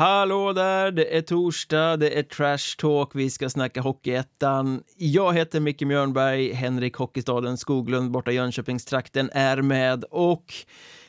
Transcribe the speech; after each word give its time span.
Hallå 0.00 0.52
där, 0.52 0.90
det 0.90 1.16
är 1.16 1.22
torsdag, 1.22 1.96
det 1.96 2.18
är 2.18 2.22
trash 2.22 2.76
talk, 2.78 3.10
vi 3.14 3.30
ska 3.30 3.50
snacka 3.50 3.80
Hockeyettan. 3.80 4.82
Jag 4.96 5.34
heter 5.34 5.60
Micke 5.60 5.82
Mjörnberg, 5.82 6.52
Henrik 6.52 6.96
Hockeystaden 6.96 7.58
Skoglund 7.58 8.10
borta 8.10 8.30
i 8.30 8.34
Jönköpingstrakten 8.34 9.30
är 9.32 9.62
med 9.62 10.04
och 10.10 10.44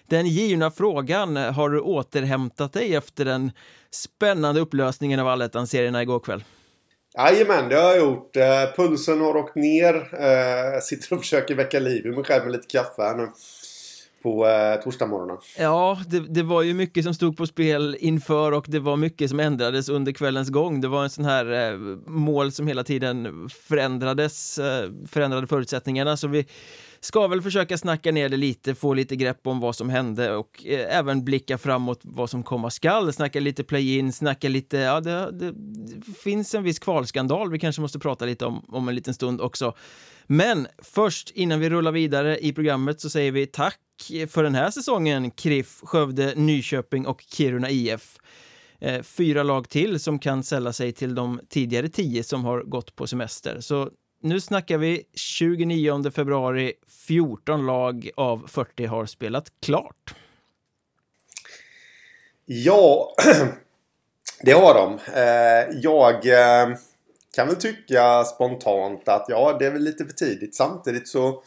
den 0.07 0.27
givna 0.27 0.71
frågan, 0.71 1.35
har 1.35 1.69
du 1.69 1.79
återhämtat 1.79 2.73
dig 2.73 2.95
efter 2.95 3.25
den 3.25 3.51
spännande 3.91 4.61
upplösningen 4.61 5.19
av 5.19 5.27
allettan-serierna 5.27 6.01
igår 6.01 6.19
kväll? 6.19 6.43
Jajamän, 7.17 7.69
det 7.69 7.75
har 7.75 7.91
jag 7.91 7.97
gjort. 7.97 8.35
Eh, 8.35 8.75
pulsen 8.75 9.21
har 9.21 9.37
åkt 9.37 9.55
ner. 9.55 10.09
Eh, 10.19 10.73
jag 10.73 10.83
sitter 10.83 11.15
och 11.15 11.21
försöker 11.21 11.55
väcka 11.55 11.79
liv 11.79 12.05
i 12.05 12.11
mig 12.11 12.23
själv 12.23 12.43
med 12.43 12.51
lite 12.51 12.67
kaffe 12.67 13.01
här 13.01 13.15
nu 13.15 13.27
på 14.23 14.47
eh, 14.47 14.83
torsdagsmorgonen. 14.83 15.37
Ja, 15.57 15.99
det, 16.07 16.19
det, 16.19 16.43
var 16.43 16.61
ju 16.61 16.73
mycket 16.73 17.03
som 17.03 17.13
stod 17.13 17.37
på 17.37 17.47
spel 17.47 17.97
inför 17.99 18.51
och 18.51 18.65
det 18.67 18.79
var 18.79 18.97
mycket 18.97 19.29
som 19.29 19.39
ändrades 19.39 19.89
under 19.89 20.11
kvällens 20.11 20.49
gång. 20.49 20.81
Det 20.81 20.87
var 20.87 21.03
en 21.03 21.09
sån 21.09 21.25
här 21.25 21.71
eh, 21.71 21.77
mål 22.07 22.51
som 22.51 22.67
hela 22.67 22.83
tiden 22.83 23.49
förändrades, 23.49 24.57
eh, 24.57 24.89
förändrade 25.07 25.47
förutsättningarna. 25.47 26.17
Så 26.17 26.27
vi 26.27 26.45
ska 26.99 27.27
väl 27.27 27.41
försöka 27.41 27.77
snacka 27.77 28.11
ner 28.11 28.29
det 28.29 28.37
lite, 28.37 28.75
få 28.75 28.93
lite 28.93 29.15
grepp 29.15 29.47
om 29.47 29.59
vad 29.59 29.75
som 29.75 29.89
hände 29.89 30.35
och 30.35 30.65
eh, 30.65 30.97
även 30.97 31.25
blicka 31.25 31.57
framåt 31.57 31.99
vad 32.03 32.29
som 32.29 32.43
komma 32.43 32.69
skall. 32.69 33.13
Snacka 33.13 33.39
lite 33.39 33.63
play-in, 33.63 34.13
snacka 34.13 34.49
lite, 34.49 34.77
ja 34.77 34.99
det, 34.99 35.31
det, 35.31 35.51
det, 35.51 36.13
finns 36.23 36.55
en 36.55 36.63
viss 36.63 36.79
kvalskandal 36.79 37.51
vi 37.51 37.59
kanske 37.59 37.81
måste 37.81 37.99
prata 37.99 38.25
lite 38.25 38.45
om 38.45 38.65
om 38.67 38.89
en 38.89 38.95
liten 38.95 39.13
stund 39.13 39.41
också. 39.41 39.73
Men 40.27 40.67
först 40.77 41.29
innan 41.29 41.59
vi 41.59 41.69
rullar 41.69 41.91
vidare 41.91 42.39
i 42.39 42.53
programmet 42.53 43.01
så 43.01 43.09
säger 43.09 43.31
vi 43.31 43.47
tack 43.47 43.79
för 44.29 44.43
den 44.43 44.55
här 44.55 44.71
säsongen 44.71 45.31
Kriff, 45.31 45.79
Skövde, 45.83 46.33
Nyköping 46.35 47.07
och 47.07 47.21
Kiruna 47.21 47.69
IF. 47.69 48.17
Eh, 48.79 49.01
fyra 49.01 49.43
lag 49.43 49.69
till 49.69 49.99
som 49.99 50.19
kan 50.19 50.43
sälla 50.43 50.73
sig 50.73 50.91
till 50.91 51.15
de 51.15 51.39
tidigare 51.49 51.89
tio 51.89 52.23
som 52.23 52.45
har 52.45 52.63
gått 52.63 52.95
på 52.95 53.07
semester. 53.07 53.59
Så 53.59 53.89
nu 54.21 54.39
snackar 54.39 54.77
vi 54.77 55.03
29 55.13 56.11
februari, 56.11 56.73
14 57.07 57.65
lag 57.65 58.09
av 58.15 58.47
40 58.47 58.85
har 58.85 59.05
spelat 59.05 59.45
klart. 59.61 60.15
Ja, 62.45 63.15
det 64.41 64.51
har 64.51 64.73
de. 64.73 64.99
Eh, 65.13 65.79
jag 65.81 66.27
eh, 66.27 66.75
kan 67.35 67.47
väl 67.47 67.55
tycka 67.55 68.23
spontant 68.23 69.07
att 69.07 69.25
ja, 69.29 69.55
det 69.59 69.65
är 69.65 69.71
väl 69.71 69.83
lite 69.83 70.05
för 70.05 70.13
tidigt. 70.13 70.55
Samtidigt 70.55 71.07
så 71.07 71.43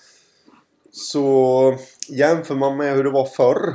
så 0.95 1.77
jämför 2.09 2.55
man 2.55 2.77
med 2.77 2.95
hur 2.97 3.05
det 3.05 3.11
var 3.11 3.27
förr. 3.27 3.75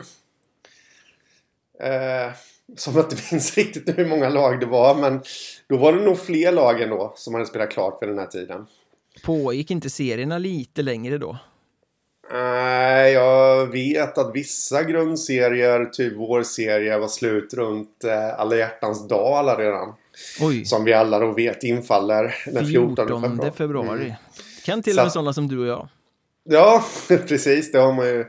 Eh, 1.84 2.34
som 2.78 2.96
jag 2.96 3.06
inte 3.06 3.16
minns 3.32 3.58
riktigt 3.58 3.98
hur 3.98 4.08
många 4.08 4.30
lag 4.30 4.60
det 4.60 4.66
var. 4.66 4.96
Men 4.96 5.22
då 5.70 5.78
var 5.78 5.94
det 5.94 6.02
nog 6.02 6.20
fler 6.20 6.52
lag 6.52 6.82
ändå 6.82 7.14
som 7.16 7.34
hade 7.34 7.46
spelat 7.46 7.72
klart 7.72 8.00
för 8.00 8.08
den 8.08 8.20
här 8.20 8.26
tiden. 8.26 8.66
Pågick 9.26 9.72
inte 9.72 9.90
serierna 9.90 10.38
lite 10.38 10.82
längre 10.82 11.18
då? 11.18 11.38
Nej, 12.32 13.14
jag 13.14 13.68
vet 13.68 14.18
att 14.18 14.36
vissa 14.36 14.84
grundserier, 14.84 15.86
typ 15.86 16.18
vår 16.18 16.44
serie, 16.44 16.98
var 16.98 17.08
slut 17.08 17.54
runt 17.54 18.04
eh, 18.04 18.40
alla 18.40 18.56
hjärtans 18.56 19.08
dag 19.08 19.60
redan. 19.60 19.94
Oj. 20.42 20.66
Som 20.66 20.84
vi 20.84 20.94
alla 20.94 21.20
då 21.20 21.32
vet 21.32 21.64
infaller 21.64 22.36
den 22.46 22.66
14, 22.66 22.96
14 22.96 23.38
februari. 23.38 23.52
februari. 23.52 24.04
Mm. 24.04 24.16
Kan 24.66 24.84
till 24.84 25.00
och 25.00 25.06
med 25.06 25.12
sådana 25.12 25.34
som 25.34 25.48
du 25.48 25.60
och 25.60 25.68
jag. 25.68 25.90
Ja, 26.52 26.86
precis. 27.08 27.72
Det 27.72 27.80
har 27.80 27.94
man 27.94 28.06
ju 28.06 28.26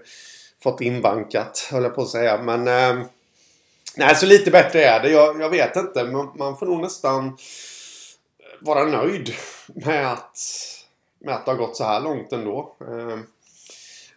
fått 0.62 0.80
inbankat, 0.80 1.68
höll 1.72 1.82
jag 1.82 1.94
på 1.94 2.02
att 2.02 2.08
säga. 2.08 2.42
Men... 2.42 2.68
Eh, 2.68 3.06
nej, 3.96 4.14
så 4.14 4.26
lite 4.26 4.50
bättre 4.50 4.84
är 4.84 5.02
det. 5.02 5.10
Jag, 5.10 5.40
jag 5.40 5.50
vet 5.50 5.76
inte. 5.76 6.04
Man, 6.04 6.32
man, 6.38 6.56
får 6.56 6.66
nog 6.66 6.80
nästan 6.80 7.36
vara 8.60 8.84
nöjd 8.84 9.32
med 9.66 10.12
att, 10.12 10.38
med 11.18 11.34
att 11.34 11.44
det 11.44 11.50
har 11.50 11.58
gått 11.58 11.76
så 11.76 11.84
här 11.84 12.00
långt 12.00 12.32
ändå. 12.32 12.76
Eh, 12.80 13.18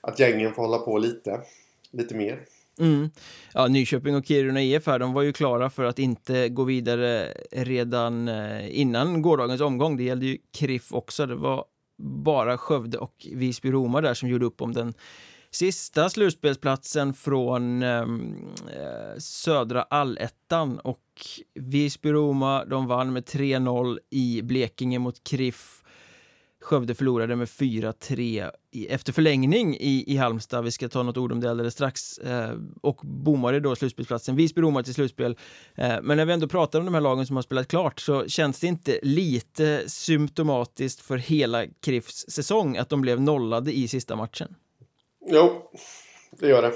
att 0.01 0.19
gängen 0.19 0.53
får 0.53 0.61
hålla 0.61 0.77
på 0.77 0.97
lite, 0.97 1.41
lite 1.91 2.15
mer. 2.15 2.39
Mm. 2.79 3.09
Ja, 3.53 3.67
Nyköping 3.67 4.15
och 4.15 4.25
Kiruna 4.25 4.61
IF 4.61 4.87
här, 4.87 4.99
de 4.99 5.13
var 5.13 5.21
ju 5.21 5.33
klara 5.33 5.69
för 5.69 5.83
att 5.83 5.99
inte 5.99 6.49
gå 6.49 6.63
vidare 6.63 7.33
redan 7.51 8.27
eh, 8.27 8.79
innan 8.79 9.21
gårdagens 9.21 9.61
omgång. 9.61 9.97
Det 9.97 10.03
gällde 10.03 10.25
ju 10.25 10.37
KRIF 10.57 10.93
också. 10.93 11.25
Det 11.25 11.35
var 11.35 11.65
bara 11.97 12.57
Skövde 12.57 12.97
och 12.97 13.27
Visby-Roma 13.31 14.01
där 14.01 14.13
som 14.13 14.29
gjorde 14.29 14.45
upp 14.45 14.61
om 14.61 14.73
den 14.73 14.93
sista 15.51 16.09
slutspelsplatsen 16.09 17.13
från 17.13 17.83
ehm, 17.83 18.47
eh, 18.67 19.17
södra 19.17 19.81
allettan. 19.81 20.79
Och 20.79 21.01
Visby-Roma 21.53 22.65
de 22.65 22.87
vann 22.87 23.13
med 23.13 23.23
3-0 23.23 23.99
i 24.09 24.41
Blekinge 24.41 24.99
mot 24.99 25.23
Kriff. 25.23 25.82
Skövde 26.63 26.95
förlorade 26.95 27.35
med 27.35 27.47
4-3 27.47 28.51
efter 28.89 29.13
förlängning 29.13 29.75
i, 29.75 30.03
i 30.07 30.17
Halmstad. 30.17 30.63
Vi 30.63 30.71
ska 30.71 30.89
ta 30.89 31.03
något 31.03 31.17
ord 31.17 31.31
om 31.31 31.39
det 31.39 31.49
alldeles 31.49 31.73
strax. 31.73 32.17
Eh, 32.17 32.51
och 32.81 32.99
bommade 33.03 33.59
då 33.59 33.75
slutspelsplatsen. 33.75 34.35
Visby 34.35 34.61
bommade 34.61 34.83
till 34.83 34.93
slutspel. 34.93 35.37
Eh, 35.75 36.01
men 36.01 36.17
när 36.17 36.25
vi 36.25 36.33
ändå 36.33 36.47
pratar 36.47 36.79
om 36.79 36.85
de 36.85 36.93
här 36.93 37.01
lagen 37.01 37.27
som 37.27 37.35
har 37.35 37.43
spelat 37.43 37.67
klart 37.67 37.99
så 37.99 38.27
känns 38.27 38.59
det 38.59 38.67
inte 38.67 38.99
lite 39.01 39.89
symptomatiskt 39.89 41.01
för 41.01 41.17
hela 41.17 41.65
KRIFs 41.67 42.25
säsong 42.29 42.77
att 42.77 42.89
de 42.89 43.01
blev 43.01 43.21
nollade 43.21 43.73
i 43.77 43.87
sista 43.87 44.15
matchen? 44.15 44.55
Jo, 45.31 45.71
det 46.39 46.47
gör 46.47 46.61
det. 46.61 46.73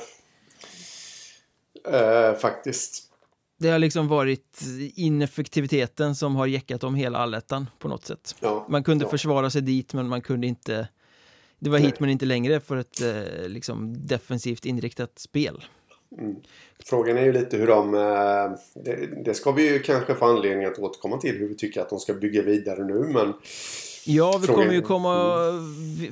Eh, 1.97 2.38
faktiskt. 2.38 3.03
Det 3.57 3.69
har 3.69 3.79
liksom 3.79 4.07
varit 4.07 4.62
ineffektiviteten 4.95 6.16
som 6.16 6.35
har 6.35 6.47
jäckat 6.47 6.84
om 6.84 6.95
hela 6.95 7.18
allettan 7.18 7.69
på 7.79 7.88
något 7.88 8.06
sätt. 8.06 8.35
Ja, 8.40 8.66
man 8.69 8.84
kunde 8.84 9.06
ja. 9.06 9.09
försvara 9.09 9.50
sig 9.50 9.62
dit 9.62 9.94
men 9.94 10.07
man 10.07 10.22
kunde 10.22 10.47
inte 10.47 10.88
Det 11.59 11.69
var 11.69 11.79
Nej. 11.79 11.88
hit 11.88 12.00
men 12.00 12.09
inte 12.09 12.25
längre 12.25 12.59
för 12.59 12.78
ett 12.78 13.01
eh, 13.01 13.50
liksom 13.50 14.07
defensivt 14.07 14.66
inriktat 14.66 15.19
spel. 15.19 15.63
Mm. 16.17 16.35
Frågan 16.85 17.17
är 17.17 17.25
ju 17.25 17.34
lite 17.34 17.57
hur 17.57 17.67
de... 17.67 17.94
Eh, 17.94 18.81
det, 18.84 19.23
det, 19.25 19.34
ska 19.34 19.51
vi 19.51 19.73
ju 19.73 19.79
kanske 19.79 20.16
få 20.16 20.25
anledning 20.25 20.66
att 20.66 20.79
återkomma 20.79 21.17
till 21.17 21.38
hur 21.38 21.47
vi 21.47 21.56
tycker 21.56 21.81
att 21.81 21.90
de 21.90 22.00
ska 22.00 22.13
bygga 22.13 22.41
vidare 22.41 22.85
nu 22.85 22.94
men 22.94 23.34
Ja, 24.09 24.40
vi 24.41 24.47
kommer 24.47 24.73
ju 24.73 24.81
komma 24.81 25.38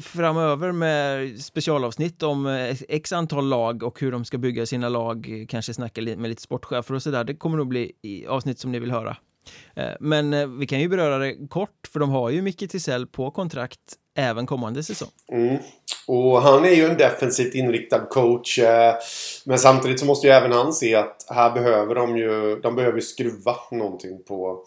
framöver 0.02 0.72
med 0.72 1.40
specialavsnitt 1.42 2.24
om 2.24 2.48
eh, 2.48 2.76
x 2.90 3.14
antal 3.14 3.46
lag 3.46 3.84
och 3.84 4.00
hur 4.00 4.12
de 4.12 4.26
ska 4.26 4.38
bygga 4.38 4.66
sina 4.66 4.90
lag, 4.90 5.46
kanske 5.50 5.74
snacka 5.74 6.02
med 6.02 6.30
lite 6.30 6.42
sportchefer 6.42 6.94
och 6.94 7.04
sådär. 7.04 7.24
Det 7.24 7.36
kommer 7.36 7.58
nog 7.58 7.68
bli 7.68 7.92
avsnitt 8.30 8.60
som 8.60 8.72
ni 8.72 8.80
vill 8.80 8.92
höra. 8.92 9.18
Eh, 9.76 9.90
men 10.00 10.34
eh, 10.34 10.48
vi 10.48 10.68
kan 10.68 10.80
ju 10.80 10.90
beröra 10.90 11.18
det 11.18 11.48
kort, 11.50 11.90
för 11.94 12.00
de 12.00 12.10
har 12.10 12.30
ju 12.30 12.42
Micke 12.42 12.70
Tisell 12.70 13.08
på 13.08 13.32
kontrakt 13.32 13.80
även 14.18 14.46
kommande 14.46 14.84
säsong. 14.84 15.10
Mm. 15.32 15.58
Och 16.08 16.42
han 16.42 16.66
är 16.66 16.76
ju 16.76 16.86
en 16.86 16.98
defensivt 16.98 17.56
inriktad 17.56 18.00
coach. 18.00 18.60
Men 19.46 19.60
samtidigt 19.60 20.00
så 20.00 20.06
måste 20.06 20.28
ju 20.28 20.34
även 20.34 20.52
han 20.52 20.74
se 20.74 20.96
att 20.96 21.26
här 21.30 21.52
behöver 21.52 21.96
de 21.96 22.18
ju 22.18 22.60
de 22.64 22.76
behöver 22.76 23.02
skruva 23.02 23.56
någonting 23.72 24.24
på, 24.24 24.64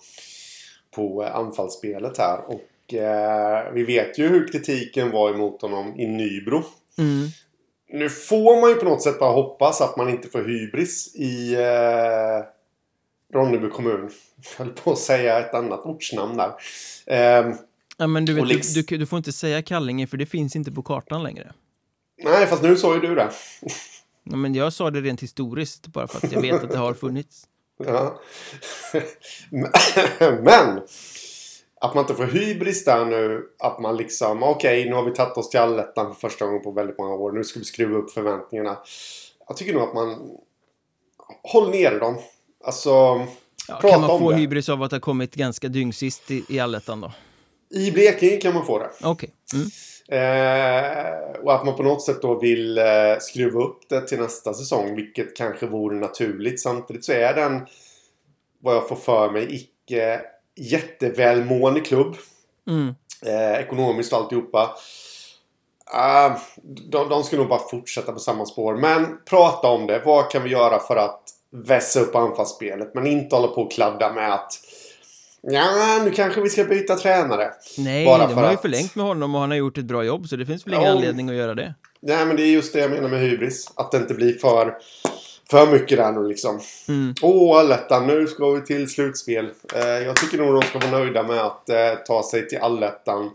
på 0.95 1.23
anfallsspelet 1.23 2.19
här. 2.19 2.51
Och 2.51 2.61
eh, 2.95 3.73
vi 3.73 3.85
vet 3.85 4.19
ju 4.19 4.29
hur 4.29 4.49
kritiken 4.49 5.11
var 5.11 5.31
emot 5.31 5.63
honom 5.63 6.01
i 6.01 6.07
Nybro. 6.07 6.65
Mm. 6.99 7.29
Nu 7.93 8.11
får 8.11 8.61
man 8.61 8.71
ju 8.71 8.77
på 8.77 8.85
något 8.85 9.03
sätt 9.03 9.19
bara 9.19 9.33
hoppas 9.33 9.81
att 9.81 9.97
man 9.97 10.09
inte 10.09 10.29
får 10.29 10.43
hybris 10.43 11.15
i 11.15 11.55
eh, 11.55 12.45
Ronneby 13.35 13.69
kommun. 13.69 14.11
Jag 14.37 14.59
höll 14.65 14.75
på 14.75 14.93
att 14.93 14.99
säga 14.99 15.39
ett 15.39 15.55
annat 15.55 15.81
ortsnamn 15.85 16.37
där. 16.37 16.53
Eh, 17.07 17.55
ja, 17.97 18.07
men 18.07 18.25
du, 18.25 18.35
vet, 18.35 18.47
liksom... 18.47 18.75
du, 18.75 18.83
du, 18.83 18.97
du, 18.97 19.07
får 19.07 19.17
inte 19.17 19.33
säga 19.33 19.63
Kallinge 19.63 20.07
för 20.07 20.17
det 20.17 20.27
finns 20.27 20.57
inte 20.57 20.73
på 20.73 20.83
kartan 20.83 21.23
längre. 21.23 21.53
Nej, 22.25 22.47
fast 22.47 22.63
nu 22.63 22.77
sa 22.77 22.95
ju 22.95 23.01
du 23.01 23.15
det. 23.15 23.31
Ja, 24.25 24.37
men 24.37 24.55
jag 24.55 24.73
sa 24.73 24.91
det 24.91 25.01
rent 25.01 25.23
historiskt 25.23 25.87
bara 25.87 26.07
för 26.07 26.27
att 26.27 26.33
jag 26.33 26.41
vet 26.41 26.65
att 26.65 26.71
det 26.71 26.79
har 26.79 26.95
funnits. 26.95 27.45
Ja. 27.87 28.21
men 30.43 30.81
att 31.81 31.95
man 31.95 32.05
inte 32.05 32.15
får 32.15 32.25
hybris 32.25 32.85
där 32.85 33.05
nu. 33.05 33.49
Att 33.59 33.81
man 33.81 33.97
liksom, 33.97 34.43
okej 34.43 34.81
okay, 34.81 34.91
nu 34.91 34.97
har 34.97 35.03
vi 35.03 35.11
tagit 35.11 35.37
oss 35.37 35.51
till 35.51 35.61
allettan 35.61 36.15
för 36.15 36.29
första 36.29 36.47
gången 36.47 36.63
på 36.63 36.71
väldigt 36.71 36.99
många 36.99 37.15
år. 37.15 37.33
Nu 37.33 37.45
ska 37.45 37.59
vi 37.59 37.65
skruva 37.65 37.99
upp 37.99 38.11
förväntningarna. 38.11 38.79
Jag 39.49 39.57
tycker 39.57 39.75
nog 39.75 39.83
att 39.83 39.95
man... 39.95 40.31
Håll 41.43 41.71
ner 41.71 42.01
dem. 42.01 42.19
Alltså... 42.65 42.91
Ja, 42.91 43.79
prata 43.81 43.91
kan 43.91 44.01
man 44.01 44.19
få 44.19 44.33
hybris 44.33 44.69
av 44.69 44.83
att 44.83 44.93
ha 44.93 45.01
kommit 45.01 45.35
ganska 45.35 45.69
dyngsist 45.69 46.31
i, 46.31 46.45
i 46.49 46.61
allettan 46.61 47.01
då? 47.01 47.13
I 47.71 47.91
Blekinge 47.91 48.37
kan 48.37 48.55
man 48.55 48.67
få 48.67 48.79
det. 48.79 48.91
Okej. 49.03 49.11
Okay. 49.13 49.61
Mm. 49.61 49.71
Eh, 50.11 51.41
och 51.41 51.55
att 51.55 51.65
man 51.65 51.77
på 51.77 51.83
något 51.83 52.03
sätt 52.03 52.23
då 52.23 52.39
vill 52.39 52.79
eh, 52.79 52.85
skruva 53.21 53.61
upp 53.61 53.89
det 53.89 54.09
till 54.09 54.21
nästa 54.21 54.55
säsong. 54.55 54.97
Vilket 54.97 55.37
kanske 55.37 55.67
vore 55.67 55.97
naturligt. 55.97 56.61
Samtidigt 56.61 57.05
så 57.05 57.13
är 57.13 57.35
den, 57.35 57.67
vad 58.63 58.77
jag 58.77 58.89
får 58.89 58.97
för 58.97 59.31
mig, 59.31 59.55
icke 59.55 60.21
jättevälmående 60.59 61.81
klubb. 61.81 62.17
Mm. 62.69 62.95
Eh, 63.27 63.61
ekonomiskt 63.61 64.13
och 64.13 64.19
alltihopa. 64.19 64.77
Uh, 65.95 66.39
de, 66.65 67.09
de 67.09 67.23
ska 67.23 67.37
nog 67.37 67.49
bara 67.49 67.69
fortsätta 67.71 68.13
på 68.13 68.19
samma 68.19 68.47
spår. 68.47 68.77
Men 68.77 69.19
prata 69.25 69.69
om 69.69 69.87
det. 69.87 70.03
Vad 70.05 70.31
kan 70.31 70.43
vi 70.43 70.51
göra 70.51 70.79
för 70.79 70.97
att 70.97 71.23
vässa 71.51 72.01
upp 72.01 72.15
anfallsspelet. 72.15 72.95
Men 72.95 73.07
inte 73.07 73.37
hålla 73.37 73.49
på 73.49 73.63
och 73.63 73.73
kladda 73.73 74.13
med 74.13 74.35
att 74.35 74.53
Ja, 75.41 76.01
nu 76.05 76.11
kanske 76.11 76.41
vi 76.41 76.51
ska 76.51 76.65
byta 76.65 76.97
tränare. 76.97 77.51
Nej, 77.79 78.05
Bara 78.05 78.27
de 78.27 78.35
har 78.35 78.51
ju 78.51 78.57
förlängt 78.57 78.95
med 78.95 79.07
honom 79.07 79.35
och 79.35 79.41
han 79.41 79.51
har 79.51 79.59
gjort 79.59 79.79
ett 79.79 79.85
bra 79.85 80.05
jobb 80.05 80.29
så 80.29 80.37
det 80.37 80.47
finns 80.47 80.67
väl 80.67 80.75
ingen 80.75 80.87
ja, 80.87 80.93
anledning 80.93 81.29
att 81.29 81.35
göra 81.35 81.55
det. 81.55 81.75
Nej, 82.01 82.27
men 82.27 82.37
det 82.37 82.43
är 82.43 82.47
just 82.47 82.73
det 82.73 82.79
jag 82.79 82.91
menar 82.91 83.09
med 83.09 83.21
hybris. 83.21 83.73
Att 83.75 83.91
det 83.91 83.97
inte 83.97 84.15
blir 84.15 84.33
för, 84.33 84.75
för 85.51 85.73
mycket 85.73 85.99
där 85.99 86.13
nu 86.13 86.29
liksom. 86.29 86.61
Mm. 86.89 87.15
Åh, 87.23 87.59
allettan, 87.59 88.07
nu 88.07 88.27
ska 88.27 88.51
vi 88.51 88.61
till 88.61 88.91
slutspel. 88.91 89.51
Eh, 89.75 89.89
jag 89.89 90.17
tycker 90.17 90.39
nog 90.39 90.55
de 90.55 90.63
ska 90.63 90.79
vara 90.79 90.91
nöjda 90.91 91.23
med 91.23 91.41
att 91.41 91.69
eh, 91.69 91.95
ta 92.07 92.23
sig 92.23 92.49
till 92.49 92.59
allettan. 92.59 93.31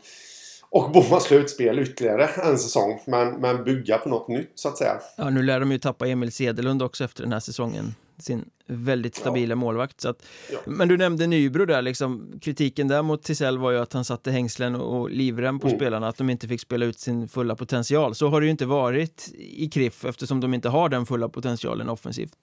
Och 0.69 0.91
bomma 0.91 1.19
slutspel 1.19 1.79
ytterligare 1.79 2.27
en 2.27 2.59
säsong. 2.59 3.01
Men, 3.05 3.29
men 3.29 3.63
bygga 3.63 3.97
på 3.97 4.09
något 4.09 4.27
nytt 4.27 4.51
så 4.55 4.69
att 4.69 4.77
säga. 4.77 4.99
Ja, 5.17 5.29
nu 5.29 5.43
lär 5.43 5.59
de 5.59 5.71
ju 5.71 5.77
tappa 5.77 6.07
Emil 6.07 6.31
Sedelund 6.31 6.81
också 6.81 7.03
efter 7.03 7.23
den 7.23 7.33
här 7.33 7.39
säsongen 7.39 7.95
sin 8.17 8.45
väldigt 8.67 9.15
stabila 9.15 9.51
ja. 9.51 9.55
målvakt. 9.55 10.01
Så 10.01 10.09
att, 10.09 10.25
ja. 10.51 10.59
Men 10.65 10.87
du 10.87 10.97
nämnde 10.97 11.27
Nybro 11.27 11.65
där, 11.65 11.81
liksom, 11.81 12.39
kritiken 12.41 12.87
där 12.87 13.01
mot 13.01 13.23
Tisell 13.23 13.57
var 13.57 13.71
ju 13.71 13.77
att 13.77 13.93
han 13.93 14.05
satte 14.05 14.31
hängslen 14.31 14.75
och 14.75 15.09
livrem 15.09 15.59
på 15.59 15.67
mm. 15.67 15.79
spelarna, 15.79 16.07
att 16.07 16.17
de 16.17 16.29
inte 16.29 16.47
fick 16.47 16.61
spela 16.61 16.85
ut 16.85 16.99
sin 16.99 17.27
fulla 17.27 17.55
potential. 17.55 18.15
Så 18.15 18.27
har 18.27 18.41
det 18.41 18.45
ju 18.45 18.51
inte 18.51 18.65
varit 18.65 19.31
i 19.37 19.69
KRIF 19.69 20.05
eftersom 20.05 20.39
de 20.39 20.53
inte 20.53 20.69
har 20.69 20.89
den 20.89 21.05
fulla 21.05 21.29
potentialen 21.29 21.89
offensivt. 21.89 22.35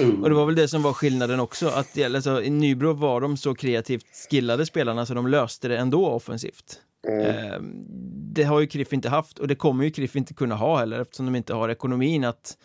Mm. 0.00 0.22
Och 0.22 0.28
det 0.28 0.34
var 0.34 0.46
väl 0.46 0.54
det 0.54 0.68
som 0.68 0.82
var 0.82 0.92
skillnaden 0.92 1.40
också, 1.40 1.68
att 1.68 2.02
alltså, 2.02 2.42
i 2.42 2.50
Nybro 2.50 2.92
var 2.92 3.20
de 3.20 3.36
så 3.36 3.54
kreativt 3.54 4.06
skillade 4.30 4.66
spelarna 4.66 5.06
så 5.06 5.14
de 5.14 5.26
löste 5.26 5.68
det 5.68 5.78
ändå 5.78 6.06
offensivt. 6.06 6.80
Mm. 7.08 7.26
Eh, 7.26 7.60
det 8.34 8.44
har 8.44 8.60
ju 8.60 8.66
KRIF 8.66 8.92
inte 8.92 9.08
haft 9.08 9.38
och 9.38 9.48
det 9.48 9.54
kommer 9.54 9.84
ju 9.84 9.90
KRIF 9.90 10.16
inte 10.16 10.34
kunna 10.34 10.54
ha 10.54 10.78
heller 10.78 11.00
eftersom 11.00 11.26
de 11.26 11.36
inte 11.36 11.54
har 11.54 11.68
ekonomin 11.68 12.24
att 12.24 12.56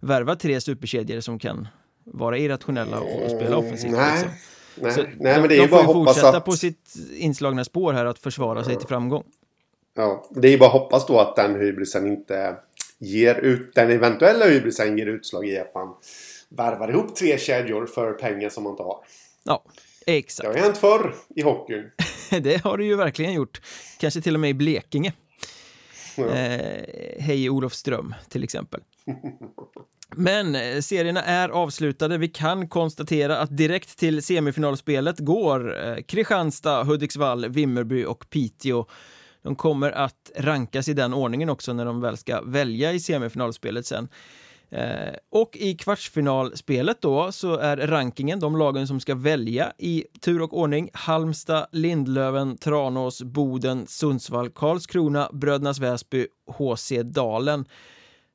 värva 0.00 0.36
tre 0.36 0.60
superkedjor 0.60 1.20
som 1.20 1.38
kan 1.38 1.68
vara 2.04 2.38
irrationella 2.38 3.00
och 3.00 3.30
spela 3.30 3.56
offensivt. 3.56 3.92
Nej. 3.92 4.12
Liksom. 4.18 4.30
Nej, 4.74 4.92
så 4.92 5.02
nej, 5.02 5.40
men 5.40 5.48
det 5.48 5.56
är 5.56 5.60
de, 5.60 5.66
de 5.66 5.68
får 5.68 5.80
ju 5.80 5.86
fortsätta 5.86 6.36
att... 6.36 6.44
på 6.44 6.52
sitt 6.52 6.94
inslagna 7.16 7.64
spår 7.64 7.92
här 7.92 8.04
att 8.04 8.18
försvara 8.18 8.64
sig 8.64 8.76
till 8.76 8.88
framgång. 8.88 9.24
Ja, 9.94 10.26
det 10.30 10.48
är 10.48 10.52
ju 10.52 10.58
bara 10.58 10.70
hoppas 10.70 11.06
då 11.06 11.20
att 11.20 11.36
den 11.36 11.60
hybrisen 11.60 12.06
inte 12.06 12.56
ger 12.98 13.34
ut, 13.34 13.74
den 13.74 13.90
eventuella 13.90 14.44
hybrisen 14.44 14.98
ger 14.98 15.06
utslag 15.06 15.48
i 15.48 15.58
att 15.58 15.74
man 15.74 15.94
värvar 16.48 16.90
ihop 16.90 17.16
tre 17.16 17.38
kedjor 17.38 17.86
för 17.86 18.12
pengar 18.12 18.48
som 18.48 18.62
man 18.62 18.72
inte 18.72 18.82
har. 18.82 19.04
Ja, 19.44 19.64
exakt. 20.06 20.52
Det 20.52 20.58
har 20.58 20.66
hänt 20.66 20.78
förr 20.78 21.14
i 21.36 21.42
hockeyn. 21.42 21.90
det 22.42 22.64
har 22.64 22.78
det 22.78 22.84
ju 22.84 22.96
verkligen 22.96 23.32
gjort. 23.32 23.60
Kanske 23.98 24.20
till 24.20 24.34
och 24.34 24.40
med 24.40 24.50
i 24.50 24.54
Blekinge. 24.54 25.12
Ja. 26.16 26.24
Eh, 26.24 26.84
hej 27.18 27.50
Olof 27.50 27.74
Ström 27.74 28.14
till 28.28 28.44
exempel. 28.44 28.80
Men 30.16 30.54
eh, 30.54 30.80
serierna 30.80 31.22
är 31.22 31.48
avslutade. 31.48 32.18
Vi 32.18 32.28
kan 32.28 32.68
konstatera 32.68 33.38
att 33.38 33.56
direkt 33.56 33.98
till 33.98 34.22
semifinalspelet 34.22 35.18
går 35.18 35.88
eh, 35.88 36.02
Kristianstad, 36.02 36.84
Hudiksvall, 36.84 37.48
Vimmerby 37.48 38.04
och 38.04 38.30
Piteå. 38.30 38.86
De 39.42 39.56
kommer 39.56 39.92
att 39.92 40.30
rankas 40.36 40.88
i 40.88 40.94
den 40.94 41.14
ordningen 41.14 41.48
också 41.48 41.72
när 41.72 41.84
de 41.84 42.00
väl 42.00 42.16
ska 42.16 42.42
välja 42.42 42.92
i 42.92 43.00
semifinalspelet 43.00 43.86
sen. 43.86 44.08
Eh, 44.70 45.14
och 45.30 45.56
i 45.56 45.74
kvartsfinalspelet 45.74 47.00
då 47.00 47.32
så 47.32 47.56
är 47.56 47.76
rankingen 47.76 48.40
de 48.40 48.56
lagen 48.56 48.86
som 48.86 49.00
ska 49.00 49.14
välja 49.14 49.72
i 49.78 50.04
tur 50.20 50.42
och 50.42 50.58
ordning 50.58 50.90
Halmstad, 50.92 51.66
Lindlöven, 51.72 52.58
Tranås, 52.58 53.22
Boden, 53.22 53.86
Sundsvall, 53.86 54.50
Karlskrona, 54.50 55.30
Brödernas 55.32 55.78
Väsby, 55.78 56.26
HC 56.46 56.92
Dalen 57.04 57.64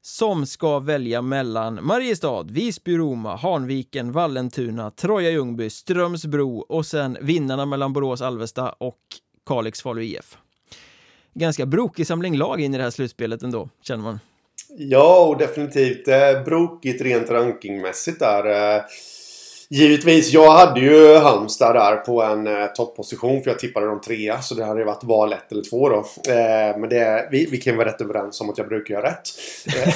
som 0.01 0.45
ska 0.45 0.79
välja 0.79 1.21
mellan 1.21 1.85
Mariestad, 1.85 2.43
Visby, 2.43 2.97
Roma, 2.97 3.35
Hanviken, 3.35 4.11
Vallentuna, 4.11 4.91
Troja 4.91 5.31
Ljungby, 5.31 5.69
Strömsbro 5.69 6.59
och 6.59 6.85
sen 6.85 7.17
vinnarna 7.21 7.65
mellan 7.65 7.93
Borås, 7.93 8.21
Alvesta 8.21 8.69
och 8.69 8.99
Kalix, 9.45 9.81
Falu 9.81 10.03
IF. 10.03 10.37
Ganska 11.33 11.65
brokig 11.65 12.07
samling 12.07 12.37
lag 12.37 12.61
in 12.61 12.73
i 12.73 12.77
det 12.77 12.83
här 12.83 12.91
slutspelet 12.91 13.43
ändå, 13.43 13.69
känner 13.81 14.03
man. 14.03 14.19
Ja, 14.77 15.25
och 15.25 15.37
definitivt 15.37 16.07
eh, 16.07 16.43
brokigt 16.45 17.01
rent 17.01 17.29
rankingmässigt 17.29 18.19
där. 18.19 18.75
Eh, 18.75 18.81
Givetvis, 19.69 20.33
jag 20.33 20.51
hade 20.51 20.79
ju 20.79 21.15
Halmstad 21.15 21.75
där 21.75 21.95
på 21.95 22.23
en 22.23 22.47
eh, 22.47 22.65
topposition 22.65 23.43
för 23.43 23.51
jag 23.51 23.59
tippade 23.59 23.85
dem 23.85 24.01
trea. 24.01 24.41
Så 24.41 24.55
det 24.55 24.65
hade 24.65 24.83
varit 24.83 25.03
val 25.03 25.33
ett 25.33 25.51
eller 25.51 25.63
två 25.63 25.89
då. 25.89 25.97
Eh, 26.31 26.77
men 26.77 26.89
det, 26.89 27.27
vi, 27.31 27.45
vi 27.45 27.57
kan 27.57 27.77
vara 27.77 27.87
rätt 27.87 28.01
överens 28.01 28.41
om 28.41 28.49
att 28.49 28.57
jag 28.57 28.67
brukar 28.67 28.93
göra 28.93 29.09
rätt. 29.09 29.29
Eh, 29.75 29.93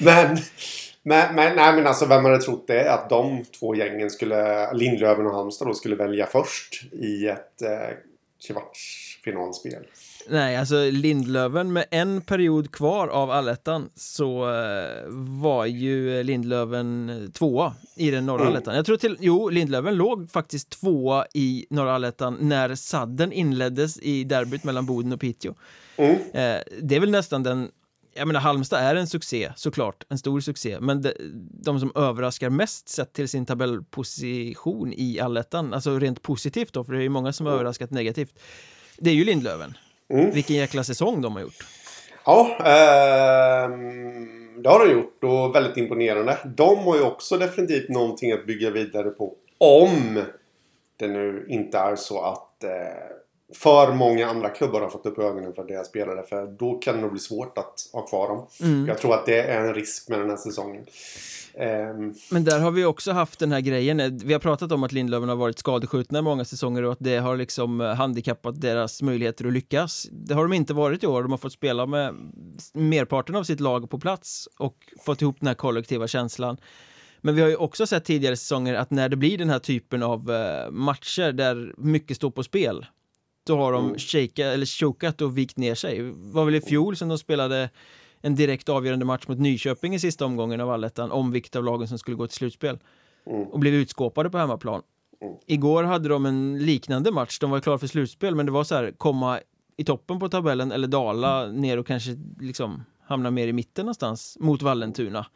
men, 0.00 0.38
men, 1.02 1.34
men, 1.34 1.56
nej, 1.56 1.72
men 1.74 1.86
alltså 1.86 2.06
vem 2.06 2.24
hade 2.24 2.38
trott 2.38 2.64
det? 2.66 2.92
Att 2.92 3.08
de 3.08 3.44
två 3.60 3.74
gängen 3.74 4.10
skulle, 4.10 4.72
Lindlöven 4.72 5.26
och 5.26 5.34
Halmstad 5.34 5.68
då, 5.68 5.74
skulle 5.74 5.96
välja 5.96 6.26
först 6.26 6.92
i 6.92 7.28
ett 7.28 7.62
eh, 7.62 7.96
kvartsfinalspel. 8.46 9.86
Nej, 10.28 10.56
alltså 10.56 10.90
Lindlöven 10.90 11.72
med 11.72 11.84
en 11.90 12.20
period 12.20 12.72
kvar 12.72 13.08
av 13.08 13.30
allettan 13.30 13.90
så 13.94 14.50
eh, 14.50 15.04
var 15.40 15.66
ju 15.66 16.22
Lindlöven 16.22 17.30
tvåa 17.34 17.74
i 17.96 18.10
den 18.10 18.26
norra 18.26 18.40
mm. 18.40 18.52
allettan. 18.52 18.76
Jag 18.76 18.86
tror 18.86 18.96
till, 18.96 19.16
jo, 19.20 19.48
Lindlöven 19.48 19.94
låg 19.94 20.30
faktiskt 20.30 20.70
tvåa 20.70 21.26
i 21.34 21.66
norra 21.70 21.94
allettan 21.94 22.36
när 22.40 22.74
sadden 22.74 23.32
inleddes 23.32 23.98
i 23.98 24.24
derbyt 24.24 24.64
mellan 24.64 24.86
Boden 24.86 25.12
och 25.12 25.20
Piteå. 25.20 25.54
Mm. 25.96 26.14
Eh, 26.14 26.62
det 26.82 26.96
är 26.96 27.00
väl 27.00 27.10
nästan 27.10 27.42
den 27.42 27.70
jag 28.14 28.26
menar 28.26 28.40
Halmstad 28.40 28.80
är 28.80 28.94
en 28.94 29.06
succé 29.06 29.52
såklart, 29.56 30.04
en 30.08 30.18
stor 30.18 30.40
succé, 30.40 30.80
men 30.80 31.02
de, 31.02 31.12
de 31.64 31.80
som 31.80 31.92
överraskar 31.94 32.50
mest 32.50 32.88
sett 32.88 33.12
till 33.12 33.28
sin 33.28 33.46
tabellposition 33.46 34.92
i 34.96 35.20
allettan, 35.20 35.74
alltså 35.74 35.98
rent 35.98 36.22
positivt 36.22 36.72
då, 36.72 36.84
för 36.84 36.92
det 36.92 36.98
är 36.98 37.02
ju 37.02 37.08
många 37.08 37.32
som 37.32 37.46
har 37.46 37.52
mm. 37.52 37.60
överraskat 37.60 37.90
negativt, 37.90 38.40
det 38.98 39.10
är 39.10 39.14
ju 39.14 39.24
Lindlöven. 39.24 39.74
Mm. 40.08 40.30
Vilken 40.30 40.56
jäkla 40.56 40.84
säsong 40.84 41.20
de 41.20 41.32
har 41.32 41.42
gjort. 41.42 41.66
Ja, 42.24 42.56
eh, 42.58 43.70
det 44.62 44.68
har 44.68 44.86
de 44.86 44.92
gjort 44.92 45.24
och 45.24 45.54
väldigt 45.54 45.76
imponerande. 45.76 46.38
De 46.44 46.78
har 46.78 46.96
ju 46.96 47.02
också 47.02 47.36
definitivt 47.36 47.88
någonting 47.88 48.32
att 48.32 48.46
bygga 48.46 48.70
vidare 48.70 49.10
på. 49.10 49.34
Om 49.58 50.22
det 50.96 51.08
nu 51.08 51.46
inte 51.48 51.78
är 51.78 51.96
så 51.96 52.22
att 52.22 52.64
eh, 52.64 52.70
för 53.54 53.92
många 53.94 54.26
andra 54.26 54.48
klubbar 54.48 54.80
har 54.80 54.88
fått 54.88 55.06
upp 55.06 55.18
ögonen 55.18 55.52
för 55.52 55.64
deras 55.64 55.86
spelare. 55.86 56.22
För 56.28 56.46
då 56.46 56.74
kan 56.74 56.94
det 56.94 57.00
nog 57.00 57.10
bli 57.10 57.20
svårt 57.20 57.58
att 57.58 57.74
ha 57.92 58.06
kvar 58.06 58.28
dem. 58.28 58.46
Mm. 58.62 58.88
Jag 58.88 58.98
tror 58.98 59.14
att 59.14 59.26
det 59.26 59.42
är 59.42 59.64
en 59.64 59.74
risk 59.74 60.08
med 60.08 60.18
den 60.18 60.30
här 60.30 60.36
säsongen. 60.36 60.84
Um... 61.54 62.14
Men 62.30 62.44
där 62.44 62.60
har 62.60 62.70
vi 62.70 62.84
också 62.84 63.12
haft 63.12 63.38
den 63.38 63.52
här 63.52 63.60
grejen. 63.60 64.18
Vi 64.24 64.32
har 64.32 64.40
pratat 64.40 64.72
om 64.72 64.82
att 64.82 64.92
Lindlöven 64.92 65.28
har 65.28 65.36
varit 65.36 65.58
skadeskjutna 65.58 66.18
i 66.18 66.22
många 66.22 66.44
säsonger 66.44 66.82
och 66.82 66.92
att 66.92 66.98
det 67.00 67.16
har 67.16 67.36
liksom 67.36 67.80
eh, 67.80 67.94
handikappat 67.94 68.60
deras 68.60 69.02
möjligheter 69.02 69.46
att 69.46 69.52
lyckas. 69.52 70.06
Det 70.12 70.34
har 70.34 70.42
de 70.42 70.52
inte 70.52 70.74
varit 70.74 71.04
i 71.04 71.06
år. 71.06 71.22
De 71.22 71.30
har 71.30 71.38
fått 71.38 71.52
spela 71.52 71.86
med 71.86 72.14
merparten 72.72 73.36
av 73.36 73.44
sitt 73.44 73.60
lag 73.60 73.90
på 73.90 73.98
plats 73.98 74.48
och 74.58 74.76
fått 75.04 75.22
ihop 75.22 75.36
den 75.40 75.46
här 75.46 75.54
kollektiva 75.54 76.06
känslan. 76.06 76.56
Men 77.20 77.34
vi 77.34 77.42
har 77.42 77.48
ju 77.48 77.56
också 77.56 77.86
sett 77.86 78.04
tidigare 78.04 78.36
säsonger 78.36 78.74
att 78.74 78.90
när 78.90 79.08
det 79.08 79.16
blir 79.16 79.38
den 79.38 79.50
här 79.50 79.58
typen 79.58 80.02
av 80.02 80.30
eh, 80.30 80.70
matcher 80.70 81.32
där 81.32 81.74
mycket 81.76 82.16
står 82.16 82.30
på 82.30 82.42
spel 82.42 82.86
då 83.44 83.56
har 83.56 83.72
de 83.72 83.84
mm. 83.84 83.98
shaka, 83.98 84.46
eller 84.46 84.66
chokat 84.66 85.20
och 85.20 85.38
vikt 85.38 85.56
ner 85.56 85.74
sig. 85.74 85.98
Det 85.98 86.12
var 86.14 86.44
väl 86.44 86.54
i 86.54 86.60
fjol 86.60 86.96
som 86.96 87.08
de 87.08 87.18
spelade 87.18 87.70
en 88.20 88.34
direkt 88.34 88.68
avgörande 88.68 89.04
match 89.04 89.28
mot 89.28 89.38
Nyköping 89.38 89.94
i 89.94 89.98
sista 89.98 90.24
omgången 90.24 90.60
av 90.60 90.70
allettan 90.70 91.10
om 91.10 91.32
vilket 91.32 91.56
av 91.56 91.64
lagen 91.64 91.88
som 91.88 91.98
skulle 91.98 92.16
gå 92.16 92.26
till 92.26 92.36
slutspel 92.36 92.78
mm. 93.26 93.42
och 93.42 93.58
blev 93.58 93.74
utskåpade 93.74 94.30
på 94.30 94.38
hemmaplan. 94.38 94.82
Mm. 95.22 95.34
Igår 95.46 95.82
hade 95.82 96.08
de 96.08 96.26
en 96.26 96.58
liknande 96.58 97.12
match, 97.12 97.38
de 97.38 97.50
var 97.50 97.60
klara 97.60 97.78
för 97.78 97.86
slutspel 97.86 98.34
men 98.34 98.46
det 98.46 98.52
var 98.52 98.64
så 98.64 98.74
här 98.74 98.92
komma 98.96 99.40
i 99.76 99.84
toppen 99.84 100.18
på 100.18 100.28
tabellen 100.28 100.72
eller 100.72 100.88
dala 100.88 101.44
mm. 101.44 101.56
ner 101.56 101.78
och 101.78 101.86
kanske 101.86 102.16
liksom 102.40 102.84
hamna 103.06 103.30
mer 103.30 103.48
i 103.48 103.52
mitten 103.52 103.86
någonstans 103.86 104.36
mot 104.40 104.62
Vallentuna. 104.62 105.26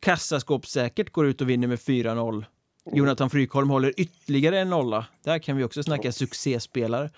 Kassaskåpssäkert 0.00 1.12
går 1.12 1.26
ut 1.26 1.40
och 1.40 1.50
vinner 1.50 1.68
med 1.68 1.78
4-0. 1.78 2.44
Jonathan 2.92 3.30
Frykholm 3.30 3.70
håller 3.70 3.92
ytterligare 3.96 4.60
en 4.60 4.70
nolla. 4.70 5.06
Där 5.22 5.38
kan 5.38 5.56
vi 5.56 5.64
också 5.64 5.82
snacka 5.82 6.12
succéspelare. 6.12 7.10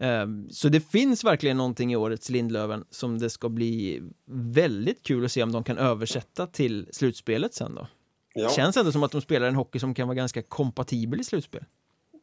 Mm. 0.00 0.50
Så 0.50 0.68
det 0.68 0.80
finns 0.80 1.24
verkligen 1.24 1.56
någonting 1.56 1.92
i 1.92 1.96
årets 1.96 2.28
Lindlöven 2.28 2.84
som 2.90 3.18
det 3.18 3.30
ska 3.30 3.48
bli 3.48 4.02
väldigt 4.26 5.02
kul 5.02 5.24
att 5.24 5.32
se 5.32 5.42
om 5.42 5.52
de 5.52 5.64
kan 5.64 5.78
översätta 5.78 6.46
till 6.46 6.88
slutspelet 6.92 7.54
sen 7.54 7.74
då. 7.74 7.86
Ja. 8.34 8.50
Känns 8.50 8.76
ändå 8.76 8.92
som 8.92 9.02
att 9.02 9.12
de 9.12 9.20
spelar 9.20 9.46
en 9.46 9.54
hockey 9.54 9.78
som 9.78 9.94
kan 9.94 10.08
vara 10.08 10.16
ganska 10.16 10.42
kompatibel 10.42 11.20
i 11.20 11.24
slutspel. 11.24 11.64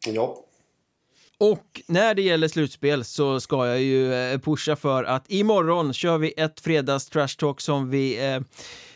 Ja. 0.08 0.46
Och 1.38 1.82
när 1.88 2.16
det 2.16 2.22
gäller 2.22 2.48
slutspel 2.48 3.04
så 3.04 3.40
ska 3.40 3.68
jag 3.68 3.82
ju 3.82 4.14
eh, 4.14 4.40
pusha 4.40 4.76
för 4.76 5.04
att 5.04 5.32
imorgon 5.32 5.94
kör 5.94 6.18
vi 6.18 6.34
ett 6.38 6.60
fredags 6.60 7.10
trash 7.10 7.36
talk 7.38 7.62
som 7.62 7.90
vi 7.90 8.28
eh, 8.28 8.42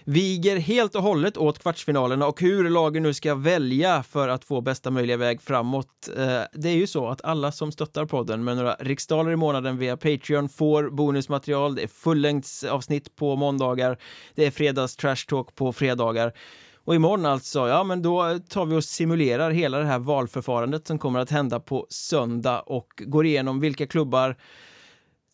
viger 0.06 0.58
helt 0.58 0.96
och 0.96 1.04
hållet 1.04 1.38
åt 1.38 1.60
kvartsfinalerna 1.60 2.28
och 2.28 2.42
hur 2.42 2.70
lagen 2.70 3.04
nu 3.04 3.14
ska 3.14 3.36
välja 3.36 4.04
för 4.04 4.28
att 4.28 4.46
få 4.46 4.62
bästa 4.62 4.92
möjliga 4.92 5.18
väg 5.18 5.42
framåt. 5.42 6.10
Eh, 6.18 6.42
det 6.54 6.70
är 6.70 6.76
ju 6.76 6.88
så 6.88 7.08
att 7.08 7.24
alla 7.24 7.52
som 7.52 7.72
stöttar 7.72 8.06
podden 8.06 8.44
med 8.44 8.58
några 8.58 8.76
riksdaler 8.80 9.32
i 9.32 9.36
månaden 9.36 9.78
via 9.78 9.98
Patreon 9.98 10.50
får 10.50 10.90
bonusmaterial. 10.90 11.76
Det 11.76 11.84
är 11.84 11.88
fullängdsavsnitt 11.88 13.16
på 13.16 13.36
måndagar. 13.36 13.98
Det 14.36 14.46
är 14.46 14.52
fredags 14.52 14.96
trash 14.96 15.26
talk 15.28 15.56
på 15.56 15.74
fredagar. 15.74 16.34
Och 16.86 16.96
imorgon 16.96 17.26
alltså, 17.26 17.68
ja 17.68 17.84
men 17.84 18.02
då 18.02 18.40
tar 18.50 18.66
vi 18.66 18.76
och 18.76 18.84
simulerar 18.84 19.52
hela 19.52 19.80
det 19.80 19.86
här 19.86 20.00
valförfarandet 20.00 20.88
som 20.88 21.00
kommer 21.00 21.20
att 21.20 21.30
hända 21.30 21.60
på 21.60 21.88
söndag 21.90 22.60
och 22.60 22.88
går 22.98 23.26
igenom 23.26 23.60
vilka 23.60 23.88
klubbar 23.88 24.36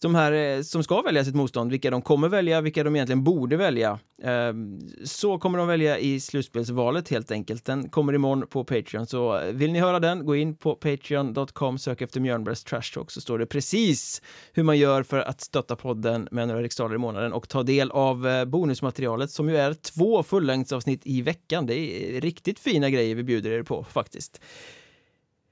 de 0.01 0.15
här 0.15 0.31
eh, 0.31 0.61
som 0.61 0.83
ska 0.83 1.01
välja 1.01 1.25
sitt 1.25 1.35
motstånd, 1.35 1.71
vilka 1.71 1.91
de 1.91 2.01
kommer 2.01 2.29
välja, 2.29 2.61
vilka 2.61 2.83
de 2.83 2.95
egentligen 2.95 3.23
borde 3.23 3.57
välja. 3.57 3.99
Ehm, 4.23 4.79
så 5.03 5.39
kommer 5.39 5.57
de 5.57 5.67
välja 5.67 5.99
i 5.99 6.19
slutspelsvalet 6.19 7.09
helt 7.09 7.31
enkelt. 7.31 7.65
Den 7.65 7.89
kommer 7.89 8.13
imorgon 8.13 8.47
på 8.47 8.63
Patreon, 8.63 9.07
så 9.07 9.39
eh, 9.39 9.53
vill 9.53 9.71
ni 9.71 9.79
höra 9.79 9.99
den, 9.99 10.25
gå 10.25 10.35
in 10.35 10.55
på 10.55 10.75
patreon.com, 10.75 11.77
sök 11.77 12.01
efter 12.01 12.19
Mjörnbergs 12.19 12.63
Trash 12.63 12.93
Talk 12.93 13.11
så 13.11 13.21
står 13.21 13.39
det 13.39 13.45
precis 13.45 14.21
hur 14.53 14.63
man 14.63 14.77
gör 14.77 15.03
för 15.03 15.19
att 15.19 15.41
stötta 15.41 15.75
podden 15.75 16.27
med 16.31 16.47
några 16.47 16.61
riksdaler 16.61 16.95
i 16.95 16.97
månaden 16.97 17.33
och 17.33 17.49
ta 17.49 17.63
del 17.63 17.91
av 17.91 18.27
eh, 18.27 18.45
bonusmaterialet 18.45 19.31
som 19.31 19.49
ju 19.49 19.57
är 19.57 19.73
två 19.73 20.23
fullängdsavsnitt 20.23 21.01
i 21.03 21.21
veckan. 21.21 21.65
Det 21.65 21.75
är 21.75 22.21
riktigt 22.21 22.59
fina 22.59 22.89
grejer 22.89 23.15
vi 23.15 23.23
bjuder 23.23 23.51
er 23.51 23.63
på 23.63 23.83
faktiskt. 23.83 24.41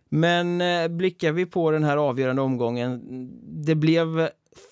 Men 0.10 0.62
eh, 0.62 0.88
blickar 0.88 1.32
vi 1.32 1.46
på 1.46 1.72
den 1.72 1.84
här 1.84 1.98
avgörande 1.98 2.42
omgången, 2.42 3.02
det 3.66 3.76
blev 3.76 4.30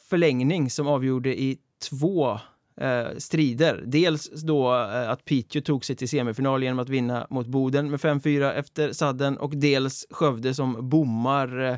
förlängning 0.10 0.70
som 0.70 0.88
avgjorde 0.88 1.42
i 1.42 1.58
två 1.90 2.40
eh, 2.82 3.08
strider. 3.18 3.84
Dels 3.86 4.30
då 4.30 4.74
eh, 4.74 5.10
att 5.10 5.26
Piteå 5.26 5.62
tog 5.62 5.86
sig 5.86 5.96
till 5.96 6.10
semifinal 6.10 6.64
genom 6.64 6.80
att 6.80 6.90
vinna 6.90 7.28
mot 7.30 7.48
Boden 7.48 7.92
med 7.92 8.00
5-4 8.00 8.54
efter 8.54 8.94
sadden 8.94 9.38
och 9.38 9.58
dels 9.58 10.06
Skövde 10.10 10.54
som 10.54 10.90
bommar 10.90 11.64
eh, 11.64 11.78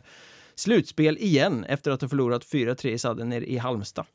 slutspel 0.55 1.17
igen 1.17 1.63
efter 1.63 1.91
att 1.91 2.01
ha 2.01 2.09
förlorat 2.09 2.45
4-3 2.45 2.87
i 2.87 2.97
sadden 2.97 3.33
i 3.33 3.57
Halmstad. 3.57 4.05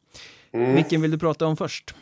Mm. 0.52 0.74
Vilken 0.74 1.02
vill 1.02 1.10
du 1.10 1.18
prata 1.18 1.46
om 1.46 1.56
först? 1.56 1.94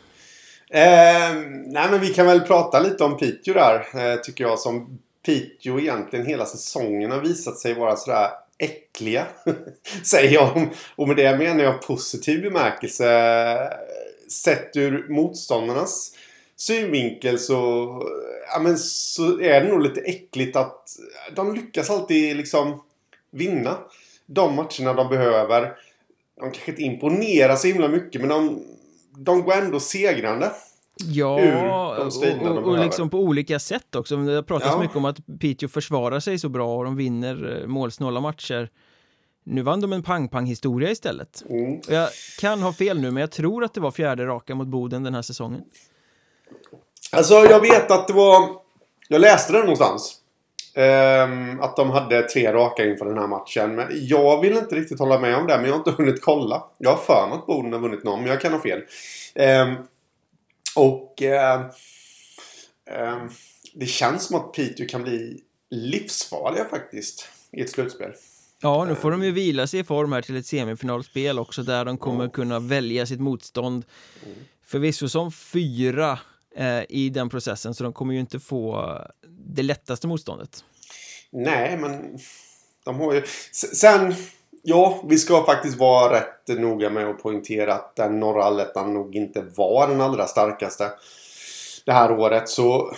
Eh, 0.73 1.35
nej 1.65 1.91
men 1.91 1.99
vi 1.99 2.07
kan 2.07 2.25
väl 2.25 2.41
prata 2.41 2.79
lite 2.79 3.03
om 3.03 3.17
Piteå 3.17 3.53
där, 3.53 3.75
eh, 3.93 4.19
tycker 4.19 4.43
jag, 4.43 4.59
som 4.59 4.99
Piteå 5.25 5.79
egentligen 5.79 6.25
hela 6.25 6.45
säsongen 6.45 7.11
har 7.11 7.19
visat 7.19 7.57
sig 7.57 7.73
vara 7.73 7.95
sådär 7.95 8.29
äckliga. 8.57 9.27
Säger 10.03 10.31
jag. 10.31 10.69
Och 10.95 11.07
med 11.07 11.17
det 11.17 11.37
menar 11.37 11.63
jag 11.63 11.81
positiv 11.81 12.41
bemärkelse. 12.41 13.07
Sett 14.29 14.77
ur 14.77 15.09
motståndarnas 15.09 16.15
synvinkel 16.55 17.39
så, 17.39 17.55
ja, 18.53 18.59
men 18.59 18.77
så 18.77 19.41
är 19.41 19.61
det 19.61 19.67
nog 19.67 19.81
lite 19.81 20.01
äckligt 20.01 20.55
att 20.55 20.89
de 21.35 21.55
lyckas 21.55 21.89
alltid 21.89 22.37
liksom 22.37 22.83
vinna 23.31 23.77
de 24.25 24.55
matcherna 24.55 24.93
de 24.93 25.09
behöver. 25.09 25.77
De 26.39 26.51
kanske 26.51 26.71
inte 26.71 26.83
imponerar 26.83 27.55
så 27.55 27.67
himla 27.67 27.87
mycket 27.87 28.21
men 28.21 28.29
de, 28.29 28.63
de 29.17 29.41
går 29.41 29.53
ändå 29.53 29.79
segrande. 29.79 30.51
Ja, 30.97 31.97
och, 31.97 32.51
och, 32.51 32.57
och 32.57 32.77
liksom 32.77 33.09
på 33.09 33.19
olika 33.19 33.59
sätt 33.59 33.95
också. 33.95 34.17
Det 34.17 34.35
har 34.35 34.41
pratats 34.41 34.71
ja. 34.73 34.79
mycket 34.79 34.95
om 34.95 35.05
att 35.05 35.17
Piteå 35.39 35.69
försvarar 35.69 36.19
sig 36.19 36.39
så 36.39 36.49
bra 36.49 36.77
och 36.77 36.83
de 36.83 36.95
vinner 36.95 37.61
eh, 37.61 37.67
målsnåla 37.67 38.19
matcher. 38.19 38.69
Nu 39.43 39.61
vann 39.61 39.81
de 39.81 39.93
en 39.93 40.03
pang-pang-historia 40.03 40.91
istället. 40.91 41.43
Mm. 41.49 41.81
Jag 41.87 42.09
kan 42.39 42.61
ha 42.61 42.73
fel 42.73 42.99
nu, 42.99 43.11
men 43.11 43.21
jag 43.21 43.31
tror 43.31 43.63
att 43.63 43.73
det 43.73 43.81
var 43.81 43.91
fjärde 43.91 44.25
raka 44.25 44.55
mot 44.55 44.67
Boden 44.67 45.03
den 45.03 45.13
här 45.13 45.21
säsongen. 45.21 45.61
Alltså, 47.11 47.33
jag 47.33 47.59
vet 47.59 47.91
att 47.91 48.07
det 48.07 48.13
var... 48.13 48.49
Jag 49.07 49.21
läste 49.21 49.53
det 49.53 49.59
någonstans. 49.59 50.17
Um, 50.75 51.61
att 51.61 51.75
de 51.75 51.89
hade 51.89 52.21
tre 52.21 52.53
raka 52.53 52.85
inför 52.85 53.05
den 53.05 53.17
här 53.17 53.27
matchen. 53.27 53.75
Men 53.75 53.87
jag 53.91 54.41
vill 54.41 54.57
inte 54.57 54.75
riktigt 54.75 54.99
hålla 54.99 55.19
med 55.19 55.35
om 55.35 55.47
det, 55.47 55.57
men 55.57 55.65
jag 55.65 55.71
har 55.71 55.77
inte 55.77 55.91
hunnit 55.91 56.21
kolla. 56.21 56.63
Jag 56.77 56.89
har 56.89 56.97
för 56.97 57.27
mig 57.27 57.37
att 57.37 57.45
Boden 57.45 57.73
har 57.73 57.79
vunnit 57.79 58.03
någon, 58.03 58.19
men 58.19 58.29
jag 58.29 58.41
kan 58.41 58.53
ha 58.53 58.59
fel. 58.59 58.79
Um, 59.35 59.75
och 60.75 61.21
eh, 61.21 61.61
eh, 62.85 63.23
det 63.73 63.85
känns 63.85 64.23
som 64.23 64.35
att 64.35 64.53
Piteå 64.53 64.87
kan 64.87 65.03
bli 65.03 65.43
livsfarliga 65.69 66.65
faktiskt 66.65 67.27
i 67.51 67.61
ett 67.61 67.69
slutspel. 67.69 68.11
Ja, 68.61 68.85
nu 68.85 68.95
får 68.95 69.11
de 69.11 69.23
ju 69.23 69.31
vila 69.31 69.67
sig 69.67 69.79
i 69.79 69.83
form 69.83 70.11
här 70.11 70.21
till 70.21 70.35
ett 70.35 70.45
semifinalspel 70.45 71.39
också 71.39 71.63
där 71.63 71.85
de 71.85 71.97
kommer 71.97 72.29
kunna 72.29 72.59
välja 72.59 73.05
sitt 73.05 73.19
motstånd. 73.19 73.85
Mm. 74.25 74.37
Förvisso 74.65 75.09
som 75.09 75.31
fyra 75.31 76.19
eh, 76.55 76.81
i 76.89 77.09
den 77.09 77.29
processen 77.29 77.73
så 77.73 77.83
de 77.83 77.93
kommer 77.93 78.13
ju 78.13 78.19
inte 78.19 78.39
få 78.39 78.97
det 79.27 79.63
lättaste 79.63 80.07
motståndet. 80.07 80.63
Nej, 81.31 81.77
men 81.77 82.19
de 82.85 82.99
har 82.99 83.13
ju... 83.13 83.23
Sen 83.51 84.15
ja, 84.61 85.01
vi 85.09 85.17
ska 85.17 85.43
faktiskt 85.43 85.77
vara 85.77 86.13
rätt 86.13 86.59
noga 86.59 86.89
med 86.89 87.07
att 87.07 87.23
poängtera 87.23 87.73
att 87.73 87.95
den 87.95 88.19
norra 88.19 88.43
allettan 88.43 88.93
nog 88.93 89.15
inte 89.15 89.43
var 89.55 89.87
den 89.87 90.01
allra 90.01 90.27
starkaste 90.27 90.91
det 91.85 91.91
här 91.91 92.11
året. 92.11 92.49
Så 92.49 92.93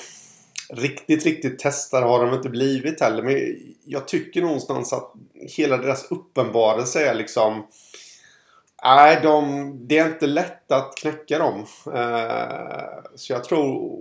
riktigt, 0.70 1.26
riktigt 1.26 1.60
testade 1.60 2.06
har 2.06 2.26
de 2.26 2.36
inte 2.36 2.50
blivit 2.50 3.02
heller. 3.02 3.24
Men 3.24 3.58
jag 3.86 4.08
tycker 4.08 4.42
någonstans 4.42 4.94
att 4.94 5.14
hela 5.58 5.78
deras 5.78 6.12
uppenbarelse 6.12 7.06
är 7.06 7.14
liksom... 7.14 7.68
Nej, 8.86 9.20
de, 9.24 9.88
det 9.88 9.98
är 9.98 10.06
inte 10.06 10.28
lätt 10.28 10.72
att 10.72 10.96
knäcka 10.98 11.40
dem. 11.40 11.66
Eh, 11.94 13.12
så 13.16 13.34
jag 13.34 13.44
tror, 13.44 14.00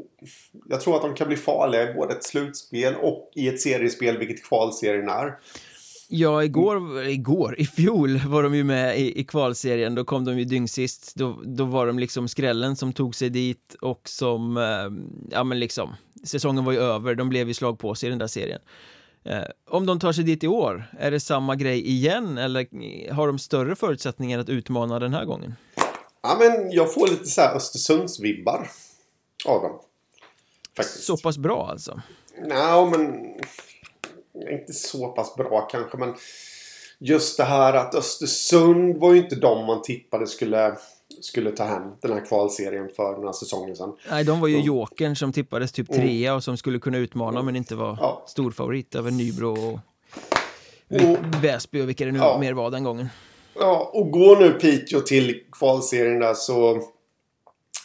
jag 0.69 0.81
tror 0.81 0.97
att 0.97 1.03
de 1.03 1.15
kan 1.15 1.29
bli 1.29 1.37
farliga 1.37 1.91
i 1.91 1.95
både 1.95 2.15
ett 2.15 2.25
slutspel 2.25 2.95
och 2.95 3.31
i 3.35 3.49
ett 3.49 3.61
seriespel, 3.61 4.19
vilket 4.19 4.45
kvalserien 4.45 5.09
är. 5.09 5.39
Ja, 6.15 6.45
igår, 6.45 7.03
igår, 7.07 7.61
i 7.61 7.67
fjol 7.67 8.19
var 8.19 8.43
de 8.43 8.55
ju 8.55 8.65
med 8.65 8.99
i, 8.99 9.21
i 9.21 9.25
kvalserien, 9.25 9.95
då 9.95 10.05
kom 10.05 10.25
de 10.25 10.39
ju 10.39 10.45
dyngsist, 10.45 11.15
då, 11.15 11.43
då 11.45 11.65
var 11.65 11.87
de 11.87 11.99
liksom 11.99 12.29
skrällen 12.29 12.77
som 12.77 12.93
tog 12.93 13.15
sig 13.15 13.31
dit 13.31 13.77
och 13.81 14.09
som, 14.09 14.57
eh, 14.57 15.13
ja 15.31 15.45
men 15.45 15.61
liksom, 15.61 15.97
säsongen 16.25 16.65
var 16.65 16.73
ju 16.73 16.79
över, 16.79 17.15
de 17.15 17.29
blev 17.29 17.49
ju 17.49 17.55
slag 17.55 17.79
på 17.79 17.95
sig 17.95 18.07
i 18.07 18.11
den 18.11 18.19
där 18.19 18.27
serien. 18.27 18.61
Eh, 19.25 19.43
om 19.71 19.87
de 19.87 20.01
tar 20.01 20.13
sig 20.13 20.25
dit 20.25 20.45
i 20.45 20.49
år, 20.49 20.85
är 20.99 21.11
det 21.11 21.21
samma 21.21 21.57
grej 21.57 21.89
igen 21.89 22.39
eller 22.39 22.67
har 23.13 23.27
de 23.27 23.39
större 23.39 23.77
förutsättningar 23.77 24.39
att 24.39 24.49
utmana 24.49 24.99
den 24.99 25.15
här 25.15 25.25
gången? 25.25 25.55
Ja 26.23 26.37
men 26.39 26.71
jag 26.71 26.95
får 26.95 27.09
lite 27.09 27.27
så 27.27 27.41
här 27.41 27.57
Östersundsvibbar 27.57 28.71
av 29.47 29.63
dem. 29.63 29.81
Faktiskt. 30.77 31.05
Så 31.05 31.17
pass 31.17 31.39
bra 31.39 31.69
alltså? 31.71 32.01
Nej, 32.47 32.87
men 32.87 33.35
inte 34.35 34.73
så 34.73 35.09
pass 35.09 35.35
bra 35.35 35.61
kanske 35.61 35.97
men 35.97 36.15
just 36.99 37.37
det 37.37 37.45
här 37.45 37.75
att 37.75 37.95
Östersund 37.95 38.97
var 38.97 39.13
ju 39.13 39.19
inte 39.19 39.37
de 39.37 39.67
man 39.67 39.83
tippade 39.83 40.27
skulle 40.27 40.77
skulle 41.21 41.51
ta 41.51 41.65
hem 41.65 41.83
den 42.03 42.13
här 42.13 42.27
kvalserien 42.27 42.89
för 42.97 43.13
några 43.13 43.33
säsonger 43.33 43.75
sedan. 43.75 43.97
Nej, 44.11 44.25
de 44.25 44.41
var 44.41 44.49
ju 44.49 44.61
jokern 44.61 45.17
som 45.17 45.33
tippades 45.33 45.73
typ 45.73 45.91
mm. 45.91 46.01
trea 46.01 46.35
och 46.35 46.45
som 46.45 46.57
skulle 46.57 46.79
kunna 46.79 46.99
utmana 46.99 47.43
men 47.43 47.57
inte 47.57 47.75
var 47.75 47.99
ja. 48.01 48.25
storfavorit 48.27 48.95
över 48.95 49.11
Nybro 49.11 49.53
och, 49.53 49.81
och 50.91 51.45
Väsby 51.45 51.83
och 51.83 51.89
vilka 51.89 52.05
det 52.05 52.13
nu 52.13 52.19
ja. 52.19 52.39
mer 52.41 52.53
var 52.53 52.71
den 52.71 52.85
gången. 52.85 53.09
Ja, 53.55 53.91
och 53.95 54.11
går 54.11 54.37
nu 54.37 54.53
Piteå 54.53 55.01
till 55.01 55.43
kvalserien 55.53 56.19
där 56.19 56.35
så 56.35 56.83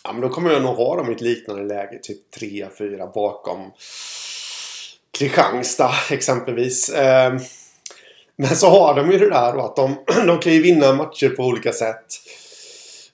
Ja, 0.03 0.13
men 0.13 0.21
då 0.21 0.29
kommer 0.29 0.51
jag 0.51 0.61
nog 0.61 0.75
ha 0.75 0.95
dem 0.95 1.09
i 1.09 1.13
ett 1.13 1.21
liknande 1.21 1.63
läge, 1.63 1.99
typ 2.01 2.35
3-4 2.35 3.13
bakom 3.13 3.71
Kristianstad 5.19 5.93
exempelvis. 6.09 6.89
Ehm, 6.89 7.39
men 8.35 8.55
så 8.55 8.69
har 8.69 8.93
de 8.93 9.11
ju 9.11 9.17
det 9.17 9.29
där 9.29 9.53
då 9.53 9.61
att 9.61 9.75
de, 9.75 9.95
de 10.27 10.39
kan 10.39 10.53
ju 10.53 10.61
vinna 10.61 10.93
matcher 10.93 11.29
på 11.29 11.43
olika 11.43 11.73
sätt. 11.73 12.05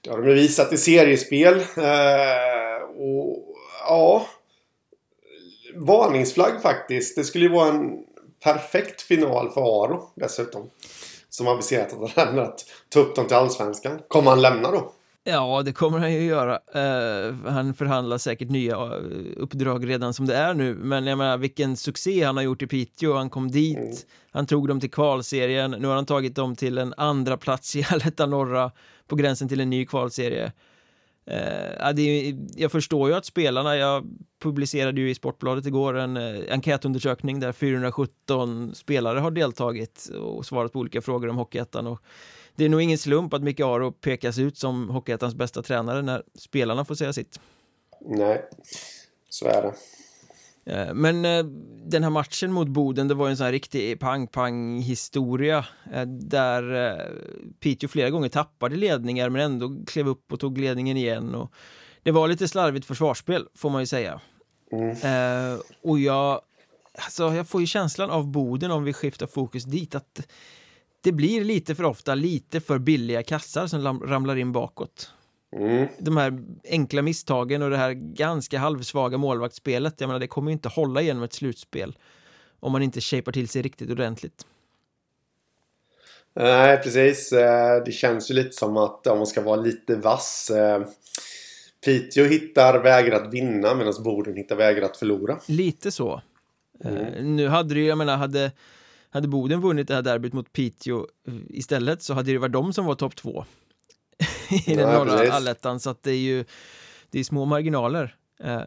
Det 0.02 0.10
har 0.10 0.18
de 0.18 0.28
ju 0.30 0.34
visat 0.34 0.74
i 0.74 0.78
seriespel. 0.78 1.56
Ehm, 1.78 2.84
och 2.98 3.56
ja... 3.88 4.28
Varningsflagg 5.76 6.62
faktiskt. 6.62 7.16
Det 7.16 7.24
skulle 7.24 7.46
ju 7.46 7.52
vara 7.52 7.70
en 7.70 8.04
perfekt 8.44 9.02
final 9.02 9.50
för 9.50 9.62
Aro 9.62 10.12
dessutom. 10.16 10.70
Som 11.30 11.48
aviserat 11.48 11.94
att 11.94 12.12
han 12.12 12.28
ämnar 12.28 12.54
ta 12.90 13.00
upp 13.00 13.16
dem 13.16 13.28
till 13.28 13.38
Allsvenskan. 13.38 14.00
Kommer 14.08 14.30
han 14.30 14.42
lämna 14.42 14.72
då? 14.72 14.92
Ja, 15.25 15.62
det 15.65 15.74
kommer 15.74 16.00
han 16.00 16.13
ju 16.13 16.24
göra. 16.24 16.53
Uh, 16.53 17.36
han 17.46 17.74
förhandlar 17.74 18.18
säkert 18.18 18.50
nya 18.50 18.75
eh, 18.75 18.92
uppdrag 19.38 19.89
redan 19.89 20.13
som 20.13 20.25
det 20.25 20.36
är 20.36 20.53
nu. 20.53 20.75
Men 20.75 21.08
jag 21.08 21.18
menar, 21.18 21.38
vilken 21.38 21.77
succé 21.77 22.24
han 22.24 22.38
har 22.38 22.44
gjort 22.44 22.62
i 22.62 22.68
Piteå. 22.68 23.13
Han 23.13 23.30
kom 23.30 23.51
dit, 23.51 23.77
mm. 23.77 23.94
han 24.32 24.46
tog 24.46 24.68
dem 24.68 24.80
till 24.80 24.92
kvalserien. 24.92 25.72
Nu 25.72 25.88
har 25.88 25.96
han 25.96 26.06
tagit 26.06 26.36
dem 26.36 26.56
till 26.56 26.77
en 26.77 26.94
andra 26.98 27.38
plats 27.38 27.75
i 27.75 27.86
Aletta 27.92 28.25
Norra 28.25 28.72
på 29.08 29.15
gränsen 29.15 29.50
till 29.50 29.60
en 29.60 29.70
ny 29.70 29.86
kvalserie. 29.86 30.51
Uh, 31.32 31.94
det, 31.96 32.36
jag 32.56 32.72
förstår 32.72 33.10
ju 33.10 33.15
att 33.15 33.25
spelarna, 33.25 33.75
jag 33.75 34.03
publicerade 34.42 35.01
ju 35.01 35.10
i 35.10 35.15
Sportbladet 35.15 35.65
igår 35.65 35.98
en 35.98 36.18
uh, 36.18 36.44
enkätundersökning 36.50 37.39
där 37.39 37.51
417 37.51 38.75
spelare 38.75 39.20
har 39.20 39.32
deltagit 39.32 40.10
och 40.22 40.46
svarat 40.46 40.74
på 40.74 40.80
olika 40.80 41.01
frågor 41.01 41.30
om 41.30 41.38
Hockeyettan. 41.38 41.88
Och 41.88 42.01
det 42.56 42.66
är 42.66 42.70
nog 42.70 42.82
ingen 42.82 42.98
slump 42.98 43.34
att 43.34 43.44
Micke 43.44 43.60
Aro 43.60 43.92
pekas 43.92 44.40
ut 44.40 44.58
som 44.58 44.90
Hockeyettans 44.90 45.36
bästa 45.36 45.62
tränare 45.62 46.02
när 46.02 46.24
spelarna 46.36 46.86
får 46.86 46.96
säga 46.96 47.14
sitt. 47.14 47.40
Nej, 48.02 48.50
så 49.30 49.46
är 49.46 49.62
det. 49.62 49.74
Eh, 50.66 50.94
men 50.94 51.26
eh, 51.26 51.46
den 51.86 52.04
här 52.04 52.10
matchen 52.10 52.52
mot 52.52 52.68
Boden, 52.68 53.08
det 53.08 53.14
var 53.14 53.30
en 53.30 53.38
sån 53.38 53.46
här 53.46 53.52
riktig 53.52 54.00
pang-pang 54.00 54.80
historia 54.80 55.66
eh, 55.94 56.02
där 56.06 56.98
Piteå 57.60 57.90
flera 57.90 58.10
gånger 58.10 58.30
tappade 58.30 58.76
ledningar 58.76 59.30
men 59.30 59.42
ändå 59.42 59.86
klev 59.88 60.08
upp 60.08 60.34
och 60.34 60.40
tog 60.40 60.58
ledningen 60.58 60.98
igen 60.98 61.36
och 61.36 61.52
det 62.04 62.12
var 62.12 62.28
lite 62.28 62.48
slarvigt 62.48 62.86
försvarsspel 62.86 63.48
får 63.56 63.70
man 63.70 63.82
ju 63.82 63.86
säga. 63.86 64.22
Mm. 64.72 65.60
Och 65.84 66.00
jag, 66.00 66.42
alltså, 66.94 67.34
jag 67.34 67.48
får 67.48 67.62
ju 67.62 67.68
känslan 67.68 68.10
av 68.10 68.28
Boden 68.28 68.72
om 68.72 68.84
vi 68.84 68.94
skiftar 68.94 69.28
fokus 69.28 69.64
dit 69.64 69.96
att 69.96 70.28
det 71.04 71.12
blir 71.12 71.44
lite 71.44 71.76
för 71.76 71.84
ofta 71.84 72.16
lite 72.16 72.62
för 72.62 72.80
billiga 72.80 73.24
kassar 73.24 73.68
som 73.68 74.00
ramlar 74.00 74.36
in 74.36 74.52
bakåt. 74.52 75.12
Mm. 75.56 75.88
De 76.00 76.18
här 76.18 76.44
enkla 76.64 77.02
misstagen 77.02 77.62
och 77.62 77.70
det 77.70 77.78
här 77.78 77.94
ganska 77.94 78.60
halvsvaga 78.60 79.18
målvaktsspelet, 79.18 79.96
jag 79.98 80.08
menar 80.08 80.20
det 80.20 80.28
kommer 80.28 80.52
ju 80.52 80.54
inte 80.54 80.70
hålla 80.70 81.02
genom 81.02 81.24
ett 81.24 81.34
slutspel 81.34 81.98
om 82.60 82.72
man 82.72 82.82
inte 82.82 83.02
shapar 83.02 83.32
till 83.32 83.48
sig 83.50 83.62
riktigt 83.62 83.92
ordentligt. 83.92 84.46
Nej, 86.36 86.78
precis. 86.78 87.32
Eh, 87.32 87.84
det 87.84 87.92
känns 87.92 88.32
ju 88.32 88.36
lite 88.36 88.56
som 88.56 88.78
att 88.78 89.08
om 89.08 89.18
man 89.18 89.28
ska 89.28 89.42
vara 89.42 89.62
lite 89.62 89.96
vass 89.96 90.50
eh, 90.50 90.82
Piteå 91.86 92.26
hittar 92.26 92.80
vägar 92.80 93.12
att 93.12 93.34
vinna 93.34 93.76
medan 93.76 93.94
Boden 94.04 94.36
hittar 94.36 94.56
vägar 94.56 94.82
att 94.82 94.98
förlora. 94.98 95.40
Lite 95.48 95.92
så. 95.92 96.22
Mm. 96.84 96.98
Uh, 96.98 97.24
nu 97.24 97.48
hade 97.48 97.74
det 97.74 97.80
ju, 97.80 97.86
jag 97.86 97.98
menar, 97.98 98.18
hade, 98.18 98.52
hade 99.13 99.27
Boden 99.27 99.62
vunnit 99.62 99.88
det 99.88 99.96
här 99.96 100.01
derbyt 100.01 100.34
mot 100.34 100.53
Piteå 100.53 101.08
istället 101.50 102.01
så 102.01 102.13
hade 102.13 102.32
det 102.32 102.38
varit 102.38 102.53
de 102.53 102.74
som 102.74 102.86
var 102.86 102.96
topp 102.96 103.15
två 103.15 103.46
i 104.65 104.75
den 104.75 104.89
ja, 104.89 105.03
norra 105.03 105.32
allettan 105.32 105.79
så 105.79 105.89
att 105.89 106.03
det 106.03 106.12
är 106.12 106.17
ju 106.17 106.46
det 107.10 107.20
är 107.20 107.24
små 107.24 107.46
marginaler. 107.46 108.15
Uh, 108.43 108.62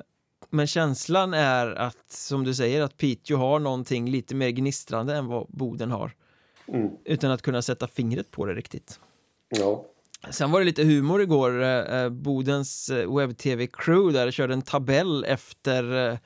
men 0.50 0.66
känslan 0.66 1.34
är 1.34 1.66
att, 1.66 2.10
som 2.10 2.44
du 2.44 2.54
säger, 2.54 2.82
att 2.82 2.96
Piteå 2.96 3.36
har 3.36 3.58
någonting 3.58 4.10
lite 4.10 4.34
mer 4.34 4.50
gnistrande 4.50 5.16
än 5.16 5.26
vad 5.26 5.46
Boden 5.48 5.90
har. 5.90 6.14
Mm. 6.68 6.90
Utan 7.04 7.30
att 7.30 7.42
kunna 7.42 7.62
sätta 7.62 7.88
fingret 7.88 8.30
på 8.30 8.46
det 8.46 8.54
riktigt. 8.54 9.00
Ja. 9.48 9.84
Sen 10.30 10.50
var 10.50 10.60
det 10.60 10.66
lite 10.66 10.84
humor 10.84 11.22
igår, 11.22 11.62
eh, 11.62 11.68
eh 11.68 12.08
Bodens 12.08 12.90
eh, 12.90 13.16
webb-tv-crew 13.16 14.12
där 14.12 14.30
körde 14.30 14.54
en 14.54 14.62
tabell 14.62 15.24
efter 15.24 15.92
eh, 15.94 16.12
eh, 16.12 16.18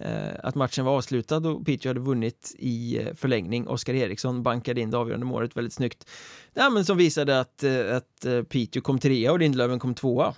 Eh, 0.00 0.34
att 0.42 0.54
matchen 0.54 0.84
var 0.84 0.96
avslutad 0.96 1.36
och 1.36 1.66
Piteå 1.66 1.90
hade 1.90 2.00
vunnit 2.00 2.54
i 2.58 2.98
eh, 2.98 3.14
förlängning. 3.14 3.68
Oskar 3.68 3.94
Eriksson 3.94 4.42
bankade 4.42 4.80
in 4.80 4.90
det 4.90 4.98
avgörande 4.98 5.26
målet 5.26 5.56
väldigt 5.56 5.72
snyggt. 5.72 6.10
Ja, 6.54 6.70
men 6.70 6.84
som 6.84 6.96
visade 6.96 7.40
att, 7.40 7.62
eh, 7.62 7.96
att 7.96 8.48
Piteå 8.48 8.82
kom 8.82 8.98
trea 8.98 9.32
och 9.32 9.38
Lindlöven 9.38 9.78
kom 9.78 9.94
tvåa. 9.94 10.34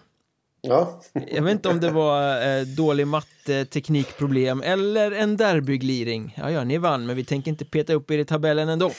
Ja. 0.68 1.00
Jag 1.26 1.42
vet 1.42 1.52
inte 1.52 1.68
om 1.68 1.80
det 1.80 1.90
var 1.90 2.46
eh, 2.58 2.62
dålig 2.62 3.06
matte, 3.06 3.64
teknikproblem 3.64 4.62
eller 4.62 5.12
en 5.12 5.36
derbygliring. 5.36 6.34
Ja, 6.36 6.50
ja, 6.50 6.64
ni 6.64 6.78
vann, 6.78 7.06
men 7.06 7.16
vi 7.16 7.24
tänker 7.24 7.50
inte 7.50 7.64
peta 7.64 7.92
upp 7.92 8.10
er 8.10 8.18
i 8.18 8.24
tabellen 8.24 8.68
ändå. 8.68 8.90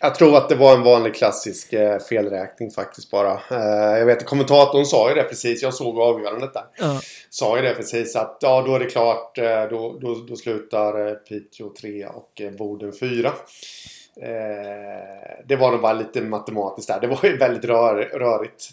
Jag 0.00 0.14
tror 0.14 0.36
att 0.36 0.48
det 0.48 0.54
var 0.54 0.74
en 0.74 0.82
vanlig 0.82 1.14
klassisk 1.14 1.72
eh, 1.72 1.98
felräkning 1.98 2.70
faktiskt 2.70 3.10
bara. 3.10 3.32
Eh, 3.32 3.98
jag 3.98 4.06
vet 4.06 4.18
att 4.18 4.26
kommentatorn 4.26 4.84
sa 4.84 5.08
ju 5.08 5.14
det 5.14 5.22
precis. 5.22 5.62
Jag 5.62 5.74
såg 5.74 5.98
avgörandet 5.98 6.54
där. 6.54 6.64
Ja. 6.78 7.00
Sa 7.30 7.56
ju 7.56 7.62
det 7.62 7.74
precis 7.74 8.16
att 8.16 8.38
ja, 8.40 8.62
då 8.66 8.74
är 8.74 8.80
det 8.80 8.86
klart. 8.86 9.38
Eh, 9.38 9.64
då, 9.70 9.98
då, 10.00 10.14
då 10.28 10.36
slutar 10.36 11.08
eh, 11.08 11.14
Piteå 11.14 11.68
3 11.80 12.06
och 12.06 12.40
eh, 12.40 12.50
Boden 12.50 12.92
4. 12.92 13.32
Eh, 14.22 14.24
det 15.46 15.56
var 15.56 15.70
nog 15.70 15.80
bara 15.80 15.92
lite 15.92 16.20
matematiskt 16.20 16.88
där. 16.88 17.00
Det 17.00 17.06
var 17.06 17.20
ju 17.22 17.36
väldigt 17.36 17.64
rör, 17.64 17.96
rörigt 17.96 18.70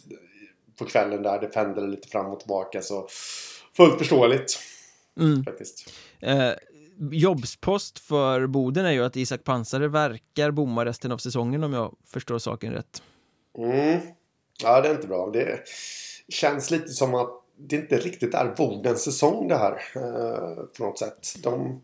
på 0.82 0.88
kvällen 0.88 1.24
där. 1.24 1.40
Det 1.40 1.48
pendlade 1.48 1.88
lite 1.88 2.08
fram 2.08 2.26
och 2.26 2.40
tillbaka. 2.40 2.82
Så 2.82 3.08
fullt 3.74 3.98
förståeligt. 3.98 4.60
Mm. 5.20 5.44
Faktiskt. 5.44 5.94
Eh, 6.20 6.52
jobbspost 7.12 8.00
för 8.00 8.48
Boden 8.48 8.86
är 8.86 8.92
ju 8.92 9.04
att 9.04 9.16
Isak 9.16 9.44
Pansare 9.44 9.88
verkar 9.88 10.52
bomma 10.52 10.86
resten 10.86 11.12
av 11.12 11.18
säsongen 11.18 11.64
om 11.64 11.74
jag 11.74 11.96
förstår 12.08 12.40
saken 12.40 12.74
rätt. 12.74 13.04
Mm. 13.58 14.00
Ja, 14.64 14.82
det 14.82 14.90
är 14.90 14.96
inte 14.96 15.08
bra. 15.08 15.30
Det 15.34 15.60
känns 16.30 16.72
lite 16.72 16.88
som 16.88 17.16
att 17.16 17.30
det 17.58 17.76
inte 17.76 17.98
riktigt 17.98 18.34
är 18.34 18.56
Bodens 18.58 19.04
säsong 19.04 19.48
det 19.48 19.58
här. 19.58 19.72
Eh, 19.96 20.66
på 20.78 20.84
något 20.84 21.00
sätt. 21.00 21.36
De 21.44 21.82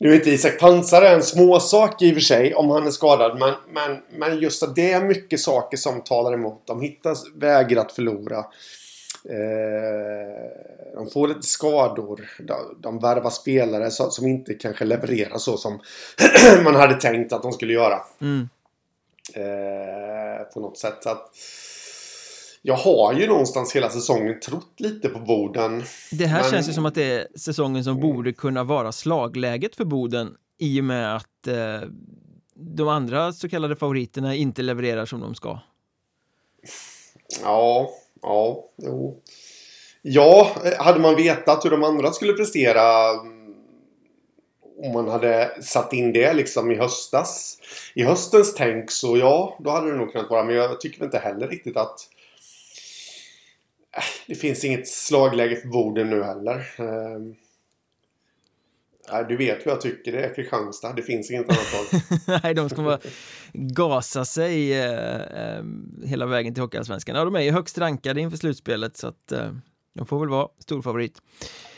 nu 0.00 0.10
är 0.10 0.14
inte 0.14 0.30
Isak 0.30 0.58
Pansare 0.58 1.08
en 1.08 1.22
småsak 1.22 2.02
i 2.02 2.10
och 2.10 2.14
för 2.14 2.20
sig 2.20 2.54
om 2.54 2.70
han 2.70 2.86
är 2.86 2.90
skadad. 2.90 3.38
Men, 3.38 3.54
men, 3.68 4.02
men 4.18 4.38
just 4.38 4.62
att 4.62 4.74
det 4.74 4.92
är 4.92 5.04
mycket 5.04 5.40
saker 5.40 5.76
som 5.76 6.00
talar 6.00 6.32
emot. 6.32 6.62
De 6.66 6.80
hittar 6.80 7.38
vägar 7.40 7.76
att 7.80 7.92
förlora. 7.92 8.38
Eh, 9.24 10.94
de 10.94 11.10
får 11.10 11.28
lite 11.28 11.42
skador. 11.42 12.28
De, 12.38 12.76
de 12.80 12.98
värvar 12.98 13.30
spelare 13.30 13.90
så, 13.90 14.10
som 14.10 14.26
inte 14.26 14.54
kanske 14.54 14.84
levererar 14.84 15.38
så 15.38 15.56
som 15.56 15.80
man 16.64 16.74
hade 16.74 16.94
tänkt 16.94 17.32
att 17.32 17.42
de 17.42 17.52
skulle 17.52 17.72
göra. 17.72 18.00
Mm. 18.20 18.48
Eh, 19.34 20.44
på 20.54 20.60
något 20.60 20.78
sätt. 20.78 20.96
Så 21.00 21.08
att, 21.10 21.30
jag 22.62 22.76
har 22.76 23.12
ju 23.12 23.26
någonstans 23.26 23.76
hela 23.76 23.90
säsongen 23.90 24.40
trott 24.40 24.74
lite 24.76 25.08
på 25.08 25.18
Boden. 25.18 25.82
Det 26.10 26.26
här 26.26 26.42
men... 26.42 26.50
känns 26.50 26.68
ju 26.68 26.72
som 26.72 26.86
att 26.86 26.94
det 26.94 27.12
är 27.12 27.38
säsongen 27.38 27.84
som 27.84 28.00
borde 28.00 28.32
kunna 28.32 28.64
vara 28.64 28.92
slagläget 28.92 29.76
för 29.76 29.84
Boden 29.84 30.36
i 30.58 30.80
och 30.80 30.84
med 30.84 31.16
att 31.16 31.46
eh, 31.46 31.88
de 32.54 32.88
andra 32.88 33.32
så 33.32 33.48
kallade 33.48 33.76
favoriterna 33.76 34.34
inte 34.34 34.62
levererar 34.62 35.06
som 35.06 35.20
de 35.20 35.34
ska. 35.34 35.58
Ja, 37.42 37.90
ja, 38.22 38.64
jo. 38.76 39.22
Ja, 40.02 40.50
hade 40.78 41.00
man 41.00 41.16
vetat 41.16 41.64
hur 41.64 41.70
de 41.70 41.84
andra 41.84 42.12
skulle 42.12 42.32
prestera 42.32 43.10
mm, 43.10 43.54
om 44.82 44.92
man 44.92 45.08
hade 45.08 45.62
satt 45.62 45.92
in 45.92 46.12
det 46.12 46.32
liksom 46.32 46.70
i 46.70 46.74
höstas. 46.74 47.58
I 47.94 48.02
höstens 48.04 48.54
tänk 48.54 48.90
så 48.90 49.16
ja, 49.16 49.56
då 49.60 49.70
hade 49.70 49.90
det 49.90 49.96
nog 49.96 50.12
kunnat 50.12 50.30
vara. 50.30 50.44
Men 50.44 50.54
jag 50.54 50.80
tycker 50.80 51.04
inte 51.04 51.18
heller 51.18 51.48
riktigt 51.48 51.76
att 51.76 52.08
det 54.26 54.34
finns 54.34 54.64
inget 54.64 54.88
slagläge 54.88 55.56
för 55.56 55.68
borden 55.68 56.10
nu 56.10 56.22
heller. 56.22 56.66
Ehm, 56.78 57.34
du 59.28 59.36
vet 59.36 59.66
vad 59.66 59.74
jag 59.74 59.80
tycker, 59.80 60.12
det 60.12 60.24
är 60.24 60.34
Kristianstad. 60.34 60.92
Det 60.92 61.02
finns 61.02 61.30
inget 61.30 61.48
annat 61.48 61.92
lag. 61.92 62.40
Nej, 62.42 62.54
de 62.54 62.68
ska 62.68 62.82
bara 62.82 62.98
gasa 63.52 64.24
sig 64.24 64.72
eh, 64.80 65.20
eh, 65.20 65.64
hela 66.04 66.26
vägen 66.26 66.54
till 66.54 66.62
Hockeyallsvenskan. 66.62 67.16
Ja, 67.16 67.24
de 67.24 67.36
är 67.36 67.40
ju 67.40 67.50
högst 67.50 67.78
rankade 67.78 68.20
inför 68.20 68.36
slutspelet 68.36 68.96
så 68.96 69.06
att 69.06 69.32
eh, 69.32 69.52
de 69.94 70.06
får 70.06 70.20
väl 70.20 70.28
vara 70.28 70.48
storfavorit. 70.58 71.22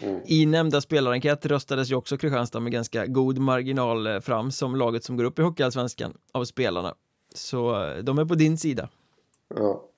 Mm. 0.01 0.21
I 0.27 0.47
nämnda 0.47 0.81
spelarenkät 0.81 1.47
röstades 1.47 1.91
ju 1.91 1.95
också 1.95 2.17
Kristianstad 2.17 2.61
med 2.61 2.73
ganska 2.73 3.07
god 3.07 3.39
marginal 3.39 4.07
eh, 4.07 4.21
fram 4.21 4.51
som 4.51 4.77
laget 4.77 5.05
som 5.05 5.17
går 5.17 5.25
upp 5.25 5.39
i 5.39 5.43
Hockeyallsvenskan 5.43 6.15
av 6.33 6.45
spelarna. 6.45 6.95
Så 7.35 7.85
eh, 7.85 7.97
de 7.97 8.19
är 8.19 8.25
på 8.25 8.35
din 8.35 8.59
sida. 8.59 8.89
Ja. 9.55 9.89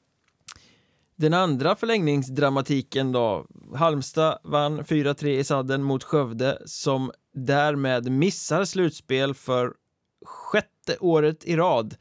Den 1.16 1.35
andra 1.35 1.77
förlängningsdramatiken 1.77 3.12
då 3.12 3.46
Halmstad 3.74 4.38
vann 4.42 4.81
4-3 4.81 5.27
i 5.27 5.44
sadden 5.44 5.83
mot 5.83 6.05
Skövde 6.05 6.59
som 6.66 7.12
därmed 7.35 8.11
missar 8.11 8.64
slutspel 8.64 9.35
för 9.35 9.72
sjätte 10.24 10.96
året 11.00 11.44
i 11.44 11.57
rad. 11.57 11.96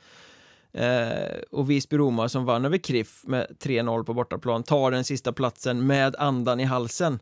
Eh, 0.74 1.38
och 1.52 1.70
Visby-Roma 1.70 2.30
som 2.30 2.46
vann 2.46 2.66
över 2.66 2.78
Kriff 2.78 3.22
med 3.24 3.48
3-0 3.60 4.04
på 4.04 4.14
bortaplan 4.14 4.64
tar 4.64 4.92
den 4.92 5.04
sista 5.04 5.34
platsen 5.34 5.88
med 5.88 6.16
andan 6.16 6.60
i 6.60 6.64
halsen. 6.64 7.20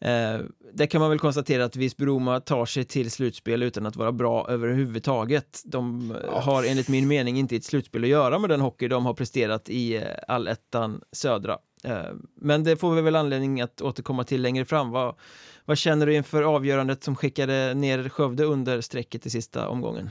Eh, 0.00 0.40
där 0.72 0.86
kan 0.86 1.00
man 1.00 1.10
väl 1.10 1.18
konstatera 1.18 1.64
att 1.64 1.76
Visby-Roma 1.76 2.40
tar 2.40 2.66
sig 2.66 2.84
till 2.84 3.10
slutspel 3.10 3.62
utan 3.62 3.86
att 3.86 3.96
vara 3.96 4.12
bra 4.12 4.46
överhuvudtaget. 4.48 5.62
De 5.64 6.14
ja. 6.26 6.40
har 6.40 6.64
enligt 6.64 6.88
min 6.88 7.08
mening 7.08 7.38
inte 7.38 7.56
ett 7.56 7.64
slutspel 7.64 8.02
att 8.02 8.08
göra 8.08 8.38
med 8.38 8.50
den 8.50 8.60
hockey 8.60 8.88
de 8.88 9.06
har 9.06 9.14
presterat 9.14 9.68
i 9.68 9.96
eh, 9.96 10.02
allettan 10.28 11.00
södra. 11.12 11.58
Eh, 11.84 12.04
men 12.34 12.64
det 12.64 12.76
får 12.76 12.94
vi 12.94 13.02
väl 13.02 13.16
anledning 13.16 13.60
att 13.60 13.80
återkomma 13.80 14.24
till 14.24 14.42
längre 14.42 14.64
fram. 14.64 14.90
Vad, 14.90 15.14
vad 15.64 15.78
känner 15.78 16.06
du 16.06 16.14
inför 16.14 16.42
avgörandet 16.42 17.04
som 17.04 17.16
skickade 17.16 17.74
ner 17.74 18.08
Skövde 18.08 18.44
under 18.44 18.80
strecket 18.80 19.26
i 19.26 19.30
sista 19.30 19.68
omgången? 19.68 20.10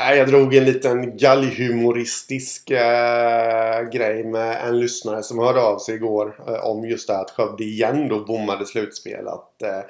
Jag 0.00 0.28
drog 0.28 0.54
en 0.54 0.64
liten 0.64 1.16
galghumoristisk 1.16 2.70
äh, 2.70 3.88
grej 3.92 4.24
med 4.24 4.68
en 4.68 4.80
lyssnare 4.80 5.22
som 5.22 5.38
hörde 5.38 5.60
av 5.60 5.78
sig 5.78 5.94
igår 5.94 6.44
äh, 6.48 6.66
om 6.66 6.88
just 6.88 7.06
det 7.06 7.14
här 7.14 7.20
att 7.20 7.30
Skövde 7.30 7.64
igen 7.64 8.08
då 8.08 8.24
bommade 8.24 8.66
slutspel. 8.66 9.28
Att, 9.28 9.62
äh, 9.62 9.80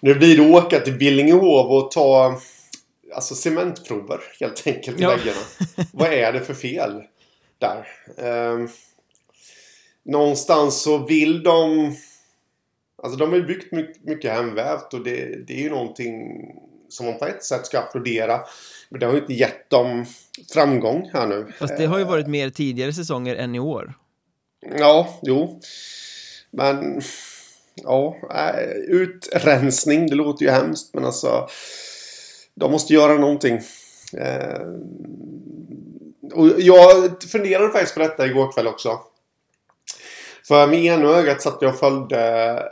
nu 0.00 0.14
blir 0.14 0.36
det 0.36 0.56
åka 0.56 0.80
till 0.80 0.98
Billingehov 0.98 1.72
och 1.72 1.90
ta 1.90 2.40
alltså 3.14 3.34
cementprover 3.34 4.20
helt 4.40 4.66
enkelt 4.66 5.00
i 5.00 5.02
ja. 5.02 5.08
väggarna. 5.08 5.40
Vad 5.92 6.12
är 6.12 6.32
det 6.32 6.40
för 6.40 6.54
fel 6.54 7.02
där? 7.58 7.86
Ehm, 8.18 8.68
någonstans 10.04 10.82
så 10.82 10.98
vill 10.98 11.42
de... 11.42 11.92
Alltså 13.02 13.18
de 13.18 13.30
har 13.30 13.36
ju 13.36 13.46
byggt 13.46 13.72
mycket, 13.72 14.04
mycket 14.04 14.32
hemvävt 14.32 14.94
och 14.94 15.04
det, 15.04 15.46
det 15.46 15.54
är 15.54 15.62
ju 15.62 15.70
någonting 15.70 16.22
som 16.88 17.06
man 17.06 17.18
på 17.18 17.26
ett 17.26 17.44
sätt 17.44 17.66
ska 17.66 17.78
applådera. 17.78 18.40
Men 18.94 19.00
det 19.00 19.06
har 19.06 19.12
ju 19.12 19.20
inte 19.20 19.32
gett 19.32 19.70
dem 19.70 20.04
framgång 20.52 21.10
här 21.12 21.26
nu. 21.26 21.52
Fast 21.58 21.76
det 21.76 21.86
har 21.86 21.98
ju 21.98 22.04
varit 22.04 22.26
mer 22.26 22.50
tidigare 22.50 22.92
säsonger 22.92 23.36
än 23.36 23.54
i 23.54 23.58
år. 23.58 23.94
Ja, 24.78 25.18
jo. 25.22 25.60
Men... 26.50 27.02
Ja, 27.74 28.16
äh, 28.30 28.70
utrensning, 28.88 30.06
det 30.06 30.14
låter 30.14 30.44
ju 30.44 30.50
hemskt 30.50 30.94
men 30.94 31.04
alltså... 31.04 31.48
De 32.54 32.72
måste 32.72 32.94
göra 32.94 33.14
någonting. 33.14 33.60
Eh, 34.16 34.60
och 36.32 36.60
jag 36.60 37.22
funderade 37.22 37.72
faktiskt 37.72 37.94
på 37.94 38.00
detta 38.00 38.26
igår 38.26 38.52
kväll 38.52 38.66
också. 38.66 39.00
För 40.48 40.66
med 40.66 40.84
ena 40.84 41.08
ögat 41.08 41.42
satt 41.42 41.58
jag 41.60 41.72
och 41.72 41.78
följde 41.78 42.62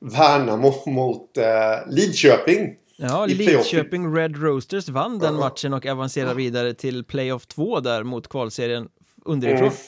Värnamo 0.00 0.74
mot 0.86 1.36
eh, 1.36 1.76
Lidköping. 1.86 2.76
Ja, 3.02 3.26
Lidköping 3.26 4.16
Red 4.16 4.42
Roasters 4.42 4.88
vann 4.88 5.18
den 5.18 5.34
matchen 5.34 5.74
och 5.74 5.86
avancerar 5.86 6.34
vidare 6.34 6.74
till 6.74 7.04
playoff 7.04 7.46
2 7.46 7.80
där 7.80 8.02
mot 8.02 8.28
kvalserien 8.28 8.88
underifrån. 9.24 9.68
Mm. 9.68 9.78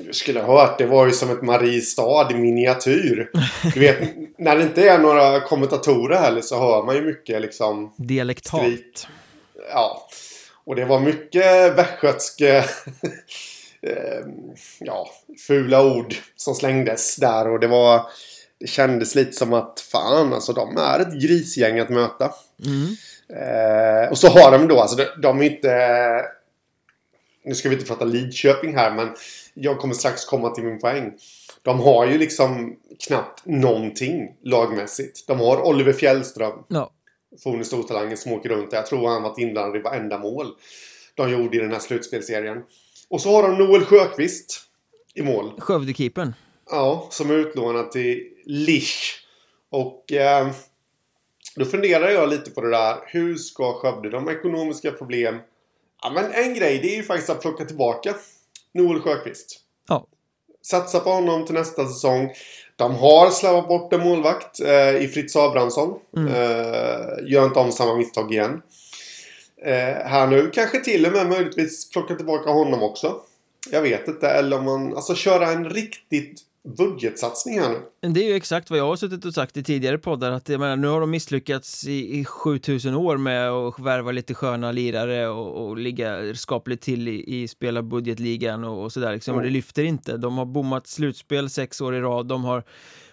Du 0.00 0.12
skulle 0.12 0.40
ha 0.40 0.60
hört, 0.60 0.78
det 0.78 0.86
var 0.86 1.06
ju 1.06 1.12
som 1.12 1.30
ett 1.30 1.42
Mariestad 1.42 2.30
i 2.30 2.34
miniatyr. 2.34 3.30
Du 3.74 3.80
vet, 3.80 3.98
när 4.38 4.56
det 4.56 4.62
inte 4.62 4.88
är 4.88 4.98
några 4.98 5.40
kommentatorer 5.40 6.16
heller 6.16 6.40
så 6.40 6.58
hör 6.58 6.82
man 6.82 6.94
ju 6.94 7.02
mycket 7.02 7.42
liksom... 7.42 7.94
Dialektalt. 7.96 8.62
Skrik. 8.64 9.06
Ja. 9.72 10.08
Och 10.64 10.76
det 10.76 10.84
var 10.84 11.00
mycket 11.00 11.78
västgötska... 11.78 12.64
Eh, 13.82 14.26
ja, 14.80 15.10
fula 15.46 15.84
ord 15.84 16.14
som 16.36 16.54
slängdes 16.54 17.16
där 17.16 17.48
och 17.48 17.60
det 17.60 17.66
var... 17.66 18.02
Det 18.60 18.66
kändes 18.66 19.14
lite 19.14 19.32
som 19.32 19.52
att 19.52 19.80
fan 19.80 20.32
alltså 20.32 20.52
de 20.52 20.76
är 20.76 21.00
ett 21.00 21.22
grisgäng 21.22 21.78
att 21.78 21.88
möta. 21.88 22.32
Mm. 22.64 22.96
Eh, 23.28 24.10
och 24.10 24.18
så 24.18 24.28
har 24.28 24.52
de 24.52 24.68
då, 24.68 24.80
alltså 24.80 24.96
de, 24.96 25.04
de 25.22 25.42
är 25.42 25.50
inte... 25.50 26.24
Nu 27.44 27.54
ska 27.54 27.68
vi 27.68 27.74
inte 27.74 27.86
prata 27.86 28.04
Lidköping 28.04 28.76
här 28.76 28.94
men 28.94 29.08
jag 29.54 29.78
kommer 29.78 29.94
strax 29.94 30.24
komma 30.24 30.50
till 30.50 30.64
min 30.64 30.78
poäng. 30.78 31.12
De 31.62 31.80
har 31.80 32.06
ju 32.06 32.18
liksom 32.18 32.76
knappt 33.06 33.46
någonting 33.46 34.36
lagmässigt. 34.42 35.26
De 35.26 35.40
har 35.40 35.66
Oliver 35.66 35.92
Fjällström. 35.92 36.64
Ja. 36.68 36.90
Forne 37.42 37.64
stortalangen 37.64 38.16
som 38.16 38.32
åker 38.32 38.48
runt. 38.48 38.72
Jag 38.72 38.86
tror 38.86 39.08
han 39.08 39.22
varit 39.22 39.38
inblandad 39.38 39.76
i 39.76 39.82
varenda 39.82 40.18
mål 40.18 40.46
de 41.18 41.30
gjorde 41.30 41.56
i 41.56 41.60
den 41.60 41.72
här 41.72 41.78
slutspelserien. 41.78 42.62
Och 43.08 43.20
så 43.20 43.30
har 43.30 43.42
de 43.42 43.58
Noel 43.58 43.84
Sjöqvist 43.84 44.60
i 45.14 45.22
mål. 45.22 45.52
Skövdekeepern. 45.58 46.34
Ja, 46.70 47.08
som 47.10 47.30
är 47.30 47.34
utlånad 47.34 47.90
till 47.90 48.20
Lisch. 48.48 49.24
Och 49.70 50.12
eh, 50.12 50.48
då 51.56 51.64
funderar 51.64 52.10
jag 52.10 52.28
lite 52.28 52.50
på 52.50 52.60
det 52.60 52.70
där. 52.70 52.96
Hur 53.06 53.36
ska 53.36 53.72
Skövde, 53.72 54.10
de 54.10 54.28
ekonomiska 54.28 54.90
problem. 54.90 55.38
Ja, 56.02 56.10
men 56.10 56.32
en 56.32 56.54
grej 56.54 56.78
det 56.78 56.92
är 56.92 56.96
ju 56.96 57.02
faktiskt 57.02 57.30
att 57.30 57.40
plocka 57.40 57.64
tillbaka 57.64 58.14
Noel 58.74 59.00
Sjöqvist. 59.00 59.60
Ja. 59.88 60.06
Satsa 60.62 61.00
på 61.00 61.10
honom 61.10 61.46
till 61.46 61.54
nästa 61.54 61.86
säsong. 61.86 62.30
De 62.76 62.94
har 62.94 63.30
slarvat 63.30 63.68
bort 63.68 63.92
en 63.92 64.00
målvakt 64.00 64.60
eh, 64.60 64.96
i 64.96 65.08
Fritz 65.08 65.36
Abrahamsson. 65.36 65.98
Mm. 66.16 66.28
Eh, 66.28 67.30
gör 67.32 67.44
inte 67.44 67.58
om 67.58 67.72
samma 67.72 67.96
misstag 67.96 68.32
igen. 68.32 68.62
Eh, 69.62 70.06
här 70.06 70.26
nu 70.26 70.50
kanske 70.50 70.84
till 70.84 71.06
och 71.06 71.12
med 71.12 71.28
möjligtvis 71.28 71.90
plocka 71.90 72.14
tillbaka 72.14 72.50
honom 72.50 72.82
också. 72.82 73.20
Jag 73.70 73.82
vet 73.82 74.08
inte. 74.08 74.28
Eller 74.28 74.58
om 74.58 74.64
man, 74.64 74.96
alltså 74.96 75.14
köra 75.14 75.50
en 75.50 75.70
riktigt 75.70 76.42
budgetsatsning 76.76 77.60
här 77.60 77.68
nu. 77.68 78.10
Det 78.10 78.24
är 78.24 78.28
ju 78.28 78.34
exakt 78.34 78.70
vad 78.70 78.78
jag 78.78 78.86
har 78.86 78.96
suttit 78.96 79.24
och 79.24 79.34
sagt 79.34 79.56
i 79.56 79.62
tidigare 79.62 79.98
poddar 79.98 80.30
att 80.32 80.48
jag 80.48 80.60
menar, 80.60 80.76
nu 80.76 80.86
har 80.86 81.00
de 81.00 81.10
misslyckats 81.10 81.86
i, 81.86 82.18
i 82.18 82.24
7000 82.24 82.94
år 82.94 83.16
med 83.16 83.50
att 83.50 83.78
värva 83.78 84.12
lite 84.12 84.34
sköna 84.34 84.72
lirare 84.72 85.28
och, 85.28 85.66
och 85.66 85.76
ligga 85.76 86.34
skapligt 86.34 86.82
till 86.82 87.08
i, 87.08 87.42
i 87.42 87.48
spela 87.48 87.82
budgetligan 87.82 88.64
och, 88.64 88.84
och 88.84 88.92
sådär 88.92 89.12
liksom. 89.12 89.32
Mm. 89.32 89.38
Och 89.38 89.44
det 89.44 89.52
lyfter 89.52 89.84
inte. 89.84 90.16
De 90.16 90.38
har 90.38 90.44
bommat 90.44 90.86
slutspel 90.86 91.50
sex 91.50 91.80
år 91.80 91.94
i 91.94 92.00
rad. 92.00 92.26
De 92.26 92.44
har 92.44 92.64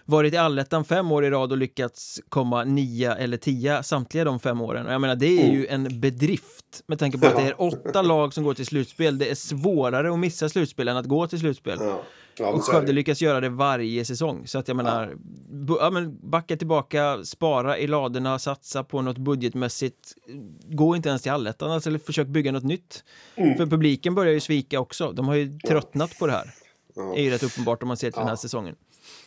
varit 0.04 0.34
i 0.34 0.36
allettan 0.36 0.84
fem 0.84 1.12
år 1.12 1.24
i 1.24 1.30
rad 1.30 1.52
och 1.52 1.58
lyckats 1.58 2.20
komma 2.28 2.64
nia 2.64 3.16
eller 3.16 3.36
tia 3.36 3.82
samtliga 3.82 4.24
de 4.24 4.40
fem 4.40 4.60
åren. 4.60 4.86
Och 4.86 4.92
jag 4.92 5.00
menar, 5.00 5.16
det 5.16 5.42
är 5.42 5.52
ju 5.52 5.66
mm. 5.66 5.86
en 5.86 6.00
bedrift 6.00 6.82
med 6.86 6.98
tanke 6.98 7.18
på 7.18 7.26
att 7.26 7.36
det 7.36 7.42
är 7.42 7.60
åtta 7.62 8.02
lag 8.02 8.34
som 8.34 8.44
går 8.44 8.54
till 8.54 8.66
slutspel. 8.66 9.18
Det 9.18 9.30
är 9.30 9.34
svårare 9.34 10.12
att 10.12 10.18
missa 10.18 10.48
slutspel 10.48 10.88
än 10.88 10.96
att 10.96 11.06
gå 11.06 11.26
till 11.26 11.38
slutspel. 11.38 11.78
Ja. 11.80 12.02
Ja, 12.38 12.48
och 12.48 12.64
Skövde 12.64 12.92
lyckas 12.92 13.22
göra 13.22 13.40
det 13.40 13.48
varje 13.48 14.04
säsong. 14.04 14.46
Så 14.46 14.58
att 14.58 14.68
jag 14.68 14.76
menar, 14.76 15.16
ja. 15.68 15.76
ja. 15.80 15.90
men 15.90 16.30
backa 16.30 16.56
tillbaka, 16.56 17.24
spara 17.24 17.78
i 17.78 17.86
ladorna, 17.86 18.38
satsa 18.38 18.84
på 18.84 19.02
något 19.02 19.18
budgetmässigt. 19.18 20.14
Gå 20.64 20.96
inte 20.96 21.08
ens 21.08 21.22
till 21.22 21.32
allettan, 21.32 21.70
alltså, 21.70 21.90
eller 21.90 21.98
försök 21.98 22.26
bygga 22.26 22.52
något 22.52 22.64
nytt. 22.64 23.04
Mm. 23.34 23.56
För 23.56 23.66
publiken 23.66 24.14
börjar 24.14 24.32
ju 24.32 24.40
svika 24.40 24.80
också. 24.80 25.12
De 25.12 25.28
har 25.28 25.34
ju 25.34 25.58
tröttnat 25.58 26.18
på 26.18 26.26
det 26.26 26.32
här. 26.32 26.54
Ja. 26.94 27.02
Det 27.02 27.20
är 27.20 27.24
ju 27.24 27.30
rätt 27.30 27.42
uppenbart 27.42 27.82
om 27.82 27.88
man 27.88 27.96
ser 27.96 28.10
till 28.10 28.18
den 28.18 28.28
här 28.28 28.36
säsongen. 28.36 28.76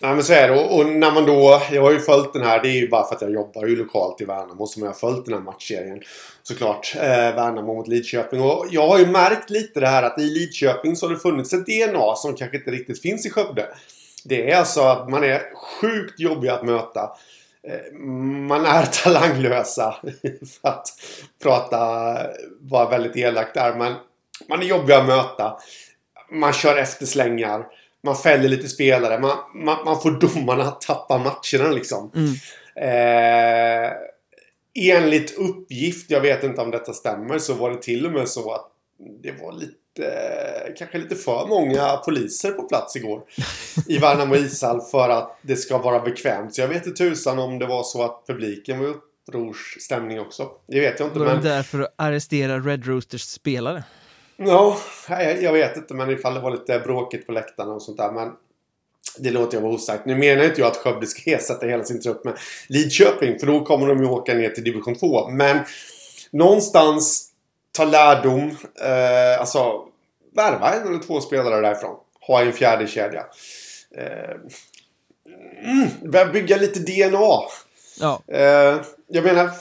Nej 0.02 0.14
men 0.16 0.24
så 0.24 0.34
är 0.34 0.48
det. 0.48 0.60
Och, 0.60 0.78
och, 0.78 0.86
när 0.86 1.12
man 1.12 1.26
då... 1.26 1.62
Jag 1.72 1.82
har 1.82 1.92
ju 1.92 2.00
följt 2.00 2.34
den 2.34 2.44
här. 2.44 2.62
Det 2.62 2.70
är 2.70 2.80
ju 2.82 2.90
bara 2.90 3.08
för 3.08 3.16
att 3.16 3.22
jag 3.22 3.32
jobbar 3.32 3.66
ju 3.66 3.76
lokalt 3.76 4.22
i 4.22 4.26
Värnamo 4.26 4.68
som 4.68 4.84
jag 4.84 4.90
har 4.90 4.96
följt 4.96 5.26
den 5.26 5.34
här 5.34 5.42
matchserien. 5.42 6.02
Såklart. 6.44 6.96
Eh, 6.96 7.02
Värnamo 7.36 7.74
mot 7.74 7.88
Lidköping. 7.88 8.42
Och 8.42 8.68
jag 8.72 8.88
har 8.88 9.00
ju 9.00 9.08
märkt 9.08 9.50
lite 9.50 9.80
det 9.80 9.88
här 9.88 10.04
att 10.04 10.20
i 10.20 10.24
Lidköping 10.24 10.96
så 10.96 11.08
har 11.08 11.14
det 11.14 11.20
funnits 11.20 11.54
ett 11.54 11.66
DNA 11.66 12.16
som 12.16 12.36
kanske 12.36 12.58
inte 12.58 12.72
riktigt 12.72 13.02
finns 13.02 13.26
i 13.26 13.30
Skövde. 13.30 13.66
Det 14.26 14.52
är 14.52 14.58
alltså 14.58 14.82
att 14.82 15.10
man 15.10 15.24
är 15.24 15.42
sjukt 15.56 16.20
jobbig 16.20 16.50
att 16.50 16.66
möta. 16.66 17.12
Eh, 17.64 17.98
man 18.48 18.66
är 18.66 18.86
talanglösa. 19.04 19.96
för 20.62 20.70
att 20.70 20.88
prata, 21.44 21.78
vara 22.60 22.90
väldigt 22.90 23.16
elakt 23.16 23.54
där. 23.54 23.76
Men 23.76 23.94
man 24.50 24.62
är 24.62 24.66
jobbig 24.66 24.94
att 24.94 25.08
möta. 25.08 25.58
Man 26.32 26.54
kör 26.54 26.78
efterslängar 26.78 27.66
man 28.04 28.16
fäller 28.16 28.50
lite 28.50 28.68
spelare. 28.68 29.20
Man, 29.20 29.38
man, 29.56 29.86
man 29.86 30.02
får 30.02 30.12
domarna 30.12 30.64
att 30.64 30.82
tappa 30.82 31.18
matcherna 31.18 31.72
liksom. 31.72 32.12
Mm. 32.16 32.34
Eh, 32.76 33.92
enligt 34.76 35.38
uppgift, 35.38 36.12
jag 36.12 36.22
vet 36.22 36.44
inte 36.44 36.62
om 36.62 36.72
detta 36.72 36.94
stämmer, 36.94 37.40
så 37.40 37.54
var 37.54 37.72
det 37.72 37.82
till 37.82 38.06
och 38.06 38.12
med 38.12 38.28
så 38.28 38.54
att 38.54 38.72
det 39.24 39.32
var 39.42 39.54
lite 39.54 39.76
kanske 40.78 40.98
lite 40.98 41.16
för 41.16 41.48
många 41.48 41.98
poliser 41.98 42.52
på 42.52 42.64
plats 42.64 42.96
igår 42.96 43.22
i 43.88 43.98
Värnamo 43.98 44.36
ishall 44.36 44.82
för 44.82 45.10
att 45.10 45.40
det 45.42 45.56
ska 45.56 45.78
vara 45.78 46.00
bekvämt. 46.00 46.56
Så 46.56 46.62
jag 46.62 46.68
vet 46.68 46.86
inte 46.86 47.04
tusan 47.04 47.40
om 47.40 47.60
det 47.60 47.66
var 47.66 47.84
så 47.84 48.04
att 48.04 48.24
publiken 48.28 48.80
var 48.80 48.88
upprorsstämning 48.88 50.20
också. 50.20 50.50
Det 50.68 50.80
vet 50.80 51.00
jag 51.00 51.08
inte. 51.08 51.20
Var 51.20 51.26
men... 51.26 51.42
de 51.42 51.50
där 51.50 51.64
för 51.64 51.80
att 51.80 51.94
arrestera 51.96 52.60
Red 52.60 52.86
Roosters 52.86 53.22
spelare? 53.22 53.84
Ja, 54.40 54.78
jag 55.42 55.54
vet 55.54 55.78
inte. 55.78 55.94
Men 55.94 56.10
ifall 56.10 56.34
det 56.34 56.40
var 56.40 56.52
lite 56.52 56.80
bråkigt 56.80 57.26
på 57.26 57.32
läktarna 57.32 57.74
och 57.74 57.82
sånt 57.82 57.98
där. 57.98 58.12
Men 58.12 58.32
det 59.18 59.32
låter 59.32 59.58
jag 59.58 59.62
vara 59.62 59.74
osagt. 59.74 60.06
Nu 60.06 60.16
menar 60.16 60.44
inte 60.44 60.62
jag 60.62 60.68
att 60.68 60.78
Skövde 60.78 61.08
ska 61.08 61.22
ersätta 61.32 61.66
hela 61.66 61.84
sin 61.84 62.02
trupp 62.02 62.26
med 62.26 62.38
Lidköping. 62.68 63.40
För 63.40 63.48
då 63.48 63.66
kommer 63.66 63.88
de 63.88 64.00
ju 64.00 64.10
åka 64.10 64.34
ner 64.34 64.50
till 64.50 64.64
division 64.64 64.96
2. 64.96 65.30
Men 65.30 65.60
någonstans 66.32 67.32
ta 67.72 67.86
lärdom. 67.86 68.58
Eh, 68.82 69.40
alltså 69.40 69.86
värva 70.36 70.74
en 70.74 70.88
eller 70.88 71.04
två 71.04 71.22
spelare 71.22 71.62
därifrån. 71.62 71.96
Ha 72.28 72.42
en 72.42 72.54
fjärde 72.54 72.88
kedja. 72.88 73.26
Eh, 73.98 74.36
mm, 75.64 76.32
bygga 76.32 76.58
lite 76.58 76.80
DNA. 76.80 77.40
Ja. 78.00 78.22
Eh, 78.28 78.82
jag 79.08 79.24
menar, 79.24 79.52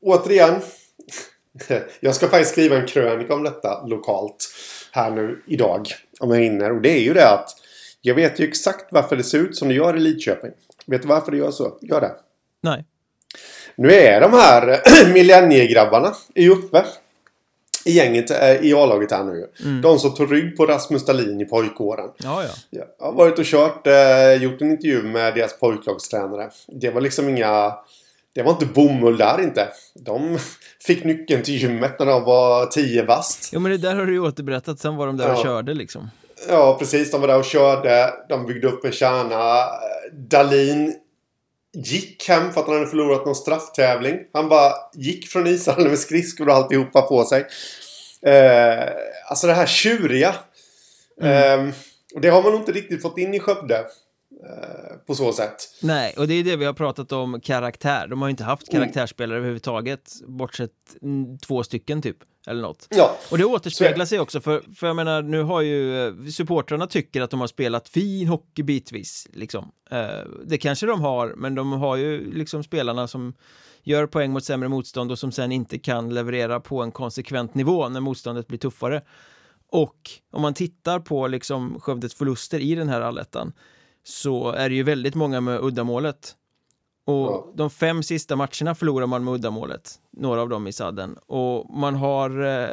återigen. 0.00 0.60
Jag 2.00 2.14
ska 2.14 2.28
faktiskt 2.28 2.50
skriva 2.50 2.76
en 2.76 2.86
krönika 2.86 3.34
om 3.34 3.42
detta 3.42 3.86
lokalt 3.86 4.48
här 4.92 5.10
nu 5.10 5.42
idag. 5.46 5.86
Om 6.20 6.30
jag 6.30 6.40
hinner. 6.40 6.72
Och 6.72 6.82
det 6.82 6.90
är 6.90 7.00
ju 7.00 7.14
det 7.14 7.28
att 7.28 7.48
jag 8.00 8.14
vet 8.14 8.40
ju 8.40 8.48
exakt 8.48 8.86
varför 8.90 9.16
det 9.16 9.22
ser 9.22 9.38
ut 9.38 9.56
som 9.56 9.68
det 9.68 9.74
gör 9.74 9.96
i 9.96 10.00
Lidköping. 10.00 10.50
Vet 10.86 11.02
du 11.02 11.08
varför 11.08 11.32
det 11.32 11.38
gör 11.38 11.50
så? 11.50 11.78
Gör 11.80 12.00
det? 12.00 12.12
Nej. 12.60 12.84
Nu 13.76 13.92
är 13.92 14.20
de 14.20 14.32
här 14.32 14.80
millenniegrabbarna 15.12 16.14
är 16.34 16.48
uppe 16.50 16.84
i 17.84 17.92
gänget 17.92 18.30
eh, 18.30 18.64
i 18.64 18.74
A-laget 18.74 19.10
här 19.10 19.24
nu. 19.24 19.50
Mm. 19.64 19.80
De 19.80 19.98
som 19.98 20.14
tog 20.14 20.32
rygg 20.32 20.56
på 20.56 20.66
Rasmus 20.66 21.04
Dahlin 21.04 21.40
i 21.40 21.44
pojkåren. 21.44 22.10
Ja, 22.16 22.42
ja. 22.42 22.50
Jag 22.70 23.06
har 23.06 23.12
varit 23.12 23.38
och 23.38 23.44
kört, 23.44 23.86
eh, 23.86 24.42
gjort 24.42 24.60
en 24.60 24.70
intervju 24.70 25.02
med 25.02 25.34
deras 25.34 25.58
pojklagstränare. 25.58 26.50
Det 26.68 26.90
var 26.90 27.00
liksom 27.00 27.28
inga 27.28 27.74
det 28.34 28.42
var 28.42 28.52
inte 28.52 28.66
bomull 28.66 29.16
där 29.16 29.40
inte. 29.40 29.68
De 29.94 30.38
fick 30.86 31.04
nyckeln 31.04 31.42
till 31.42 31.54
gymmet 31.54 31.98
när 31.98 32.06
de 32.06 32.24
var 32.24 32.66
tio 32.66 33.04
bast. 33.04 33.50
Jo 33.52 33.60
men 33.60 33.72
det 33.72 33.78
där 33.78 33.94
har 33.94 34.06
du 34.06 34.12
ju 34.12 34.20
återberättat. 34.20 34.78
Sen 34.78 34.96
var 34.96 35.06
de 35.06 35.16
där 35.16 35.28
ja. 35.28 35.36
och 35.36 35.42
körde 35.42 35.74
liksom. 35.74 36.10
Ja 36.48 36.76
precis, 36.78 37.10
de 37.10 37.20
var 37.20 37.28
där 37.28 37.38
och 37.38 37.44
körde. 37.44 38.14
De 38.28 38.46
byggde 38.46 38.68
upp 38.68 38.84
en 38.84 38.92
kärna. 38.92 39.64
Dalin 40.12 40.94
gick 41.74 42.28
hem 42.28 42.52
för 42.52 42.60
att 42.60 42.66
han 42.66 42.76
hade 42.76 42.86
förlorat 42.86 43.26
någon 43.26 43.34
strafftävling. 43.34 44.18
Han 44.32 44.48
bara 44.48 44.72
gick 44.94 45.28
från 45.28 45.46
ishallen 45.46 45.88
med 45.88 45.98
skridskor 45.98 46.48
och 46.48 46.54
alltihopa 46.54 47.02
på 47.02 47.24
sig. 47.24 47.46
Eh, 48.26 48.88
alltså 49.28 49.46
det 49.46 49.52
här 49.52 49.66
tjuriga. 49.66 50.34
Mm. 51.20 51.68
Eh, 51.68 51.74
och 52.14 52.20
det 52.20 52.28
har 52.28 52.42
man 52.42 52.52
nog 52.52 52.60
inte 52.60 52.72
riktigt 52.72 53.02
fått 53.02 53.18
in 53.18 53.34
i 53.34 53.40
Skövde. 53.40 53.84
Eh, 54.44 54.96
på 55.06 55.14
så 55.14 55.32
sätt. 55.32 55.56
Nej, 55.82 56.14
och 56.16 56.28
det 56.28 56.34
är 56.34 56.44
det 56.44 56.56
vi 56.56 56.64
har 56.64 56.72
pratat 56.72 57.12
om 57.12 57.40
karaktär. 57.40 58.06
De 58.06 58.22
har 58.22 58.28
ju 58.28 58.30
inte 58.30 58.44
haft 58.44 58.72
mm. 58.72 58.82
karaktärsspelare 58.82 59.36
mm. 59.36 59.38
överhuvudtaget, 59.38 60.12
bortsett 60.26 60.70
två 61.46 61.62
stycken 61.62 62.02
typ. 62.02 62.16
Eller 62.46 62.62
något. 62.62 62.86
Ja. 62.90 63.16
Och 63.30 63.38
det 63.38 63.44
återspeglar 63.44 64.04
sig 64.04 64.20
också, 64.20 64.40
för, 64.40 64.62
för 64.76 64.86
jag 64.86 64.96
menar, 64.96 65.22
nu 65.22 65.42
har 65.42 65.60
ju 65.60 66.06
eh, 66.06 66.14
supportrarna 66.30 66.86
tycker 66.86 67.22
att 67.22 67.30
de 67.30 67.40
har 67.40 67.46
spelat 67.46 67.88
fin 67.88 68.28
hockey 68.28 68.62
bitvis, 68.62 69.28
liksom. 69.32 69.72
Eh, 69.90 70.08
det 70.46 70.58
kanske 70.58 70.86
de 70.86 71.00
har, 71.00 71.34
men 71.36 71.54
de 71.54 71.72
har 71.72 71.96
ju 71.96 72.34
liksom 72.34 72.64
spelarna 72.64 73.08
som 73.08 73.34
gör 73.82 74.06
poäng 74.06 74.32
mot 74.32 74.44
sämre 74.44 74.68
motstånd 74.68 75.12
och 75.12 75.18
som 75.18 75.32
sen 75.32 75.52
inte 75.52 75.78
kan 75.78 76.14
leverera 76.14 76.60
på 76.60 76.82
en 76.82 76.92
konsekvent 76.92 77.54
nivå 77.54 77.88
när 77.88 78.00
motståndet 78.00 78.46
blir 78.46 78.58
tuffare. 78.58 79.02
Och 79.68 80.10
om 80.32 80.42
man 80.42 80.54
tittar 80.54 81.00
på 81.00 81.26
liksom 81.26 81.80
Skövdes 81.80 82.14
förluster 82.14 82.58
i 82.58 82.74
den 82.74 82.88
här 82.88 83.00
allettan 83.00 83.52
så 84.04 84.50
är 84.50 84.68
det 84.68 84.74
ju 84.74 84.82
väldigt 84.82 85.14
många 85.14 85.40
med 85.40 85.60
uddamålet. 85.64 86.34
Och 87.06 87.14
Ja. 87.14 87.52
de 87.54 87.70
fem 87.70 88.02
sista 88.02 88.36
matcherna 88.36 88.74
förlorar 88.74 89.06
man 89.06 89.24
med 89.24 89.34
uddamålet, 89.34 89.90
några 90.12 90.40
av 90.42 90.48
dem 90.48 90.66
i 90.66 90.72
sadden. 90.72 91.16
Och 91.26 91.70
man 91.76 91.94
har 91.94 92.44
eh, 92.44 92.68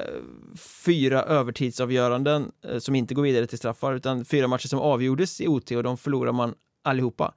fyra 0.85 1.23
övertidsavgöranden 1.23 2.51
eh, 2.67 2.77
som 2.79 2.95
inte 2.95 3.13
går 3.13 3.23
vidare 3.23 3.47
till 3.47 3.57
straffar, 3.57 3.93
utan 3.93 4.25
fyra 4.25 4.47
matcher 4.47 4.67
som 4.67 4.79
avgjordes 4.79 5.41
i 5.41 5.47
OT 5.47 5.71
och 5.71 5.83
de 5.83 5.97
förlorar 5.97 6.31
man 6.31 6.53
allihopa. 6.83 7.33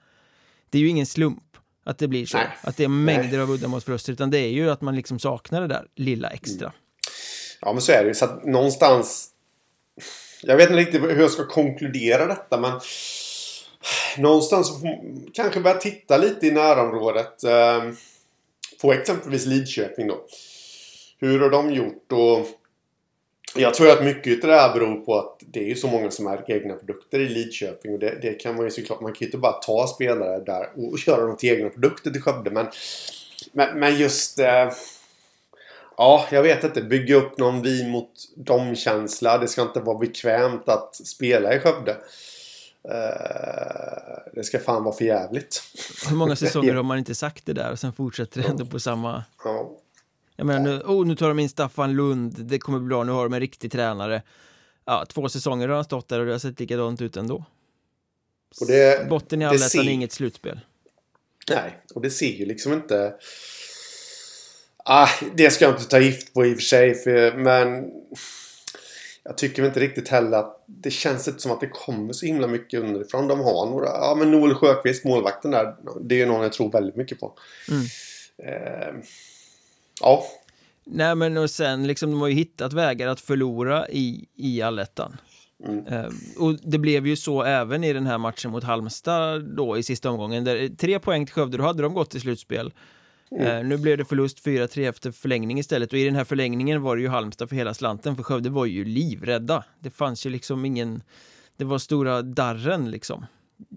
Det 0.71 0.79
är 0.79 0.83
ju 0.83 0.89
ingen 0.89 1.07
slump 1.07 1.43
att 1.85 1.99
det 1.99 2.09
blir 2.09 2.27
så, 2.27 2.37
Nej. 2.37 2.49
att 2.63 2.77
det 2.77 2.85
är 2.85 2.89
mängder 2.89 3.39
av 3.39 3.51
uddamålsförluster, 3.51 4.13
utan 4.13 4.31
det 4.31 4.39
är 4.39 4.49
ju 4.51 4.71
att 4.71 4.81
man 4.81 4.97
liksom 4.97 5.19
saknar 5.19 5.61
det 5.61 5.67
där 5.69 5.87
lilla 5.97 6.29
extra. 6.29 6.73
Ja, 7.61 7.73
men 7.73 7.83
så 7.83 7.93
är 7.93 8.03
det 8.03 8.09
ju. 8.09 8.15
Så 8.15 8.25
att 8.25 8.45
någonstans... 8.45 9.31
Jag 10.43 10.57
vet 10.57 10.71
inte 10.71 10.81
riktigt 10.81 11.03
hur 11.03 11.21
jag 11.21 11.31
ska 11.31 11.47
konkludera 11.47 12.27
detta, 12.27 12.61
men... 12.61 12.81
Någonstans 14.19 14.73
kanske 15.35 15.61
börja 15.61 15.77
titta 15.77 16.17
lite 16.17 16.47
i 16.47 16.51
närområdet. 16.51 17.45
Eh, 17.45 17.83
på 18.83 18.93
exempelvis 18.93 19.47
Lidköping 19.47 20.09
då. 20.09 20.25
Hur 21.19 21.41
har 21.41 21.51
de 21.51 21.73
gjort? 21.73 22.13
Och 22.13 22.47
jag 23.57 23.75
tror 23.75 23.91
att 23.91 24.05
mycket 24.05 24.45
av 24.45 24.51
det 24.51 24.57
här 24.57 24.75
beror 24.75 24.97
på 24.97 25.19
att 25.19 25.41
det 25.41 25.61
är 25.61 25.69
ju 25.69 25.75
så 25.75 25.89
många 25.89 26.11
som 26.11 26.27
är 26.27 26.51
egna 26.51 26.75
produkter 26.75 27.21
i 27.21 27.29
Lidköping. 27.29 27.93
Och 27.93 27.99
det, 27.99 28.19
det 28.23 28.33
kan 28.33 28.57
man 28.57 28.65
ju 28.65 28.71
såklart... 28.71 29.01
Man 29.01 29.13
kan 29.13 29.21
ju 29.21 29.27
inte 29.27 29.39
bara 29.39 29.53
ta 29.53 29.87
spelare 29.87 30.45
där 30.45 30.69
och 30.77 30.99
köra 30.99 31.27
dem 31.27 31.37
till 31.37 31.51
egna 31.51 31.69
produkter 31.69 32.11
till 32.11 32.23
Skövde. 32.23 32.51
Men, 32.51 32.67
men, 33.53 33.79
men 33.79 33.99
just... 33.99 34.39
Eh, 34.39 34.71
Ja, 35.97 36.27
jag 36.31 36.43
vet 36.43 36.65
inte. 36.65 36.83
Bygga 36.83 37.17
upp 37.17 37.39
någon 37.39 37.63
vi 37.63 37.89
mot 37.89 38.11
dem-känsla. 38.37 39.39
Det 39.39 39.49
ska 39.49 39.63
inte 39.63 39.81
vara 39.81 39.99
bekvämt 39.99 40.69
att 40.69 40.97
spela 40.97 41.55
i 41.55 41.59
Skövde. 41.59 41.97
Eh, 42.89 44.33
det 44.35 44.45
ska 44.45 44.59
fan 44.59 44.85
vara 44.85 44.95
för 44.95 45.05
jävligt. 45.05 45.63
Hur 46.09 46.17
många 46.17 46.37
säsonger 46.47 46.75
har 46.75 46.83
man 46.83 46.99
inte 46.99 47.15
sagt 47.15 47.47
det 47.47 47.53
där 47.53 47.73
och 47.73 47.79
sen 47.79 47.93
fortsätter 47.93 48.43
det 48.43 48.49
ändå 48.49 48.67
på 48.67 48.81
samma... 48.81 49.25
Ja. 49.45 49.79
Jag 50.37 50.47
menar 50.47 50.61
nu, 50.61 50.81
oh, 50.81 51.07
nu 51.07 51.17
tar 51.17 51.29
de 51.29 51.39
in 51.39 51.49
Staffan 51.49 51.93
Lund, 51.97 52.35
det 52.45 52.59
kommer 52.59 52.79
bli 52.79 52.89
bra, 52.89 53.05
nu 53.05 53.13
har 53.13 53.23
de 53.25 53.33
en 53.33 53.41
riktig 53.41 53.73
tränare. 53.73 54.23
Ja, 54.85 55.05
två 55.09 55.29
säsonger 55.29 55.69
har 55.69 55.75
han 55.75 55.85
stått 55.85 56.09
där 56.09 56.21
och 56.21 56.27
det 56.27 56.33
har 56.33 56.39
sett 56.39 56.61
likadant 56.61 57.01
ut 57.01 57.17
ändå. 57.17 57.45
Och 58.61 58.67
det- 58.67 59.09
Botten 59.09 59.43
i 59.43 59.45
allettan 59.45 59.69
ser- 59.69 59.89
inget 59.89 60.13
slutspel. 60.13 60.61
Nej, 61.51 61.79
och 61.95 62.03
det 62.03 62.11
ser 62.11 62.27
ju 62.33 62.47
liksom 62.47 62.73
inte... 62.73 63.15
Ah, 64.85 65.09
det 65.37 65.51
ska 65.51 65.65
jag 65.65 65.75
inte 65.75 65.85
ta 65.89 65.99
gift 65.99 66.35
på 66.35 66.47
i 66.47 66.53
och 66.53 66.57
för 66.57 66.63
sig. 66.63 66.95
För, 66.95 67.37
men 67.37 67.85
jag 69.25 69.39
tycker 69.39 69.65
inte 69.65 69.81
riktigt 69.81 70.09
heller 70.09 70.39
att 70.39 70.65
det 70.67 70.91
känns 70.91 71.29
inte 71.29 71.43
som 71.43 71.53
att 71.53 71.61
det 71.61 71.69
kommer 71.69 72.13
så 72.13 72.27
himla 72.27 72.47
mycket 72.47 72.81
underifrån. 72.81 73.29
De 73.29 73.41
har 73.41 73.67
några... 73.67 73.87
Ja, 73.87 74.15
men 74.19 74.31
Noel 74.31 74.55
Sjöqvist, 74.55 75.05
målvakten 75.05 75.51
där. 75.51 75.77
Det 76.01 76.15
är 76.15 76.19
ju 76.19 76.27
någon 76.27 76.43
jag 76.43 76.53
tror 76.53 76.73
väldigt 76.73 76.97
mycket 76.97 77.21
på. 77.21 77.33
Mm. 77.71 77.85
Eh, 78.39 79.05
ja, 80.01 80.25
Nej 80.87 81.15
men 81.15 81.37
och 81.37 81.51
sen 81.51 81.87
liksom, 81.87 82.11
de 82.11 82.21
har 82.21 82.29
ju 82.29 82.35
hittat 82.35 82.73
vägar 82.73 83.09
att 83.09 83.21
förlora 83.21 83.89
i, 83.89 84.29
i 84.37 84.63
allettan. 84.63 85.17
Mm. 85.67 85.87
Eh, 85.87 86.07
och 86.39 86.55
det 86.63 86.79
blev 86.79 87.07
ju 87.07 87.17
så 87.17 87.43
även 87.43 87.85
i 87.85 87.93
den 87.93 88.07
här 88.07 88.19
matchen 88.19 88.51
mot 88.51 88.65
Halmstad 88.65 89.57
då 89.57 89.79
i 89.79 89.83
sista 89.83 90.11
omgången. 90.11 90.45
Där, 90.45 90.77
tre 90.77 90.99
poäng 90.99 91.27
till 91.27 91.35
Skövde, 91.35 91.57
då 91.57 91.65
hade 91.65 91.83
de 91.83 91.95
gått 91.95 92.11
till 92.11 92.21
slutspel. 92.21 92.73
Eh, 93.39 93.65
nu 93.65 93.77
blev 93.77 93.99
det 93.99 94.05
förlust 94.05 94.47
4-3 94.47 94.89
efter 94.89 95.11
förlängning 95.11 95.59
istället 95.59 95.93
och 95.93 95.99
i 95.99 96.05
den 96.05 96.17
här 96.17 96.25
förlängningen 96.25 96.83
var 96.83 96.97
det 96.97 97.03
ju 97.03 97.09
Halmstad 97.09 97.49
för 97.49 97.57
hela 97.57 97.75
slanten 97.75 98.17
för 98.17 98.23
Skövde 98.23 98.51
var 98.51 98.67
ju 98.67 98.85
livrädda. 98.85 99.65
Det 99.81 99.91
fanns 99.91 100.27
ju 100.27 100.31
liksom 100.31 100.65
ingen, 100.65 101.03
det 101.57 101.65
var 101.65 101.79
stora 101.79 102.23
darren 102.23 102.91
liksom. 102.91 103.27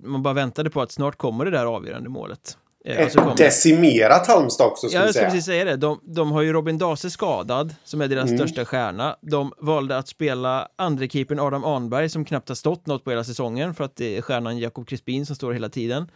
Man 0.03 0.23
bara 0.23 0.33
väntade 0.33 0.69
på 0.69 0.81
att 0.81 0.91
snart 0.91 1.17
kommer 1.17 1.45
det 1.45 1.51
där 1.51 1.65
avgörande 1.65 2.09
målet. 2.09 2.57
Eh, 2.85 3.05
och 3.05 3.11
så 3.11 3.19
kom 3.19 3.29
ett 3.31 3.37
det. 3.37 3.43
decimerat 3.43 4.27
Halmstad 4.27 4.67
också 4.67 4.89
ska 4.89 4.97
Ja, 4.97 5.05
jag 5.05 5.15
ska 5.15 5.25
precis 5.25 5.45
säga 5.45 5.65
det. 5.65 5.75
De, 5.75 5.99
de 6.03 6.31
har 6.31 6.41
ju 6.41 6.53
Robin 6.53 6.77
Dase 6.77 7.09
skadad, 7.09 7.75
som 7.83 8.01
är 8.01 8.07
deras 8.07 8.29
största 8.29 8.65
stjärna. 8.65 9.15
De 9.21 9.51
valde 9.57 9.97
att 9.97 10.07
spela 10.07 10.67
andre 10.75 11.07
keepern 11.09 11.39
Adam 11.39 11.63
Arnberg, 11.63 12.09
som 12.09 12.25
knappt 12.25 12.49
har 12.49 12.55
stått 12.55 12.85
något 12.85 13.03
på 13.03 13.09
hela 13.09 13.23
säsongen, 13.23 13.73
för 13.73 13.83
att 13.83 13.95
det 13.95 14.17
är 14.17 14.21
stjärnan 14.21 14.57
Jakob 14.57 14.87
Crispin 14.87 15.25
som 15.25 15.35
står 15.35 15.53
hela 15.53 15.69
tiden. 15.69 16.11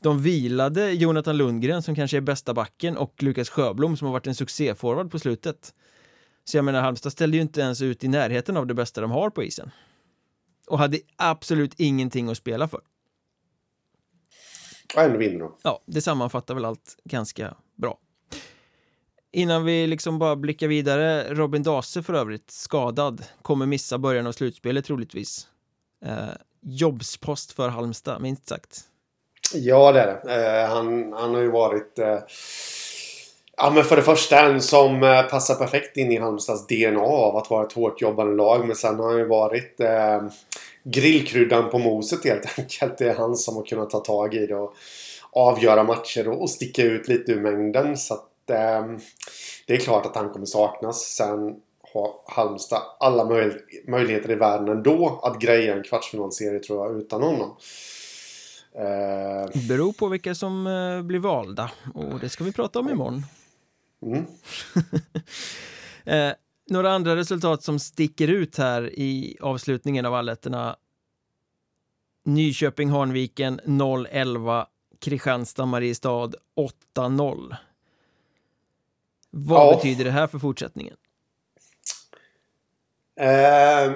De 0.00 0.22
vilade 0.22 0.92
Jonathan 0.92 1.36
Lundgren, 1.36 1.82
som 1.82 1.94
kanske 1.94 2.16
är 2.16 2.20
bästa 2.20 2.54
backen, 2.54 2.96
och 2.96 3.22
Lukas 3.22 3.48
Sjöblom, 3.48 3.96
som 3.96 4.06
har 4.06 4.12
varit 4.12 4.26
en 4.26 4.34
succéforward 4.34 5.10
på 5.10 5.18
slutet. 5.18 5.74
Så 6.44 6.56
jag 6.56 6.64
menar, 6.64 6.82
Halmstad 6.82 7.12
ställde 7.12 7.36
ju 7.36 7.42
inte 7.42 7.60
ens 7.60 7.82
ut 7.82 8.04
i 8.04 8.08
närheten 8.08 8.56
av 8.56 8.66
det 8.66 8.74
bästa 8.74 9.00
de 9.00 9.10
har 9.10 9.30
på 9.30 9.42
isen. 9.42 9.70
Och 10.66 10.78
hade 10.78 10.98
absolut 11.16 11.74
ingenting 11.76 12.28
att 12.28 12.36
spela 12.36 12.68
för. 12.68 12.80
Och 14.94 15.02
ändå 15.02 15.18
vinner 15.18 15.38
de. 15.38 15.56
Ja, 15.62 15.82
det 15.86 16.02
sammanfattar 16.02 16.54
väl 16.54 16.64
allt 16.64 16.96
ganska 17.04 17.56
bra. 17.76 17.98
Innan 19.32 19.64
vi 19.64 19.86
liksom 19.86 20.18
bara 20.18 20.36
blickar 20.36 20.68
vidare, 20.68 21.34
Robin 21.34 21.62
Dase 21.62 22.02
för 22.02 22.14
övrigt, 22.14 22.50
skadad, 22.50 23.24
kommer 23.42 23.66
missa 23.66 23.98
början 23.98 24.26
av 24.26 24.32
slutspelet 24.32 24.84
troligtvis. 24.84 25.48
Eh, 26.04 26.28
jobbspost 26.60 27.52
för 27.52 27.68
Halmstad, 27.68 28.22
minst 28.22 28.48
sagt. 28.48 28.84
Ja, 29.54 29.92
det 29.92 30.00
är 30.00 30.06
det. 30.06 30.34
Eh, 30.34 30.68
han, 30.68 31.12
han 31.12 31.34
har 31.34 31.40
ju 31.40 31.50
varit... 31.50 31.98
Eh, 31.98 32.18
ja, 33.56 33.70
men 33.74 33.84
för 33.84 33.96
det 33.96 34.02
första 34.02 34.40
en 34.40 34.62
som 34.62 35.02
eh, 35.02 35.22
passar 35.22 35.54
perfekt 35.54 35.96
in 35.96 36.12
i 36.12 36.18
Halmstads 36.18 36.66
DNA 36.66 37.00
av 37.00 37.36
att 37.36 37.50
vara 37.50 37.66
ett 37.66 37.72
hårt 37.72 38.00
jobbande 38.00 38.34
lag. 38.34 38.66
Men 38.66 38.76
sen 38.76 38.98
har 38.98 39.10
han 39.10 39.18
ju 39.18 39.26
varit 39.26 39.80
eh, 39.80 40.22
grillkryddan 40.84 41.70
på 41.70 41.78
moset 41.78 42.24
helt 42.24 42.58
enkelt. 42.58 42.98
Det 42.98 43.08
är 43.08 43.14
han 43.14 43.36
som 43.36 43.56
har 43.56 43.62
kunnat 43.62 43.90
ta 43.90 44.00
tag 44.00 44.34
i 44.34 44.46
det 44.46 44.56
och 44.56 44.74
avgöra 45.32 45.82
matcher 45.82 46.28
och, 46.28 46.42
och 46.42 46.50
sticka 46.50 46.82
ut 46.82 47.08
lite 47.08 47.32
ur 47.32 47.40
mängden. 47.40 47.96
Så 47.96 48.14
att 48.14 48.50
eh, 48.50 48.86
det 49.66 49.74
är 49.74 49.80
klart 49.80 50.06
att 50.06 50.16
han 50.16 50.30
kommer 50.30 50.46
saknas. 50.46 51.00
Sen 51.00 51.56
har 51.92 52.14
Halmstad 52.26 52.82
alla 53.00 53.24
möj 53.24 53.52
möjligheter 53.86 54.30
i 54.30 54.34
världen 54.34 54.68
ändå 54.68 55.20
att 55.22 55.40
greja 55.40 55.74
en 55.74 55.82
kvartsfinalserie 55.82 56.58
tror 56.58 56.86
jag 56.86 56.98
utan 56.98 57.22
honom. 57.22 57.56
Eh, 58.78 59.66
Beror 59.68 59.92
på 59.92 60.08
vilka 60.08 60.34
som 60.34 60.66
eh, 60.66 61.02
blir 61.02 61.18
valda 61.18 61.70
och 61.94 62.20
det 62.20 62.28
ska 62.28 62.44
vi 62.44 62.52
prata 62.52 62.78
om 62.78 62.88
imorgon. 62.90 63.22
mm. 64.02 64.24
Eh, 66.04 66.32
några 66.70 66.92
andra 66.92 67.16
resultat 67.16 67.62
som 67.62 67.78
sticker 67.78 68.28
ut 68.28 68.58
här 68.58 68.98
i 68.98 69.36
avslutningen 69.40 70.06
av 70.06 70.14
alletterna. 70.14 70.76
Nyköping-Hanviken 72.24 73.60
0-11, 73.64 74.66
Kristianstad-Mariestad 75.00 76.34
8-0. 76.96 77.56
Vad 79.30 79.66
Ja. 79.66 79.74
betyder 79.76 80.04
det 80.04 80.10
här 80.10 80.26
för 80.26 80.38
fortsättningen? 80.38 80.96
Eh, 83.20 83.92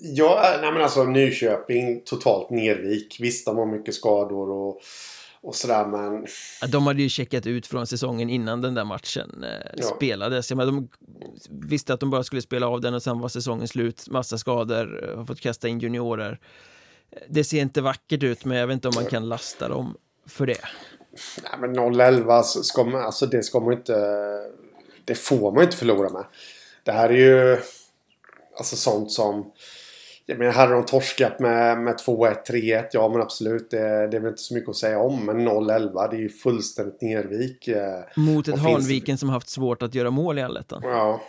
ja, 0.00 0.58
nej 0.60 0.72
men 0.72 0.82
alltså 0.82 1.04
Nyköping 1.04 2.00
totalt 2.04 2.50
nervik. 2.50 3.16
Visst, 3.20 3.46
de 3.46 3.56
har 3.56 3.66
mycket 3.66 3.94
skador 3.94 4.50
och, 4.50 4.80
och 5.40 5.54
sådär 5.54 5.86
men... 5.86 6.26
De 6.70 6.86
hade 6.86 7.02
ju 7.02 7.08
checkat 7.08 7.46
ut 7.46 7.66
från 7.66 7.86
säsongen 7.86 8.30
innan 8.30 8.60
den 8.60 8.74
där 8.74 8.84
matchen 8.84 9.44
eh, 9.44 9.70
Ja. 9.76 9.82
spelades. 9.96 10.50
Jag 10.50 10.56
menar, 10.56 10.72
de 10.72 10.88
visste 11.68 11.94
att 11.94 12.00
de 12.00 12.10
bara 12.10 12.24
skulle 12.24 12.42
spela 12.42 12.68
av 12.68 12.80
den 12.80 12.94
och 12.94 13.02
sen 13.02 13.20
var 13.20 13.28
säsongen 13.28 13.68
slut. 13.68 14.08
Massa 14.08 14.38
skador, 14.38 15.08
eh, 15.10 15.16
har 15.18 15.24
fått 15.24 15.40
kasta 15.40 15.68
in 15.68 15.78
juniorer. 15.80 16.38
Eh, 17.10 17.18
Det 17.28 17.44
ser 17.44 17.60
inte 17.60 17.80
vackert 17.80 18.22
ut, 18.22 18.44
men 18.44 18.56
jag 18.58 18.66
vet 18.66 18.74
inte 18.74 18.88
om 18.88 18.94
man 18.94 19.06
kan 19.06 19.28
lasta 19.28 19.68
dem 19.68 19.96
för 20.26 20.46
det. 20.46 20.60
Nej 21.42 21.52
men 21.60 21.78
0-11 21.78 22.42
så 22.42 22.62
ska 22.62 22.84
man, 22.84 23.02
alltså 23.02 23.26
det 23.26 23.42
ska 23.42 23.60
man 23.60 23.72
inte... 23.72 23.94
Det 25.04 25.14
får 25.14 25.52
man 25.52 25.64
inte 25.64 25.76
förlora 25.76 26.10
med. 26.10 26.24
Det 26.82 26.92
här 26.92 27.08
är 27.08 27.14
ju... 27.16 27.58
Alltså 28.58 28.76
sånt 28.76 29.12
som... 29.12 29.52
Jag 30.30 30.38
menar, 30.38 30.52
hade 30.52 30.72
de 30.72 30.84
torskat 30.84 31.40
med, 31.40 31.78
med 31.78 31.94
2-1, 31.94 32.36
3-1, 32.48 32.86
ja 32.92 33.08
men 33.08 33.20
absolut. 33.20 33.70
Det, 33.70 33.78
det 33.78 34.16
är 34.16 34.20
väl 34.20 34.28
inte 34.28 34.42
så 34.42 34.54
mycket 34.54 34.70
att 34.70 34.76
säga 34.76 34.98
om. 34.98 35.26
Men 35.26 35.48
0-11, 35.48 36.10
det 36.10 36.16
är 36.16 36.20
ju 36.20 36.28
fullständigt 36.28 37.02
nervik. 37.02 37.68
eh. 37.68 38.00
Mot 38.16 38.48
ett 38.48 38.54
finns? 38.54 38.66
Hanviken 38.66 39.18
som 39.18 39.28
haft 39.28 39.48
svårt 39.48 39.82
att 39.82 39.94
göra 39.94 40.10
mål 40.10 40.38
i 40.38 40.42
allettan. 40.42 40.80
Ja, 40.84 41.20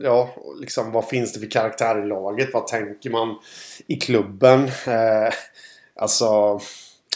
ja, 0.00 0.30
liksom 0.60 0.92
vad 0.92 1.08
finns 1.08 1.32
det 1.32 1.40
för 1.40 1.50
karaktär 1.50 2.04
i 2.04 2.06
laget? 2.06 2.48
Vad 2.52 2.66
tänker 2.66 3.10
man 3.10 3.36
i 3.86 3.96
klubben? 3.96 4.62
Eh, 4.86 5.32
alltså, 5.96 6.60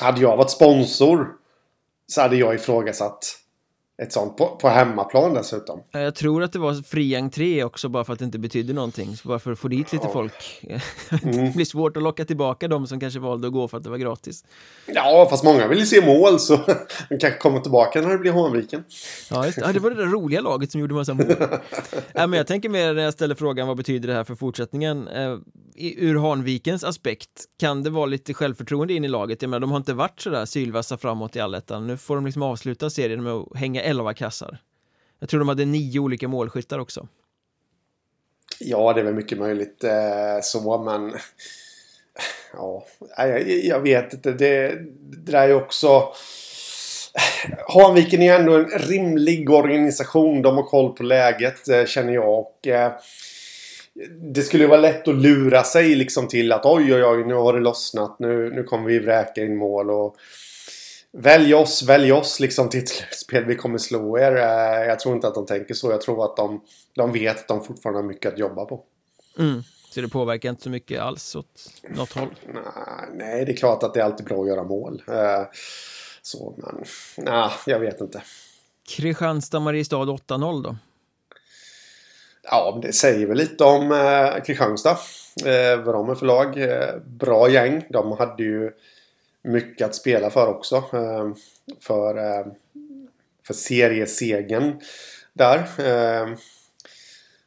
hade 0.01 0.21
jag 0.21 0.37
varit 0.37 0.51
sponsor 0.51 1.29
så 2.07 2.21
hade 2.21 2.37
jag 2.37 2.55
ifrågasatt 2.55 3.25
ett 4.03 4.13
sånt 4.13 4.37
på, 4.37 4.57
på 4.57 4.69
hemmaplan 4.69 5.35
dessutom. 5.35 5.81
Jag 5.91 6.15
tror 6.15 6.43
att 6.43 6.53
det 6.53 6.59
var 6.59 6.83
fri 6.83 7.17
entré 7.17 7.65
också 7.65 7.89
bara 7.89 8.05
för 8.05 8.13
att 8.13 8.19
det 8.19 8.25
inte 8.25 8.39
betydde 8.39 8.73
någonting. 8.73 9.17
Så 9.17 9.29
bara 9.29 9.39
för 9.39 9.53
att 9.53 9.59
få 9.59 9.69
dit 9.69 9.93
lite 9.93 10.07
ja. 10.07 10.13
folk. 10.13 10.33
Mm. 11.23 11.45
det 11.45 11.55
blir 11.55 11.65
svårt 11.65 11.97
att 11.97 12.03
locka 12.03 12.25
tillbaka 12.25 12.69
de 12.69 12.87
som 12.87 13.01
kanske 13.01 13.21
valde 13.21 13.47
att 13.47 13.53
gå 13.53 13.69
för 13.69 13.77
att 13.77 13.85
det 13.85 13.91
var 13.91 13.97
gratis. 13.97 14.45
Ja, 14.87 15.27
fast 15.31 15.45
många 15.45 15.69
vill 15.69 15.79
ju 15.79 15.87
se 15.87 16.07
mål 16.07 16.41
så 16.41 16.57
de 17.09 17.19
kanske 17.19 17.39
kommer 17.39 17.61
tillbaka 17.61 18.01
när 18.01 18.09
det 18.09 18.19
blir 18.19 18.33
Hanviken. 18.33 18.85
Ja, 19.31 19.47
ja, 19.57 19.73
det 19.73 19.81
var 19.81 19.91
det 19.91 19.97
där 19.97 20.07
roliga 20.07 20.41
laget 20.41 20.73
som 20.73 20.81
gjorde 20.81 20.95
massa 20.95 21.15
mål. 21.15 21.27
ja, 22.13 22.27
men 22.27 22.33
jag 22.33 22.47
tänker 22.47 22.69
mer 22.69 22.95
när 22.95 23.03
jag 23.03 23.13
ställer 23.13 23.35
frågan 23.35 23.69
vad 23.69 23.77
betyder 23.77 24.09
det 24.09 24.15
här 24.15 24.25
för 24.25 24.35
fortsättningen? 24.35 25.09
Ur 25.79 26.19
Hanvikens 26.19 26.85
aspekt 26.85 27.45
kan 27.59 27.83
det 27.83 27.91
vara 27.91 28.07
lite 28.07 28.35
självförtroende 28.35 28.95
in 28.95 29.05
i 29.05 29.09
laget. 29.09 29.43
Jag 29.43 29.49
menar, 29.49 29.61
de 29.61 29.71
har 29.71 29.77
inte 29.77 29.95
varit 29.95 30.21
sådär 30.21 30.45
sylvassa 30.45 30.99
framåt 30.99 31.37
i 31.37 31.41
allettan. 31.41 31.87
Nu 31.87 31.97
får 31.97 32.15
de 32.15 32.27
liksom 32.27 32.43
avsluta 32.43 32.91
serien 32.91 33.23
med 33.23 33.33
att 33.33 33.57
hänga 33.57 33.83
11 33.83 34.15
kassar. 34.15 34.59
Jag 35.19 35.29
tror 35.29 35.41
de 35.41 35.49
hade 35.49 35.65
nio 35.65 36.01
olika 36.01 36.29
målskyttar 36.29 36.79
också. 36.79 37.09
Ja, 38.59 38.93
det 38.93 39.01
är 39.01 39.05
väl 39.05 39.15
mycket 39.15 39.39
möjligt 39.39 39.85
eh, 39.85 40.41
så, 40.43 40.79
men... 40.79 41.15
Ja, 42.53 42.87
jag, 43.17 43.49
jag 43.49 43.81
vet 43.81 44.13
inte. 44.13 44.33
Det, 44.33 44.69
det 45.01 45.33
där 45.33 45.43
är 45.43 45.49
ju 45.49 45.55
också... 45.55 46.13
Hanviken 47.69 48.23
är 48.23 48.27
ju 48.27 48.33
ändå 48.33 48.55
en 48.55 48.69
rimlig 48.69 49.51
organisation. 49.51 50.43
De 50.43 50.57
har 50.57 50.63
koll 50.63 50.93
på 50.93 51.03
läget, 51.03 51.69
eh, 51.69 51.85
känner 51.85 52.13
jag. 52.13 52.39
Och, 52.39 52.67
eh, 52.67 52.93
det 54.35 54.43
skulle 54.43 54.67
vara 54.67 54.81
lätt 54.81 55.09
att 55.09 55.15
lura 55.15 55.63
sig 55.63 55.95
liksom 55.95 56.29
till 56.29 56.53
att 56.53 56.65
oj, 56.65 56.95
oj, 56.95 57.05
oj, 57.05 57.25
nu 57.25 57.35
har 57.35 57.53
det 57.53 57.61
lossnat. 57.61 58.19
Nu, 58.19 58.51
nu 58.51 58.63
kommer 58.63 58.89
vi 58.89 58.99
vräka 58.99 59.45
in 59.45 59.57
mål. 59.57 59.91
Och, 59.91 60.17
Välj 61.19 61.55
oss, 61.55 61.83
välj 61.83 62.13
oss 62.13 62.41
liksom 62.41 62.69
till 62.69 62.81
ett 62.81 62.89
slutspel. 62.89 63.45
Vi 63.45 63.57
kommer 63.57 63.79
slå 63.79 64.19
er. 64.19 64.37
Eh, 64.37 64.89
jag 64.89 65.01
tror 65.01 65.15
inte 65.15 65.29
att 65.29 65.35
de 65.35 65.47
tänker 65.47 65.75
så. 65.75 65.91
Jag 65.91 66.01
tror 66.01 66.25
att 66.25 66.37
de, 66.37 66.65
de 66.95 67.13
vet 67.13 67.39
att 67.39 67.49
de 67.49 67.65
fortfarande 67.65 68.01
har 68.01 68.09
mycket 68.09 68.33
att 68.33 68.39
jobba 68.39 68.65
på. 68.65 68.83
Mm. 69.39 69.63
Så 69.91 70.01
det 70.01 70.09
påverkar 70.09 70.51
inte 70.51 70.63
så 70.63 70.71
mycket 70.71 71.01
alls 71.01 71.37
åt 71.37 71.73
något 71.89 72.13
håll? 72.13 72.35
Nej, 73.15 73.45
det 73.45 73.53
är 73.53 73.57
klart 73.57 73.83
att 73.83 73.95
det 73.95 74.01
är 74.01 74.05
alltid 74.05 74.27
bra 74.27 74.43
att 74.43 74.49
göra 74.49 74.65
mål. 74.65 75.03
Eh, 75.09 75.43
så, 76.23 76.55
men 76.57 76.85
nej, 77.17 77.51
jag 77.67 77.81
vet 77.81 78.01
inte. 78.01 78.23
Kristianstad-Mariestad 78.89 80.19
8-0 80.27 80.63
då? 80.63 80.77
Ja, 82.51 82.79
det 82.83 82.93
säger 82.93 83.27
väl 83.27 83.37
lite 83.37 83.65
om 83.65 83.93
eh, 83.93 84.43
Kristianstad. 84.45 84.99
Eh, 85.45 85.85
vad 85.85 85.95
de 85.95 86.11
är 86.11 86.15
för 86.15 86.27
lag. 86.27 86.63
Eh, 86.63 86.97
bra 87.07 87.51
gäng. 87.51 87.87
De 87.91 88.13
hade 88.13 88.43
ju 88.43 88.73
mycket 89.43 89.87
att 89.87 89.95
spela 89.95 90.31
för 90.31 90.47
också. 90.47 90.77
Eh, 90.77 91.33
för, 91.81 92.17
eh, 92.17 92.47
för 93.47 93.55
seriesegen 93.55 94.81
där. 95.33 95.59
Eh, 95.79 96.29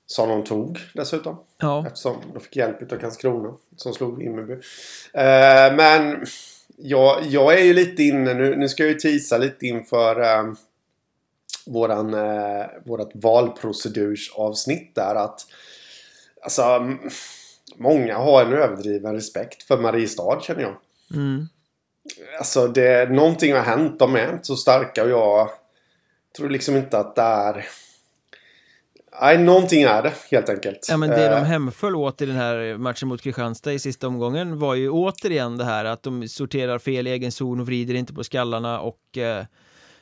som 0.05 0.29
de 0.29 0.43
tog 0.43 0.79
dessutom. 0.93 1.39
Ja. 1.57 1.85
Eftersom 1.87 2.15
de 2.33 2.39
fick 2.39 2.55
hjälp 2.55 2.91
av 2.91 2.97
Karlskrona 2.97 3.53
som 3.75 3.93
slog 3.93 4.17
Vimmerby. 4.17 4.55
Men 5.75 6.25
jag, 6.77 7.25
jag 7.25 7.59
är 7.59 7.63
ju 7.63 7.73
lite 7.73 8.03
inne 8.03 8.33
nu. 8.33 8.55
Nu 8.55 8.69
ska 8.69 8.83
jag 8.83 8.91
ju 8.91 8.99
tisa 8.99 9.37
lite 9.37 9.67
inför 9.67 10.21
eh, 10.21 10.53
våran, 11.73 12.13
eh, 12.13 12.65
vårat 12.85 13.11
valprocedursavsnitt 13.13 14.95
där. 14.95 15.15
Att 15.15 15.45
alltså, 16.43 16.93
många 17.75 18.17
har 18.17 18.45
en 18.45 18.53
överdriven 18.53 19.13
respekt 19.13 19.63
för 19.63 19.77
Mariestad 19.77 20.41
känner 20.41 20.61
jag. 20.61 20.75
Mm. 21.13 21.47
Alltså 22.37 22.67
det, 22.67 23.11
någonting 23.11 23.53
har 23.53 23.61
hänt. 23.61 23.99
De 23.99 24.15
är 24.15 24.33
inte 24.33 24.45
så 24.45 24.55
starka 24.55 25.03
och 25.03 25.09
jag 25.09 25.49
tror 26.37 26.49
liksom 26.49 26.75
inte 26.75 26.97
att 26.97 27.15
det 27.15 27.21
är... 27.21 27.65
Nej, 29.21 29.37
någonting 29.37 29.83
är 29.83 30.03
det 30.03 30.13
helt 30.31 30.49
enkelt. 30.49 30.87
Ja, 30.89 30.97
men 30.97 31.09
det 31.09 31.29
de 31.29 31.35
eh. 31.35 31.43
hemföll 31.43 31.95
åt 31.95 32.21
i 32.21 32.25
den 32.25 32.35
här 32.35 32.77
matchen 32.77 33.07
mot 33.07 33.21
Kristianstad 33.21 33.73
i 33.73 33.79
sista 33.79 34.07
omgången 34.07 34.59
var 34.59 34.75
ju 34.75 34.89
återigen 34.89 35.57
det 35.57 35.65
här 35.65 35.85
att 35.85 36.03
de 36.03 36.27
sorterar 36.27 36.79
fel 36.79 37.07
i 37.07 37.11
egen 37.11 37.31
zon 37.31 37.59
och 37.59 37.65
vrider 37.65 37.93
inte 37.93 38.13
på 38.13 38.23
skallarna 38.23 38.79
och 38.79 39.17
eh, 39.17 39.45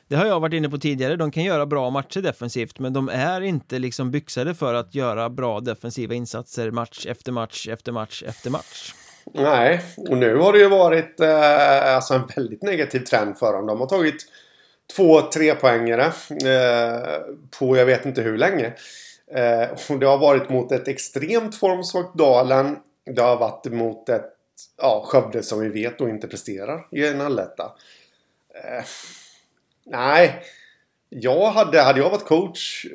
det 0.08 0.16
har 0.16 0.26
jag 0.26 0.40
varit 0.40 0.54
inne 0.54 0.68
på 0.68 0.78
tidigare, 0.78 1.16
de 1.16 1.30
kan 1.30 1.44
göra 1.44 1.66
bra 1.66 1.90
matcher 1.90 2.20
defensivt 2.20 2.78
men 2.78 2.92
de 2.92 3.08
är 3.08 3.40
inte 3.40 3.78
liksom 3.78 4.10
byxade 4.10 4.54
för 4.54 4.74
att 4.74 4.94
göra 4.94 5.30
bra 5.30 5.60
defensiva 5.60 6.14
insatser 6.14 6.70
match 6.70 7.06
efter 7.06 7.32
match 7.32 7.68
efter 7.68 7.92
match 7.92 8.22
efter 8.26 8.50
match. 8.50 8.94
Nej, 9.34 9.80
och 9.96 10.18
nu 10.18 10.36
har 10.36 10.52
det 10.52 10.58
ju 10.58 10.68
varit 10.68 11.20
eh, 11.20 11.94
alltså 11.94 12.14
en 12.14 12.26
väldigt 12.36 12.62
negativ 12.62 13.00
trend 13.00 13.38
för 13.38 13.52
dem. 13.52 13.66
De 13.66 13.80
har 13.80 13.86
tagit 13.86 14.26
två 14.96 15.20
trepoängare 15.20 16.04
eh, 16.30 17.20
på 17.58 17.76
jag 17.76 17.86
vet 17.86 18.06
inte 18.06 18.22
hur 18.22 18.38
länge. 18.38 18.72
Eh, 19.34 19.68
och 19.90 19.98
det 19.98 20.06
har 20.06 20.18
varit 20.18 20.48
mot 20.48 20.72
ett 20.72 20.88
extremt 20.88 21.56
formsvagt 21.56 22.14
Dalen. 22.14 22.76
Det 23.14 23.22
har 23.22 23.36
varit 23.36 23.72
mot 23.72 24.08
ett 24.08 24.32
ja, 24.82 25.04
Skövde 25.06 25.42
som 25.42 25.60
vi 25.60 25.68
vet 25.68 25.98
då 25.98 26.08
inte 26.08 26.28
presterar 26.28 26.86
i 26.92 27.06
en 27.06 27.20
alletta. 27.20 27.64
Eh, 28.64 28.84
nej, 29.90 30.42
jag 31.08 31.50
hade, 31.50 31.80
hade 31.80 32.00
jag 32.00 32.10
varit 32.10 32.26
coach 32.26 32.86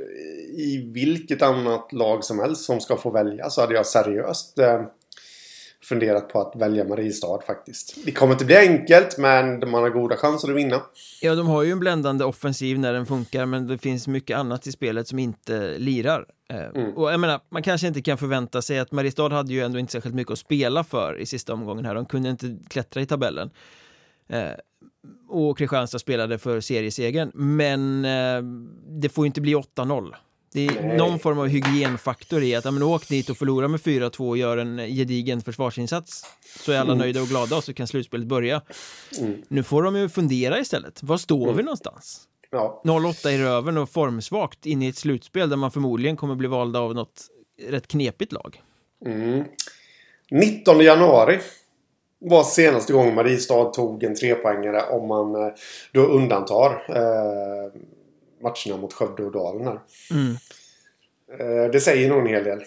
i 0.58 0.91
vilket 0.93 1.41
annat 1.41 1.93
lag 1.93 2.23
som 2.23 2.39
helst 2.39 2.65
som 2.65 2.82
ska 2.82 2.97
få 2.97 3.12
välja 3.12 3.49
så 3.49 3.62
hade 3.62 3.73
jag 3.73 3.86
seriöst 3.86 4.60
eh, 4.60 4.82
funderat 5.84 6.29
på 6.29 6.41
att 6.41 6.56
välja 6.56 6.84
Mariestad 6.84 7.39
faktiskt. 7.47 8.06
Det 8.06 8.12
kommer 8.12 8.34
inte 8.34 8.45
bli 8.45 8.58
enkelt 8.58 9.17
men 9.17 9.69
man 9.69 9.84
har 9.84 9.89
goda 9.89 10.17
chanser 10.17 10.49
att 10.49 10.56
vinna. 10.56 10.82
Ja, 11.21 11.36
de 11.36 11.47
har 11.47 11.63
ju 11.63 11.71
en 11.71 11.79
bländande 11.79 12.25
offensiv 12.25 12.79
när 12.79 12.93
den 12.93 13.06
funkar 13.06 13.45
men 13.45 13.67
det 13.67 13.77
finns 13.77 14.08
mycket 14.08 14.38
annat 14.38 14.67
i 14.67 14.71
spelet 14.71 15.08
som 15.08 15.19
inte 15.19 15.77
lirar. 15.77 16.25
Eh, 16.49 16.82
mm. 16.82 16.93
Och 16.97 17.13
jag 17.13 17.19
menar, 17.19 17.39
man 17.49 17.63
kanske 17.63 17.88
inte 17.88 18.01
kan 18.01 18.17
förvänta 18.17 18.62
sig 18.62 18.79
att 18.79 18.91
Mariestad 18.91 19.29
hade 19.29 19.53
ju 19.53 19.62
ändå 19.62 19.79
inte 19.79 19.91
särskilt 19.91 20.15
mycket 20.15 20.32
att 20.32 20.39
spela 20.39 20.84
för 20.84 21.19
i 21.19 21.25
sista 21.25 21.53
omgången 21.53 21.86
här. 21.86 21.95
De 21.95 22.06
kunde 22.06 22.29
inte 22.29 22.58
klättra 22.69 23.01
i 23.01 23.06
tabellen. 23.06 23.49
Och 25.28 25.58
Kristianstad 25.58 26.00
spelade 26.00 26.38
för 26.38 26.62
seriesegern, 26.62 27.32
men 27.34 28.06
eh, 28.06 28.44
det 29.02 29.10
får 29.10 29.26
ju 29.26 29.28
inte 29.28 29.42
bli 29.42 29.56
8-0. 29.56 30.13
Det 30.54 30.68
är 30.68 30.84
Nej. 30.84 30.98
någon 30.98 31.20
form 31.20 31.39
av 31.39 31.48
hygienfaktor 31.48 32.44
i 32.44 32.56
att 32.56 32.66
ja, 32.66 32.72
men 32.72 32.84
åk 32.84 33.08
dit 33.08 33.30
och 33.30 33.38
förlora 33.38 33.68
med 33.68 33.80
4-2 33.80 34.30
och 34.30 34.38
gör 34.38 34.58
en 34.58 34.78
gedigen 34.78 35.42
försvarsinsats 35.42 36.26
så 36.60 36.72
är 36.72 36.80
alla 36.80 36.92
mm. 36.92 36.98
nöjda 36.98 37.22
och 37.22 37.28
glada 37.28 37.58
och 37.58 37.63
så 37.63 37.74
kan 37.74 37.88
slutspelet 37.88 38.28
börja. 38.28 38.62
Mm. 39.20 39.42
Nu 39.48 39.63
får 39.63 39.84
de 39.84 39.96
ju 39.96 40.10
fundera 40.10 40.60
istället. 40.60 41.04
Var 41.04 41.18
står 41.18 41.44
mm. 41.44 41.58
vi 41.58 41.63
någonstans? 41.63 42.28
Ja. 42.52 42.82
0-8 42.84 43.30
i 43.30 43.38
röven 43.38 43.78
och 43.78 43.89
formsvagt 43.89 44.66
in 44.66 44.82
i 44.82 44.88
ett 44.88 44.98
slutspel 44.98 45.50
där 45.50 45.58
man 45.58 45.72
förmodligen 45.72 46.18
kommer 46.18 46.36
bli 46.36 46.48
valda 46.48 46.80
av 46.80 46.96
något 46.96 47.28
rätt 47.70 47.88
knepigt 47.88 48.32
lag. 48.32 48.62
19 50.32 50.76
mm. 50.76 50.86
januari 50.86 51.39
var 52.24 52.44
senaste 52.44 52.94
gången 52.94 53.16
Mariestad 53.16 53.66
tog 53.66 54.04
en 54.04 54.16
trepoängare 54.16 54.82
om 54.82 55.08
man 55.08 55.36
eh, 55.36 55.54
då 55.92 56.02
undantar 56.02 56.72
eh, 56.90 57.72
matcherna 58.42 58.82
mot 58.82 58.94
Skövde 58.94 59.24
och 59.24 59.32
Dalen 59.32 59.68
här. 59.68 59.80
Mm. 60.12 60.36
Eh, 61.40 61.72
det 61.72 61.80
säger 61.80 62.10
nog 62.10 62.20
en 62.20 62.28
hel 62.28 62.44
del. 62.44 62.64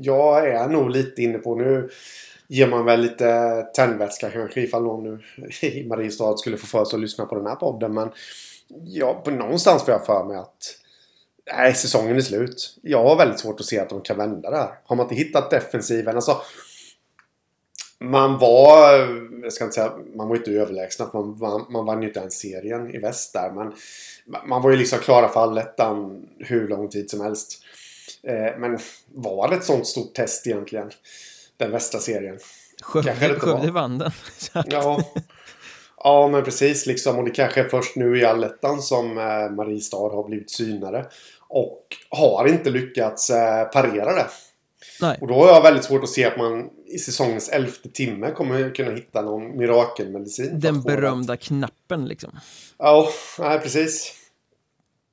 Jag 0.00 0.48
är 0.48 0.68
nog 0.68 0.90
lite 0.90 1.22
inne 1.22 1.38
på 1.38 1.54
nu 1.54 1.90
ger 2.48 2.66
man 2.66 2.84
väl 2.84 3.00
lite 3.00 3.62
tändvätska 3.74 4.30
kanske 4.30 4.60
ifall 4.60 4.82
någon 4.82 5.04
nu 5.04 5.20
i 5.68 5.86
Mariestad 5.86 6.36
skulle 6.36 6.56
få 6.56 6.66
för 6.66 6.84
sig 6.84 6.96
att 6.96 7.00
lyssna 7.00 7.26
på 7.26 7.34
den 7.34 7.46
här 7.46 7.54
podden. 7.54 7.94
Men 7.94 8.10
ja, 8.84 9.22
på 9.24 9.30
någonstans 9.30 9.82
får 9.82 9.92
jag 9.92 10.06
för 10.06 10.24
mig 10.24 10.36
att 10.36 10.76
nej, 11.52 11.74
säsongen 11.74 12.16
är 12.16 12.20
slut. 12.20 12.78
Jag 12.82 13.04
har 13.04 13.16
väldigt 13.16 13.40
svårt 13.40 13.60
att 13.60 13.66
se 13.66 13.78
att 13.78 13.88
de 13.88 14.00
kan 14.00 14.16
vända 14.16 14.50
det 14.50 14.56
här. 14.56 14.70
Har 14.84 14.96
man 14.96 15.04
inte 15.04 15.14
hittat 15.14 15.50
defensiven, 15.50 16.16
alltså 16.16 16.36
man 18.04 18.38
var, 18.38 18.98
jag 19.42 19.52
ska 19.52 19.64
inte 19.64 19.74
säga, 19.74 19.92
man 20.14 20.28
var 20.28 20.36
inte 20.36 20.50
överlägsna. 20.50 21.10
Man, 21.12 21.38
man, 21.38 21.66
man 21.70 21.86
vann 21.86 22.02
ju 22.02 22.08
inte 22.08 22.20
ens 22.20 22.34
serien 22.34 22.94
i 22.94 22.98
väst 22.98 23.32
där. 23.32 23.50
Men 23.50 23.72
man 24.48 24.62
var 24.62 24.70
ju 24.70 24.76
liksom 24.76 24.98
klara 24.98 25.28
för 25.28 25.40
allettan 25.40 26.26
hur 26.38 26.68
lång 26.68 26.88
tid 26.88 27.10
som 27.10 27.20
helst. 27.20 27.62
Eh, 28.22 28.58
men 28.58 28.78
var 29.14 29.48
det 29.48 29.56
ett 29.56 29.64
sånt 29.64 29.86
stort 29.86 30.14
test 30.14 30.46
egentligen? 30.46 30.90
Den 31.56 31.70
västra 31.70 32.00
serien? 32.00 32.38
Skövde, 32.82 33.70
vann 33.70 33.98
den. 33.98 34.10
ja. 34.66 35.02
ja, 35.96 36.28
men 36.28 36.44
precis 36.44 36.86
liksom. 36.86 37.18
Och 37.18 37.24
det 37.24 37.30
kanske 37.30 37.60
är 37.60 37.68
först 37.68 37.96
nu 37.96 38.18
i 38.18 38.24
allettan 38.24 38.82
som 38.82 39.18
eh, 39.18 39.50
Mariestad 39.50 39.96
har 39.96 40.28
blivit 40.28 40.50
synare. 40.50 41.06
Och 41.48 41.96
har 42.08 42.48
inte 42.48 42.70
lyckats 42.70 43.30
eh, 43.30 43.64
parera 43.64 44.12
det. 44.14 44.26
Nej. 45.00 45.18
Och 45.20 45.28
då 45.28 45.34
har 45.34 45.46
jag 45.46 45.62
väldigt 45.62 45.84
svårt 45.84 46.02
att 46.02 46.08
se 46.08 46.24
att 46.24 46.36
man 46.38 46.70
i 46.86 46.98
säsongens 46.98 47.48
elfte 47.48 47.88
timme 47.88 48.30
kommer 48.30 48.74
kunna 48.74 48.90
hitta 48.90 49.22
någon 49.22 49.56
mirakelmedicin. 49.58 50.60
Den 50.60 50.82
berömda 50.82 51.36
knappen 51.36 52.04
liksom. 52.08 52.30
Ja, 52.78 53.08
nej 53.38 53.58
precis. 53.60 54.14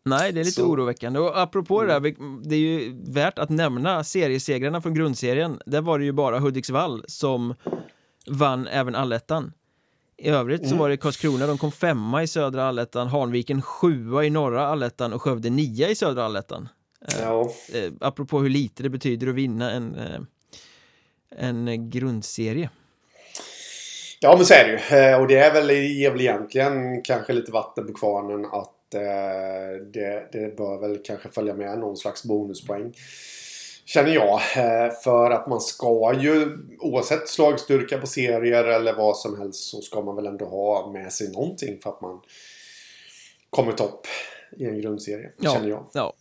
Nej, 0.05 0.31
det 0.31 0.39
är 0.39 0.43
lite 0.43 0.61
Så. 0.61 0.65
oroväckande. 0.67 1.19
Och 1.19 1.39
apropå 1.41 1.81
mm. 1.81 2.03
det 2.03 2.09
där, 2.09 2.15
det 2.49 2.55
är 2.55 2.59
ju 2.59 3.01
värt 3.11 3.39
att 3.39 3.49
nämna 3.49 4.03
seriesegrarna 4.03 4.81
från 4.81 4.93
grundserien. 4.93 5.61
Där 5.65 5.81
var 5.81 5.99
det 5.99 6.05
ju 6.05 6.11
bara 6.11 6.39
Hudiksvall 6.39 7.03
som 7.07 7.55
vann 8.27 8.67
även 8.67 8.95
allettan. 8.95 9.53
I 10.17 10.29
övrigt 10.29 10.61
så 10.61 10.67
Mm. 10.67 10.77
var 10.77 10.89
det 10.89 10.97
Karlskrona, 10.97 11.47
de 11.47 11.57
kom 11.57 11.71
femma 11.71 12.23
i 12.23 12.27
södra 12.27 12.67
allettan, 12.67 13.07
Hanviken 13.07 13.61
sjua 13.61 14.23
i 14.23 14.29
norra 14.29 14.67
allettan 14.67 15.13
och 15.13 15.21
Skövde 15.21 15.49
nia 15.49 15.89
i 15.89 15.95
södra 15.95 16.25
allettan. 16.25 16.69
Ja. 17.21 17.51
Eh, 17.73 17.91
apropå 18.01 18.39
hur 18.39 18.49
lite 18.49 18.83
det 18.83 18.89
betyder 18.89 19.27
att 19.27 19.35
vinna 19.35 19.71
en, 19.71 19.95
eh, 19.95 20.21
en 21.37 21.89
grundserie. 21.89 22.69
Ja, 24.19 24.35
men 24.35 24.45
så 24.45 24.53
är 24.53 24.63
det 24.63 24.71
ju. 24.71 24.97
Eh, 24.99 25.21
Och 25.21 25.27
det 25.27 25.37
är 25.37 25.53
väl, 25.53 25.69
ger 25.69 26.11
väl 26.11 26.21
egentligen 26.21 27.01
kanske 27.01 27.33
lite 27.33 27.51
vatten 27.51 27.87
på 27.87 27.93
kvarnen 27.93 28.45
att 28.45 28.93
eh, 28.93 29.85
det, 29.93 30.29
det 30.31 30.57
bör 30.57 30.81
väl 30.81 30.99
kanske 31.03 31.29
följa 31.29 31.53
med 31.53 31.79
någon 31.79 31.97
slags 31.97 32.23
bonuspoäng. 32.23 32.93
Känner 33.85 34.11
jag. 34.11 34.33
Eh, 34.33 34.93
för 35.03 35.31
att 35.31 35.47
man 35.47 35.61
ska 35.61 36.13
ju, 36.19 36.57
oavsett 36.79 37.29
slagstyrka 37.29 37.97
på 37.97 38.07
serier 38.07 38.63
eller 38.63 38.93
vad 38.93 39.17
som 39.17 39.39
helst, 39.39 39.69
så 39.69 39.81
ska 39.81 40.01
man 40.01 40.15
väl 40.15 40.27
ändå 40.27 40.45
ha 40.45 40.91
med 40.91 41.13
sig 41.13 41.31
någonting 41.31 41.79
för 41.79 41.89
att 41.89 42.01
man 42.01 42.21
kommer 43.49 43.71
topp 43.71 44.07
i 44.57 44.65
en 44.65 44.81
grundserie. 44.81 45.31
Känner 45.43 45.69
jag. 45.69 45.85
ja. 45.93 46.13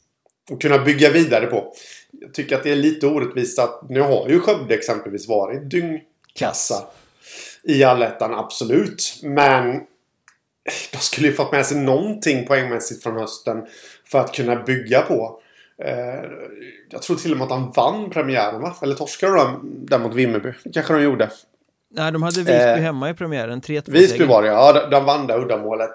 Och 0.50 0.60
kunna 0.60 0.78
bygga 0.78 1.10
vidare 1.10 1.46
på. 1.46 1.72
Jag 2.20 2.34
tycker 2.34 2.56
att 2.56 2.62
det 2.62 2.70
är 2.72 2.76
lite 2.76 3.06
orättvist 3.06 3.58
att 3.58 3.88
nu 3.90 4.00
har 4.00 4.28
ju 4.28 4.40
Skövde 4.40 4.74
exempelvis 4.74 5.28
varit 5.28 5.70
dyngkassa 5.70 6.84
i 7.62 7.84
allettan, 7.84 8.34
absolut. 8.34 9.20
Men 9.22 9.80
de 10.92 10.98
skulle 10.98 11.28
ju 11.28 11.34
fått 11.34 11.52
med 11.52 11.66
sig 11.66 11.76
någonting 11.78 12.46
poängmässigt 12.46 13.02
från 13.02 13.16
hösten 13.16 13.62
för 14.04 14.18
att 14.20 14.34
kunna 14.34 14.56
bygga 14.62 15.00
på. 15.02 15.40
Eh, 15.84 16.30
Jag 16.90 17.02
tror 17.02 17.16
till 17.16 17.32
och 17.32 17.38
med 17.38 17.44
att 17.44 17.50
han 17.50 17.72
vann 17.76 18.10
premiären 18.10 18.60
va? 18.60 18.76
Eller 18.82 18.94
torskade 18.94 19.36
de 19.36 19.60
där 19.86 19.98
mot 19.98 20.14
Vimmerby? 20.14 20.52
Kanske 20.72 20.92
de 20.94 21.02
gjorde. 21.02 21.30
Nej, 21.90 22.12
de 22.12 22.22
hade 22.22 22.36
Visby 22.38 22.52
Eh, 22.52 22.76
hemma 22.76 23.10
i 23.10 23.14
premiären, 23.14 23.60
3-2 23.60 23.90
Visby 23.92 24.24
var 24.24 24.42
det 24.42 24.48
ja. 24.48 24.72
De- 24.72 24.90
De 24.90 25.04
vann 25.04 25.26
det 25.26 25.34
uddamålet. 25.36 25.92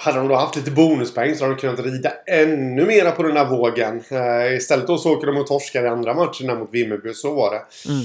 Hade 0.00 0.18
de 0.18 0.28
då 0.28 0.34
haft 0.34 0.56
lite 0.56 0.70
bonuspoäng 0.70 1.34
så 1.34 1.44
hade 1.44 1.54
de 1.54 1.60
kunnat 1.60 1.80
rida 1.80 2.12
ännu 2.26 2.86
mera 2.86 3.10
på 3.10 3.22
den 3.22 3.36
här 3.36 3.44
vågen. 3.50 4.02
Eh, 4.10 4.54
istället 4.56 4.86
då 4.86 4.98
så 4.98 5.12
åker 5.16 5.26
de 5.26 5.36
och 5.36 5.46
torskar 5.46 5.84
i 5.84 5.88
andra 5.88 6.14
matchen 6.14 6.46
där 6.46 6.56
mot 6.56 6.68
Vimmerby. 6.72 7.14
Så 7.14 7.34
var 7.34 7.50
det. 7.50 7.62
Mm. 7.92 8.04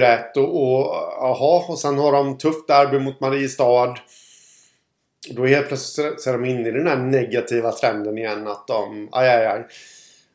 4-1 0.00 0.36
och, 0.36 0.42
och 0.42 0.94
jaha. 1.20 1.64
Och 1.68 1.78
sen 1.78 1.98
har 1.98 2.12
de 2.12 2.38
tufft 2.38 2.68
derby 2.68 2.98
mot 2.98 3.20
Mariestad. 3.20 3.94
Då 5.30 5.46
helt 5.46 5.68
plötsligt 5.68 6.20
så 6.20 6.30
är 6.30 6.32
de 6.32 6.44
inne 6.44 6.68
i 6.68 6.72
den 6.72 6.86
här 6.86 6.96
negativa 6.96 7.72
trenden 7.72 8.18
igen. 8.18 8.46
Att 8.46 8.66
de, 8.66 9.08
aj 9.12 9.28
aj 9.28 9.46
aj. 9.46 9.66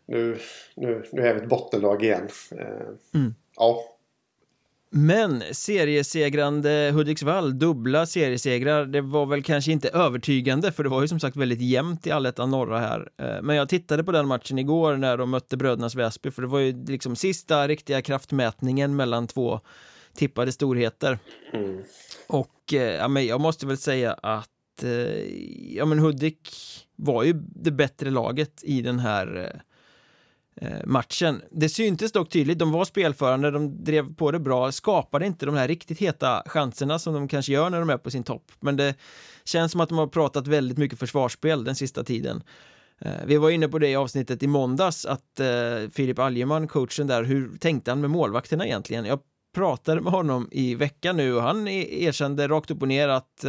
Nu, 0.07 0.37
nu, 0.75 1.03
nu 1.11 1.27
är 1.27 1.33
vi 1.33 1.39
ett 1.41 1.49
bottenlag 1.49 2.03
igen. 2.03 2.27
Eh, 2.51 2.65
Mm. 3.13 3.35
Ja. 3.55 3.83
Men 4.93 5.43
seriesegrande 5.51 6.91
Hudiksvall, 6.93 7.59
dubbla 7.59 8.05
seriesegrar, 8.05 8.85
det 8.85 9.01
var 9.01 9.25
väl 9.25 9.43
kanske 9.43 9.71
inte 9.71 9.89
övertygande 9.89 10.71
för 10.71 10.83
det 10.83 10.89
var 10.89 11.01
ju 11.01 11.07
som 11.07 11.19
sagt 11.19 11.37
väldigt 11.37 11.61
jämnt 11.61 12.07
i 12.07 12.11
allettan 12.11 12.51
norra 12.51 12.79
här. 12.79 13.09
Eh, 13.17 13.41
Men 13.41 13.55
jag 13.55 13.69
tittade 13.69 14.03
på 14.03 14.11
den 14.11 14.27
matchen 14.27 14.59
igår 14.59 14.97
när 14.97 15.17
de 15.17 15.29
mötte 15.29 15.57
Brödernas 15.57 15.95
Väsby 15.95 16.31
för 16.31 16.41
det 16.41 16.47
var 16.47 16.59
ju 16.59 16.85
liksom 16.85 17.15
sista 17.15 17.67
riktiga 17.67 18.01
kraftmätningen 18.01 18.95
mellan 18.95 19.27
två 19.27 19.59
tippade 20.15 20.51
storheter. 20.51 21.19
Mm. 21.53 21.83
Och 22.27 22.73
eh, 22.73 22.95
ja, 22.95 23.07
men 23.07 23.25
jag 23.25 23.41
måste 23.41 23.67
väl 23.67 23.77
säga 23.77 24.13
att 24.13 24.83
eh, 24.83 24.89
ja, 25.75 25.85
men 25.85 25.99
Hudik 25.99 26.49
var 26.95 27.23
ju 27.23 27.33
det 27.55 27.71
bättre 27.71 28.09
laget 28.09 28.63
i 28.63 28.81
den 28.81 28.99
här 28.99 29.61
Eh, 30.55 30.85
matchen. 30.85 31.41
Det 31.51 31.69
syntes 31.69 32.11
dock 32.11 32.29
tydligt, 32.29 32.59
de 32.59 32.71
var 32.71 32.85
spelförande, 32.85 33.51
de 33.51 33.83
drev 33.83 34.15
på 34.15 34.31
det 34.31 34.39
bra, 34.39 34.71
skapade 34.71 35.25
inte 35.25 35.45
de 35.45 35.55
här 35.55 35.67
riktigt 35.67 35.99
heta 35.99 36.43
chanserna 36.45 36.99
som 36.99 37.13
de 37.13 37.27
kanske 37.27 37.51
gör 37.51 37.69
när 37.69 37.79
de 37.79 37.89
är 37.89 37.97
på 37.97 38.11
sin 38.11 38.23
topp. 38.23 38.51
Men 38.59 38.77
det 38.77 38.95
känns 39.45 39.71
som 39.71 39.81
att 39.81 39.89
de 39.89 39.97
har 39.97 40.07
pratat 40.07 40.47
väldigt 40.47 40.77
mycket 40.77 40.99
försvarsspel 40.99 41.63
den 41.63 41.75
sista 41.75 42.03
tiden. 42.03 42.43
Eh, 43.01 43.11
vi 43.25 43.37
var 43.37 43.49
inne 43.49 43.67
på 43.67 43.79
det 43.79 43.89
i 43.89 43.95
avsnittet 43.95 44.43
i 44.43 44.47
måndags 44.47 45.05
att 45.05 45.39
eh, 45.39 45.89
Filip 45.91 46.19
Algeman, 46.19 46.67
coachen 46.67 47.07
där, 47.07 47.23
hur 47.23 47.57
tänkte 47.57 47.91
han 47.91 48.01
med 48.01 48.09
målvakterna 48.09 48.65
egentligen? 48.65 49.05
Jag 49.05 49.19
pratade 49.55 50.01
med 50.01 50.13
honom 50.13 50.49
i 50.51 50.75
veckan 50.75 51.17
nu 51.17 51.35
och 51.35 51.41
han 51.41 51.67
e-, 51.67 52.03
erkände 52.03 52.47
rakt 52.47 52.71
upp 52.71 52.81
och 52.81 52.87
ner 52.87 53.07
att 53.07 53.45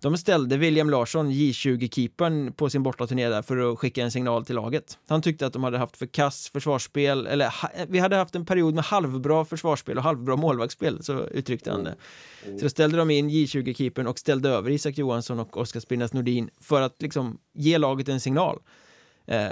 de 0.00 0.18
ställde 0.18 0.56
William 0.56 0.90
Larsson, 0.90 1.30
J20-keepern, 1.30 2.52
på 2.52 2.70
sin 2.70 2.82
bortaturné 2.82 3.28
där 3.28 3.42
för 3.42 3.72
att 3.72 3.78
skicka 3.78 4.02
en 4.02 4.10
signal 4.10 4.44
till 4.44 4.54
laget. 4.54 4.98
Han 5.08 5.22
tyckte 5.22 5.46
att 5.46 5.52
de 5.52 5.64
hade 5.64 5.78
haft 5.78 5.96
för 5.96 6.06
kass 6.06 6.50
försvarsspel, 6.50 7.26
eller 7.26 7.54
vi 7.88 7.98
hade 7.98 8.16
haft 8.16 8.34
en 8.34 8.46
period 8.46 8.74
med 8.74 8.84
halvbra 8.84 9.44
försvarsspel 9.44 9.96
och 9.98 10.04
halvbra 10.04 10.36
målvaktsspel, 10.36 11.02
så 11.02 11.26
uttryckte 11.26 11.70
han 11.70 11.84
det. 11.84 11.94
Så 12.60 12.70
ställde 12.70 12.96
de 12.96 13.10
in 13.10 13.30
J20-keepern 13.30 14.06
och 14.06 14.18
ställde 14.18 14.48
över 14.48 14.70
Isak 14.70 14.98
Johansson 14.98 15.38
och 15.38 15.56
Oskar 15.56 15.80
Spinnas 15.80 16.12
Nordin 16.12 16.50
för 16.60 16.80
att 16.80 17.02
liksom 17.02 17.38
ge 17.54 17.78
laget 17.78 18.08
en 18.08 18.20
signal. 18.20 18.58
Eh, 19.26 19.48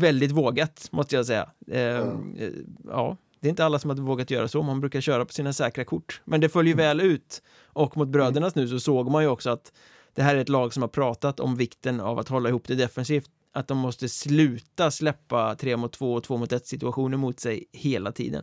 väldigt 0.00 0.30
vågat, 0.30 0.88
måste 0.92 1.16
jag 1.16 1.26
säga. 1.26 1.50
Eh, 1.66 1.80
eh, 1.80 2.50
ja, 2.84 3.16
det 3.40 3.48
är 3.48 3.50
inte 3.50 3.64
alla 3.64 3.78
som 3.78 3.90
hade 3.90 4.02
vågat 4.02 4.30
göra 4.30 4.48
så, 4.48 4.62
man 4.62 4.80
brukar 4.80 5.00
köra 5.00 5.24
på 5.24 5.32
sina 5.32 5.52
säkra 5.52 5.84
kort. 5.84 6.20
Men 6.24 6.40
det 6.40 6.48
följer 6.48 6.74
väl 6.76 7.00
ut. 7.00 7.42
Och 7.64 7.96
mot 7.96 8.08
brödernas 8.08 8.54
nu 8.54 8.68
så 8.68 8.80
såg 8.80 9.10
man 9.10 9.22
ju 9.22 9.28
också 9.28 9.50
att 9.50 9.72
det 10.14 10.22
här 10.22 10.34
är 10.36 10.38
ett 10.40 10.48
lag 10.48 10.72
som 10.72 10.82
har 10.82 10.88
pratat 10.88 11.40
om 11.40 11.56
vikten 11.56 12.00
av 12.00 12.18
att 12.18 12.28
hålla 12.28 12.48
ihop 12.48 12.62
det 12.68 12.74
defensivt. 12.74 13.30
Att 13.52 13.68
de 13.68 13.78
måste 13.78 14.08
sluta 14.08 14.90
släppa 14.90 15.54
3 15.54 15.76
mot 15.76 15.92
2 15.92 16.12
och 16.14 16.24
2 16.24 16.36
mot 16.36 16.52
1 16.52 16.66
situationer 16.66 17.16
mot 17.16 17.40
sig 17.40 17.64
hela 17.72 18.12
tiden. 18.12 18.42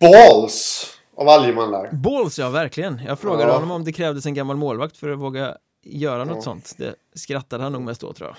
Balls 0.00 0.86
av 1.16 1.28
Algeman 1.28 1.72
där. 1.72 1.92
Balls, 1.92 2.38
ja 2.38 2.50
verkligen. 2.50 3.00
Jag 3.06 3.18
frågade 3.18 3.50
Ja. 3.50 3.54
honom 3.54 3.70
om 3.70 3.84
det 3.84 3.92
krävdes 3.92 4.26
en 4.26 4.34
gammal 4.34 4.56
målvakt 4.56 4.96
för 4.96 5.10
att 5.10 5.18
våga 5.18 5.56
göra 5.84 6.24
något 6.24 6.36
Ja. 6.36 6.42
sånt. 6.42 6.74
Det 6.78 6.94
skrattade 7.14 7.62
han 7.62 7.72
nog 7.72 7.82
mest 7.82 8.04
åt 8.04 8.16
tror 8.16 8.28
jag. 8.28 8.36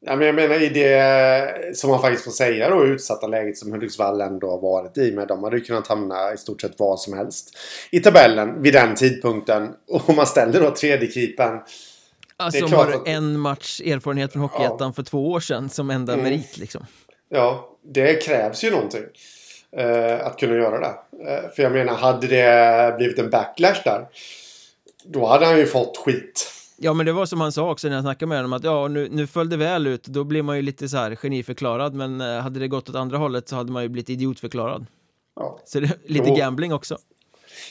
Ja, 0.00 0.16
men 0.16 0.26
jag 0.26 0.34
menar 0.34 0.62
i 0.62 0.68
det 0.68 1.76
som 1.76 1.90
man 1.90 2.00
faktiskt 2.00 2.24
får 2.24 2.30
säga 2.32 2.70
då 2.70 2.84
utsatta 2.84 3.26
läget 3.26 3.58
som 3.58 3.72
Hudiksvall 3.72 4.20
ändå 4.20 4.50
har 4.50 4.60
varit 4.60 4.98
i 4.98 5.12
med. 5.12 5.28
De 5.28 5.44
hade 5.44 5.56
ju 5.56 5.64
kunnat 5.64 5.86
hamna 5.86 6.32
i 6.32 6.36
stort 6.36 6.60
sett 6.60 6.78
var 6.78 6.96
som 6.96 7.16
helst 7.18 7.50
i 7.90 8.00
tabellen 8.00 8.62
vid 8.62 8.72
den 8.74 8.94
tidpunkten. 8.94 9.68
Och 9.88 10.08
om 10.10 10.16
man 10.16 10.26
ställer 10.26 10.60
då 10.60 10.70
tredje 10.70 11.10
keepern 11.10 11.60
Alltså 12.36 12.66
de 12.66 12.72
har 12.72 12.86
att- 12.92 13.08
en 13.08 13.38
match 13.40 13.80
erfarenhet 13.80 14.32
från 14.32 14.42
Hockeyettan 14.42 14.94
för 14.94 15.02
två 15.02 15.30
år 15.30 15.40
sedan 15.40 15.68
som 15.70 15.90
enda 15.90 16.12
Mm. 16.12 16.24
merit 16.24 16.56
liksom. 16.58 16.86
Ja, 17.28 17.76
det 17.94 18.22
krävs 18.22 18.64
ju 18.64 18.70
någonting. 18.70 19.04
Eh, 19.76 20.26
att 20.26 20.38
kunna 20.40 20.54
göra 20.54 20.80
det. 20.80 20.94
Eh, 21.32 21.50
för 21.56 21.62
jag 21.62 21.72
menar, 21.72 21.94
hade 21.94 22.26
det 22.26 22.94
blivit 22.96 23.18
en 23.18 23.30
backlash 23.30 23.80
där. 23.84 24.06
Då 25.04 25.26
hade 25.26 25.46
han 25.46 25.58
ju 25.58 25.66
fått 25.66 25.96
skit. 25.96 26.52
Ja 26.76 26.92
men 26.92 27.06
det 27.06 27.12
var 27.12 27.26
som 27.26 27.40
han 27.40 27.52
sa 27.52 27.70
också 27.70 27.88
när 27.88 27.94
jag 27.94 28.04
snackade 28.04 28.28
med 28.28 28.38
honom 28.38 28.52
att 28.52 28.64
ja 28.64 28.88
nu, 28.88 29.08
nu 29.10 29.26
föll 29.26 29.48
det 29.48 29.56
väl 29.56 29.86
ut 29.86 30.04
då 30.04 30.24
blir 30.24 30.42
man 30.42 30.56
ju 30.56 30.62
lite 30.62 30.88
så 30.88 30.96
här 30.96 31.14
geniförklarad 31.14 31.94
men 31.94 32.20
eh, 32.20 32.38
hade 32.40 32.60
det 32.60 32.68
gått 32.68 32.88
åt 32.88 32.94
andra 32.96 33.18
hållet 33.18 33.48
så 33.48 33.56
hade 33.56 33.72
man 33.72 33.82
ju 33.82 33.88
blivit 33.88 34.10
idiotförklarad. 34.10 34.86
Ja, 35.36 35.60
Så 35.64 35.80
det 35.80 35.86
är 35.86 35.96
lite 36.12 36.28
Jo. 36.28 36.34
gambling 36.36 36.72
också. 36.74 36.98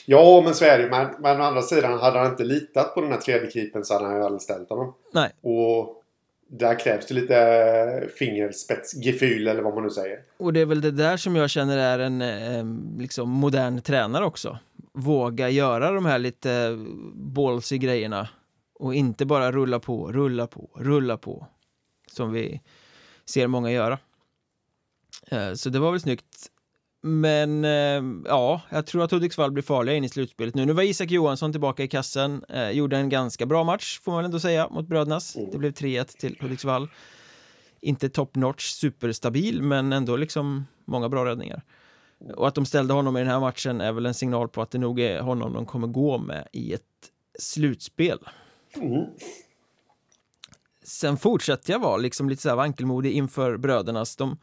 ja 0.06 0.42
men 0.44 0.54
så 0.54 0.64
är 0.64 0.78
det. 0.78 0.88
Men, 0.90 1.06
men 1.20 1.40
å 1.40 1.44
andra 1.44 1.62
sidan, 1.62 1.98
hade 1.98 2.18
han 2.18 2.30
inte 2.30 2.44
litat 2.44 2.94
på 2.94 3.00
den 3.00 3.10
här 3.12 3.18
tredje 3.20 3.50
keepern 3.50 3.84
så 3.84 3.94
hade 3.94 4.06
han 4.06 4.16
ju 4.16 4.22
aldrig 4.22 4.42
ställt 4.42 4.68
honom. 4.68 4.94
Nej, 5.12 5.30
Och 5.42 6.02
där 6.48 6.78
krävs 6.78 7.06
det 7.06 7.14
lite 7.14 8.08
fingerspetsgefühl 8.18 9.48
eller 9.48 9.62
vad 9.62 9.74
man 9.74 9.82
nu 9.84 9.90
säger. 9.90 10.18
och 10.38 10.52
det 10.52 10.60
är 10.60 10.66
väl 10.66 10.80
det 10.80 10.90
där 10.90 11.16
som 11.16 11.36
jag 11.36 11.50
känner 11.50 11.78
är 11.78 11.98
en 11.98 12.22
eh, 12.22 12.64
liksom 13.00 13.30
modern 13.30 13.80
tränare 13.80 14.24
också. 14.24 14.58
Våga 14.92 15.48
göra 15.48 15.90
de 15.90 16.06
här 16.06 16.18
lite 16.18 16.78
ballsy 17.14 17.78
grejerna 17.78 18.28
och 18.78 18.94
inte 18.94 19.26
bara 19.26 19.52
rulla 19.52 19.80
på, 19.80 20.12
rulla 20.12 20.46
på, 20.46 20.70
rulla 20.74 21.16
på 21.16 21.46
som 22.12 22.32
vi 22.32 22.60
ser 23.24 23.46
många 23.46 23.70
göra. 23.70 23.98
Eh, 25.30 25.52
Så 25.52 25.70
det 25.70 25.78
var 25.78 25.90
väl 25.90 26.00
snyggt. 26.00 26.50
Men 27.02 27.64
eh, 27.64 28.02
ja, 28.24 28.60
jag 28.70 28.86
tror 28.86 29.04
att 29.04 29.10
Hudiksvall 29.10 29.52
blir 29.52 29.62
farliga 29.62 29.96
in 29.96 30.04
i 30.04 30.08
slutspelet 30.08 30.54
nu. 30.54 30.64
Nu 30.66 30.72
var 30.72 30.82
Isak 30.82 31.10
Johansson 31.10 31.52
tillbaka 31.52 31.82
i 31.82 31.88
kassen, 31.88 32.44
eh, 32.48 32.70
gjorde 32.70 32.96
en 32.96 33.08
ganska 33.08 33.46
bra 33.46 33.64
match 33.64 34.00
får 34.00 34.12
man 34.12 34.18
väl 34.18 34.24
ändå 34.24 34.40
säga 34.40 34.68
mot 34.68 34.86
Brödernas. 34.86 35.36
Mm. 35.36 35.50
Det 35.50 35.58
blev 35.58 35.72
3-1 35.72 36.18
till 36.18 36.36
Hudiksvall. 36.40 36.88
Inte 37.80 38.08
top 38.08 38.36
notch, 38.36 38.64
superstabil, 38.64 39.62
men 39.62 39.92
ändå 39.92 40.16
liksom 40.16 40.66
många 40.84 41.08
bra 41.08 41.24
räddningar. 41.24 41.62
Och 42.36 42.48
att 42.48 42.54
de 42.54 42.66
ställde 42.66 42.94
honom 42.94 43.16
i 43.16 43.20
den 43.20 43.28
här 43.28 43.40
matchen 43.40 43.80
är 43.80 43.92
väl 43.92 44.06
en 44.06 44.14
signal 44.14 44.48
på 44.48 44.62
att 44.62 44.70
det 44.70 44.78
nog 44.78 45.00
är 45.00 45.20
honom 45.20 45.52
de 45.52 45.66
kommer 45.66 45.86
gå 45.86 46.18
med 46.18 46.48
i 46.52 46.72
ett 46.72 46.82
slutspel. 47.38 48.18
Mm. 48.80 49.06
Sen 50.84 51.16
fortsätter 51.16 51.72
jag 51.72 51.80
vara 51.80 51.96
liksom 51.96 52.28
lite 52.28 52.42
så 52.42 52.48
här 52.48 52.56
vankelmodig 52.56 53.12
inför 53.12 53.56
brödernas. 53.56 54.16
De, 54.16 54.38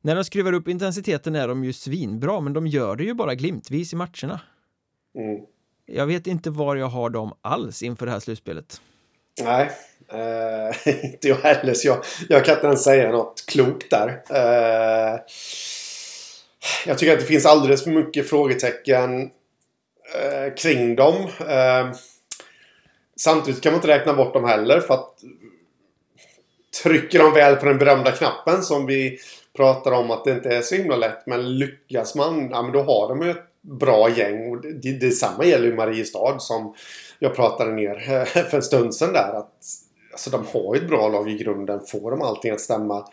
när 0.00 0.14
de 0.16 0.24
skruvar 0.24 0.52
upp 0.52 0.68
intensiteten 0.68 1.34
är 1.36 1.48
de 1.48 1.64
ju 1.64 1.72
svinbra, 1.72 2.40
men 2.40 2.52
de 2.52 2.66
gör 2.66 2.96
det 2.96 3.04
ju 3.04 3.14
bara 3.14 3.34
glimtvis 3.34 3.92
i 3.92 3.96
matcherna. 3.96 4.40
Mm. 5.18 5.40
Jag 5.86 6.06
vet 6.06 6.26
inte 6.26 6.50
var 6.50 6.76
jag 6.76 6.86
har 6.86 7.10
dem 7.10 7.32
alls 7.42 7.82
inför 7.82 8.06
det 8.06 8.12
här 8.12 8.20
slutspelet. 8.20 8.80
Nej, 9.42 9.70
eh, 10.08 11.04
inte 11.04 11.28
jag 11.28 11.36
heller. 11.36 11.74
Så 11.74 11.88
jag, 11.88 12.04
jag 12.28 12.44
kan 12.44 12.54
inte 12.54 12.66
ens 12.66 12.84
säga 12.84 13.10
något 13.10 13.44
klokt 13.46 13.90
där. 13.90 14.22
Eh, 14.30 15.20
jag 16.86 16.98
tycker 16.98 17.12
att 17.12 17.20
det 17.20 17.26
finns 17.26 17.46
alldeles 17.46 17.84
för 17.84 17.90
mycket 17.90 18.28
frågetecken. 18.28 19.30
eh, 20.14 20.54
kring 20.54 20.96
dem. 20.96 21.28
Samtidigt 23.20 23.62
kan 23.62 23.72
man 23.72 23.78
inte 23.78 23.88
räkna 23.88 24.14
bort 24.14 24.34
dem 24.34 24.44
heller 24.44 24.80
för 24.80 24.94
att 24.94 25.14
trycker 26.82 27.18
de 27.18 27.32
väl 27.32 27.56
på 27.56 27.66
den 27.66 27.78
berömda 27.78 28.12
knappen 28.12 28.62
som 28.62 28.86
vi 28.86 29.18
pratar 29.56 29.92
om 29.92 30.10
att 30.10 30.24
det 30.24 30.32
inte 30.32 30.48
är 30.48 30.62
så 30.62 30.74
himla 30.74 30.96
lätt. 30.96 31.26
Men 31.26 31.58
lyckas 31.58 32.14
man, 32.14 32.50
ja 32.50 32.62
men 32.62 32.72
då 32.72 32.82
har 32.82 33.08
de 33.08 33.30
ett 33.30 33.44
bra 33.60 34.10
gäng. 34.10 34.50
Och 34.50 34.62
det, 34.62 34.92
detsamma 34.92 35.44
gäller 35.44 35.66
ju 35.66 35.74
Mariestad 35.74 36.38
som 36.38 36.74
jag 37.18 37.34
pratade 37.34 37.72
ner 37.72 38.24
för 38.44 38.56
en 38.56 38.62
stund 38.62 38.94
sedan 38.94 39.12
där. 39.12 39.34
Att, 39.34 39.52
alltså 40.12 40.30
de 40.30 40.44
har 40.52 40.74
ju 40.74 40.80
ett 40.80 40.88
bra 40.88 41.08
lag 41.08 41.30
i 41.30 41.38
grunden. 41.38 41.80
Får 41.86 42.10
de 42.10 42.22
allting 42.22 42.50
att 42.50 42.60
stämma 42.60 43.04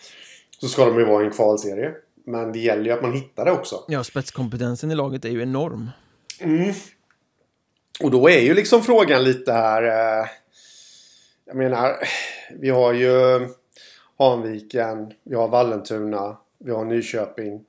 så 0.59 0.67
ska 0.67 0.85
de 0.85 0.99
ju 0.99 1.05
vara 1.05 1.23
i 1.23 1.25
en 1.25 1.31
kvalserie. 1.31 1.91
Men 2.25 2.51
det 2.51 2.59
gäller 2.59 2.83
ju 2.83 2.91
att 2.91 3.01
man 3.01 3.13
hittar 3.13 3.45
det 3.45 3.51
också. 3.51 3.83
Ja, 3.87 4.03
spetskompetensen 4.03 4.91
i 4.91 4.95
laget 4.95 5.25
är 5.25 5.29
ju 5.29 5.41
enorm. 5.41 5.89
Mm. 6.39 6.73
Och 7.99 8.11
då 8.11 8.29
är 8.29 8.39
ju 8.39 8.53
liksom 8.53 8.83
frågan 8.83 9.23
lite 9.23 9.53
här. 9.53 9.83
Eh, 9.83 10.27
jag 11.45 11.55
menar, 11.55 11.95
vi 12.59 12.69
har 12.69 12.93
ju 12.93 13.47
Hanviken, 14.17 15.13
vi 15.23 15.35
har 15.35 15.47
Vallentuna, 15.47 16.37
vi 16.59 16.71
har 16.71 16.85
Nyköping. 16.85 17.65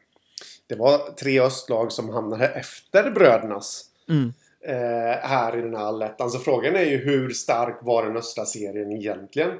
Det 0.67 0.75
var 0.75 0.99
tre 0.99 1.41
östlag 1.41 1.93
som 1.93 2.09
hamnade 2.09 2.47
efter 2.47 3.11
brödernas. 3.11 3.85
Mm. 4.09 4.33
Eh, 4.69 5.29
här 5.29 5.59
i 5.59 5.61
den 5.61 5.75
här 5.75 5.85
allettan. 5.85 6.31
Så 6.31 6.39
frågan 6.39 6.77
är 6.77 6.85
ju 6.85 6.97
hur 6.97 7.31
stark 7.31 7.79
var 7.83 8.07
den 8.07 8.17
östra 8.17 8.45
serien 8.45 8.93
egentligen? 8.93 9.51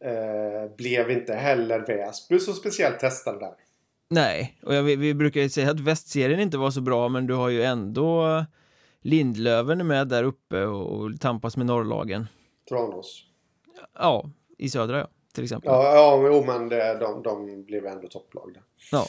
Eh, 0.00 0.76
blev 0.76 1.10
inte 1.10 1.34
heller 1.34 1.80
Väsby 1.80 2.38
så 2.38 2.52
speciellt 2.52 2.98
testade 2.98 3.38
där. 3.38 3.54
Nej, 4.08 4.58
och 4.62 4.74
jag, 4.74 4.82
vi, 4.82 4.96
vi 4.96 5.14
brukar 5.14 5.40
ju 5.40 5.48
säga 5.48 5.70
att 5.70 5.80
västserien 5.80 6.40
inte 6.40 6.58
var 6.58 6.70
så 6.70 6.80
bra 6.80 7.08
men 7.08 7.26
du 7.26 7.34
har 7.34 7.48
ju 7.48 7.62
ändå 7.62 8.44
Lindlöven 9.06 9.80
är 9.80 9.84
med 9.84 10.08
där 10.08 10.22
uppe 10.24 10.64
och, 10.64 11.00
och 11.00 11.20
tampas 11.20 11.56
med 11.56 11.66
norrlagen. 11.66 12.26
Tranås. 12.68 13.22
Ja, 13.98 14.30
i 14.58 14.68
södra 14.70 14.98
ja, 14.98 15.08
till 15.34 15.44
exempel. 15.44 15.68
Ja, 15.72 15.94
ja 15.94 16.22
jo, 16.26 16.44
men 16.46 16.68
det, 16.68 16.98
de, 17.00 17.22
de 17.22 17.64
blev 17.64 17.86
ändå 17.86 18.08
topplag 18.08 18.54
där. 18.54 18.62
Ja. 18.92 19.06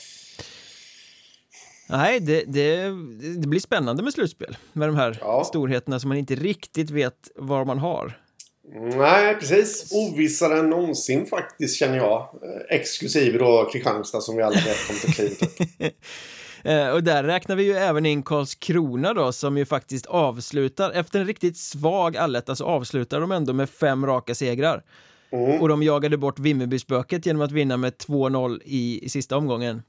Nej, 1.89 2.19
det, 2.19 2.43
det, 2.47 2.83
det 3.41 3.47
blir 3.47 3.59
spännande 3.59 4.03
med 4.03 4.13
slutspel 4.13 4.57
med 4.73 4.89
de 4.89 4.95
här 4.95 5.17
Ja. 5.21 5.43
storheterna 5.43 5.99
som 5.99 6.07
man 6.07 6.17
inte 6.17 6.35
riktigt 6.35 6.89
vet 6.89 7.31
var 7.35 7.65
man 7.65 7.79
har. 7.79 8.21
Nej, 8.97 9.35
precis. 9.35 9.91
Ovissare 9.93 10.59
än 10.59 10.69
någonsin 10.69 11.25
faktiskt 11.25 11.75
känner 11.79 11.97
jag. 11.97 12.19
Eh, 12.21 12.75
Exklusive 12.77 13.37
då 13.37 13.69
Kristianstad 13.71 14.21
som 14.21 14.35
vi 14.37 14.43
alla 14.43 14.55
vet 14.55 14.87
kommer 14.87 14.99
till 14.99 15.13
klivet 15.13 15.41
upp. 15.41 15.67
Eh, 16.67 16.89
och 16.89 17.03
där 17.03 17.23
räknar 17.23 17.55
vi 17.55 17.63
ju 17.63 17.73
även 17.73 18.05
in 18.05 18.23
Karlskrona 18.23 19.13
då 19.13 19.31
som 19.31 19.57
ju 19.57 19.65
faktiskt 19.65 20.05
avslutar 20.05 20.91
efter 20.91 21.19
en 21.19 21.27
riktigt 21.27 21.57
svag 21.57 22.17
alletta 22.17 22.55
så 22.55 22.65
avslutar 22.65 23.21
de 23.21 23.31
ändå 23.31 23.53
med 23.53 23.69
fem 23.69 24.05
raka 24.05 24.35
segrar. 24.35 24.83
Mm. 25.31 25.61
Och 25.61 25.69
de 25.69 25.83
jagade 25.83 26.17
bort 26.17 26.39
Vimmerbyspöket 26.39 27.25
genom 27.25 27.41
att 27.41 27.51
vinna 27.51 27.77
med 27.77 27.93
2-0 27.93 28.61
i, 28.65 29.05
i 29.05 29.09
sista 29.09 29.37
omgången. 29.37 29.81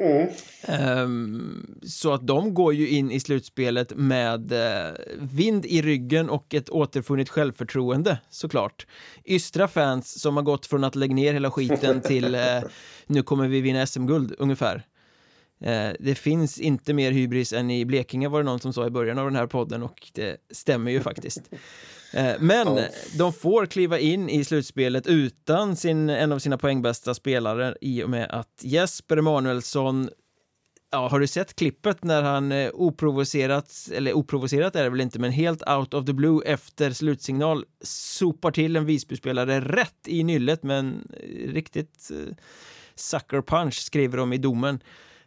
Mm. 0.00 0.28
Ehm, 0.62 1.80
så 1.82 2.12
att 2.12 2.26
de 2.26 2.54
går 2.54 2.74
ju 2.74 2.88
in 2.88 3.10
i 3.10 3.20
slutspelet 3.20 3.92
med 3.96 4.52
eh, 4.52 4.92
vind 5.18 5.66
i 5.66 5.82
ryggen 5.82 6.30
och 6.30 6.54
ett 6.54 6.70
återfunnit 6.70 7.28
självförtroende 7.28 8.18
såklart. 8.30 8.86
Ystra 9.24 9.68
fans 9.68 10.20
som 10.20 10.36
har 10.36 10.42
gått 10.42 10.66
från 10.66 10.84
att 10.84 10.94
lägga 10.94 11.14
ner 11.14 11.32
hela 11.32 11.50
skiten 11.50 12.00
till 12.00 12.34
eh, 12.34 12.40
nu 13.06 13.22
kommer 13.22 13.48
vi 13.48 13.60
vinna 13.60 13.86
SM-guld 13.86 14.34
ungefär. 14.38 14.86
Eh, 15.60 15.90
det 16.00 16.14
finns 16.14 16.60
inte 16.60 16.94
mer 16.94 17.12
hybris 17.12 17.52
än 17.52 17.70
i 17.70 17.84
Blekinge 17.84 18.28
var 18.28 18.38
det 18.38 18.44
någon 18.44 18.60
som 18.60 18.72
sa 18.72 18.86
i 18.86 18.90
början 18.90 19.18
av 19.18 19.24
den 19.24 19.36
här 19.36 19.46
podden 19.46 19.82
och 19.82 20.10
det 20.14 20.36
stämmer 20.50 20.90
ju 20.90 21.00
faktiskt. 21.00 21.42
Eh, 22.12 22.34
Men 22.40 22.76
Ja. 22.76 22.84
de 23.18 23.32
får 23.32 23.66
kliva 23.66 23.98
in 23.98 24.28
i 24.30 24.44
slutspelet 24.44 25.06
utan 25.06 25.76
sin, 25.76 26.10
en 26.10 26.32
av 26.32 26.38
sina 26.38 26.58
poängbästa 26.58 27.14
spelare 27.14 27.76
i 27.80 28.02
och 28.02 28.10
med 28.10 28.30
att 28.30 28.60
Jesper 28.62 29.16
Emanuelsson 29.16 30.10
Ja, 30.92 31.08
har 31.08 31.20
du 31.20 31.26
sett 31.26 31.56
klippet 31.56 32.04
när 32.04 32.22
han 32.22 32.52
eh, 32.52 32.70
oprovocerat, 32.74 33.72
eller 33.94 34.12
oprovocerat 34.12 34.76
är 34.76 34.82
det 34.84 34.90
väl 34.90 35.00
inte, 35.00 35.18
men 35.18 35.30
helt 35.32 35.68
out 35.68 35.94
of 35.94 36.06
the 36.06 36.12
blue 36.12 36.42
efter 36.46 36.90
slutsignal 36.90 37.64
sopar 37.82 38.50
till 38.50 38.76
en 38.76 38.84
Visbyspelare 38.86 39.60
rätt 39.60 40.08
i 40.08 40.24
nyllet 40.24 40.62
men 40.62 41.12
riktigt 41.48 42.10
eh, 42.10 42.34
sucker 42.94 43.42
punch 43.42 43.74
skriver 43.74 44.18
de 44.18 44.32
i 44.32 44.38
domen. 44.38 44.80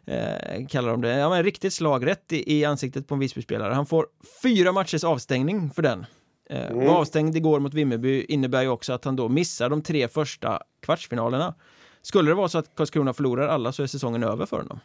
Eh, 0.06 0.66
kallar 0.68 0.90
de 0.90 1.00
det. 1.00 1.16
Ja, 1.18 1.28
men 1.30 1.42
riktigt 1.42 1.72
slag 1.72 2.06
rätt 2.06 2.32
i, 2.32 2.58
i 2.58 2.64
ansiktet 2.64 3.08
på 3.08 3.14
en 3.14 3.20
Visbyspelare. 3.20 3.72
Han 3.74 3.86
får 3.86 4.06
fyra 4.42 4.72
matchers 4.72 5.04
avstängning 5.04 5.70
för 5.70 5.82
den. 5.82 6.06
Eh, 6.50 6.70
Mm. 6.70 6.86
Var 6.86 6.94
avstängd 6.94 7.36
igår 7.36 7.60
mot 7.60 7.74
Vimmerby 7.74 8.24
innebär 8.24 8.62
ju 8.62 8.68
också 8.68 8.92
att 8.92 9.04
han 9.04 9.16
då 9.16 9.28
missar 9.28 9.68
de 9.70 9.82
tre 9.82 10.08
första 10.08 10.62
kvartsfinalerna. 10.82 11.54
Skulle 12.02 12.30
det 12.30 12.34
vara 12.34 12.48
så 12.48 12.58
att 12.58 12.74
Karlskrona 12.74 13.12
förlorar 13.12 13.48
alla 13.48 13.72
så 13.72 13.82
är 13.82 13.86
säsongen 13.86 14.22
över 14.22 14.46
för 14.46 14.56
honom. 14.56 14.80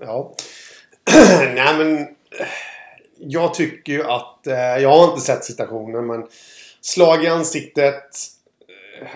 Ja. 0.00 0.34
Nej 1.54 1.78
men... 1.78 1.96
eh, 1.98 2.06
Jag 3.18 3.54
tycker 3.54 3.92
ju 3.92 4.04
att... 4.04 4.46
Eh, 4.46 4.54
jag 4.54 4.88
har 4.90 5.08
inte 5.10 5.20
sett 5.20 5.44
situationen 5.44 6.06
men... 6.06 6.26
Slag 6.80 7.24
i 7.24 7.28
ansiktet. 7.28 8.04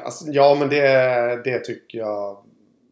Alltså, 0.05 0.25
ja 0.29 0.57
men 0.61 0.69
det, 0.69 1.41
det 1.45 1.59
tycker 1.59 1.99
jag... 1.99 2.37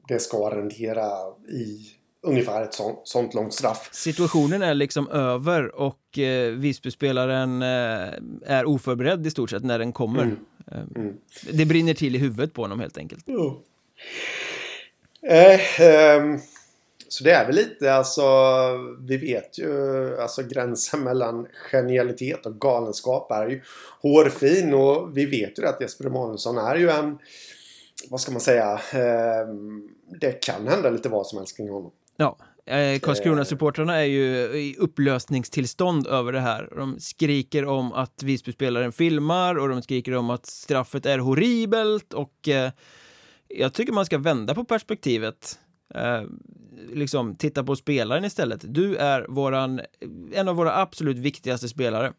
Det 0.08 0.18
ska 0.18 0.36
rendera 0.56 1.06
i 1.52 1.86
ungefär 2.22 2.62
ett 2.62 2.74
sånt, 2.74 3.00
sånt 3.04 3.34
långt 3.34 3.54
straff. 3.54 3.88
Situationen 3.92 4.62
är 4.62 4.74
liksom 4.74 5.08
över 5.08 5.80
och 5.80 6.18
eh, 6.18 6.52
Visbyspelaren 6.52 7.62
eh, 7.62 8.08
är 8.46 8.64
oförberedd 8.64 9.26
i 9.26 9.30
stort 9.30 9.50
sett 9.50 9.64
när 9.64 9.78
den 9.78 9.92
kommer. 9.92 10.22
Mm. 10.22 10.36
Eh, 10.72 10.82
Mm. 10.96 11.14
Det 11.52 11.66
brinner 11.66 11.94
till 11.94 12.16
i 12.16 12.18
huvudet 12.18 12.54
på 12.54 12.62
honom 12.62 12.80
helt 12.80 12.98
enkelt. 12.98 13.24
Eh, 15.22 15.80
ehm, 15.80 16.38
så 17.08 17.24
det 17.24 17.30
är 17.30 17.46
väl 17.46 17.54
lite 17.54 17.94
alltså, 17.94 18.22
vi 19.00 19.16
vet 19.16 19.58
ju, 19.58 20.20
alltså 20.20 20.42
gränsen 20.42 21.00
mellan 21.00 21.46
genialitet 21.70 22.46
och 22.46 22.60
galenskap 22.60 23.30
är 23.30 23.48
ju 23.48 23.62
hårfin 24.02 24.74
och 24.74 25.16
vi 25.16 25.26
vet 25.26 25.58
ju 25.58 25.66
att 25.66 25.80
Jesper 25.80 26.06
Emanuelsson 26.06 26.58
är 26.58 26.76
ju 26.76 26.90
en, 26.90 27.18
vad 28.10 28.20
ska 28.20 28.32
man 28.32 28.40
säga, 28.40 28.80
ehm, 28.92 29.88
det 30.20 30.32
kan 30.32 30.68
hända 30.68 30.90
lite 30.90 31.08
vad 31.08 31.26
som 31.26 31.38
helst 31.38 31.56
kring 31.56 31.68
honom. 31.68 31.90
Ja, 32.20 32.36
eh, 32.66 32.98
Karlskrona-supportrarna 33.00 33.94
är 33.94 34.04
ju 34.04 34.26
i 34.58 34.76
upplösningstillstånd 34.78 36.06
över 36.06 36.32
det 36.32 36.40
här. 36.40 36.68
De 36.76 37.00
skriker 37.00 37.64
om 37.64 37.92
att 37.92 38.22
Visbyspelaren 38.22 38.92
filmar 38.92 39.54
och 39.58 39.68
de 39.68 39.82
skriker 39.82 40.14
om 40.14 40.30
att 40.30 40.46
straffet 40.46 41.06
är 41.06 41.18
horribelt 41.18 42.12
och 42.12 42.48
eh, 42.48 42.72
jag 43.48 43.72
tycker 43.72 43.92
man 43.92 44.06
ska 44.06 44.18
vända 44.18 44.54
på 44.54 44.64
perspektivet. 44.64 45.58
Eh, 45.94 46.22
liksom 46.92 47.36
titta 47.36 47.64
på 47.64 47.76
spelaren 47.76 48.24
istället. 48.24 48.60
Du 48.64 48.96
är 48.96 49.26
våran, 49.28 49.80
en 50.32 50.48
av 50.48 50.56
våra 50.56 50.76
absolut 50.76 51.18
viktigaste 51.18 51.68
spelare. 51.68 52.12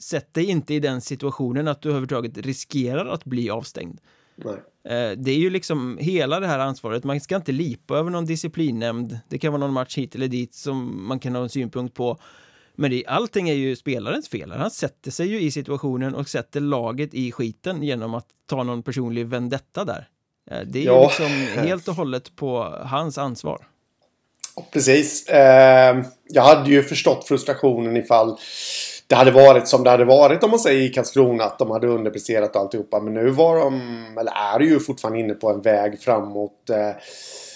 Sätt 0.00 0.34
dig 0.34 0.44
inte 0.44 0.74
i 0.74 0.80
den 0.80 1.00
situationen 1.00 1.68
att 1.68 1.82
du 1.82 1.88
överhuvudtaget 1.88 2.38
riskerar 2.38 3.06
att 3.06 3.24
bli 3.24 3.50
avstängd. 3.50 4.00
Nej. 4.36 4.54
Eh, 4.84 5.18
Det 5.18 5.30
är 5.30 5.38
ju 5.38 5.50
liksom 5.50 5.98
hela 6.00 6.40
det 6.40 6.46
här 6.46 6.58
ansvaret. 6.58 7.04
Man 7.04 7.20
ska 7.20 7.36
inte 7.36 7.52
lipa 7.52 7.96
över 7.98 8.10
någon 8.10 8.24
disciplinnämnd. 8.26 9.18
Det 9.28 9.38
kan 9.38 9.52
vara 9.52 9.60
någon 9.60 9.72
match 9.72 9.98
hit 9.98 10.14
eller 10.14 10.28
dit 10.28 10.54
som 10.54 11.08
man 11.08 11.18
kan 11.18 11.34
ha 11.34 11.42
en 11.42 11.48
synpunkt 11.48 11.94
på. 11.94 12.18
Men 12.74 12.90
det, 12.90 13.06
allting 13.06 13.48
är 13.48 13.54
ju 13.54 13.76
spelarens 13.76 14.28
fel. 14.28 14.52
Han 14.52 14.70
sätter 14.70 15.10
sig 15.10 15.26
ju 15.28 15.40
i 15.40 15.50
situationen 15.50 16.14
och 16.14 16.28
sätter 16.28 16.60
laget 16.60 17.14
i 17.14 17.32
skiten 17.32 17.82
genom 17.82 18.14
att 18.14 18.26
ta 18.46 18.62
någon 18.62 18.82
personlig 18.82 19.26
vendetta 19.26 19.84
där. 19.84 20.08
Eh, 20.50 20.60
Det 20.66 20.78
är 20.78 20.82
ju 20.82 20.86
Ja. 20.88 21.02
liksom 21.06 21.26
helt 21.66 21.88
och 21.88 21.94
hållet 21.94 22.36
på 22.36 22.62
hans 22.84 23.18
ansvar. 23.18 23.66
Precis. 24.72 25.26
Eh, 25.28 26.02
jag 26.28 26.42
hade 26.42 26.70
ju 26.70 26.82
förstått 26.82 27.28
frustrationen 27.28 27.96
ifall 27.96 28.38
det 29.06 29.14
hade 29.14 29.30
varit 29.30 29.68
som 29.68 29.84
det 29.84 29.90
hade 29.90 30.04
varit 30.04 30.42
om 30.44 30.50
man 30.50 30.58
säger 30.58 30.80
i 30.80 30.88
Karlskrona. 30.88 31.44
Att 31.44 31.58
de 31.58 31.70
hade 31.70 31.86
underpresterat 31.86 32.56
och 32.56 32.62
alltihopa. 32.62 33.00
Men 33.00 33.14
nu 33.14 33.30
var 33.30 33.56
de, 33.58 34.16
eller 34.20 34.32
är 34.32 34.60
ju 34.60 34.80
fortfarande 34.80 35.20
inne 35.20 35.34
på 35.34 35.50
en 35.50 35.60
väg 35.60 36.00
framåt. 36.00 36.70
Eh, 36.70 36.90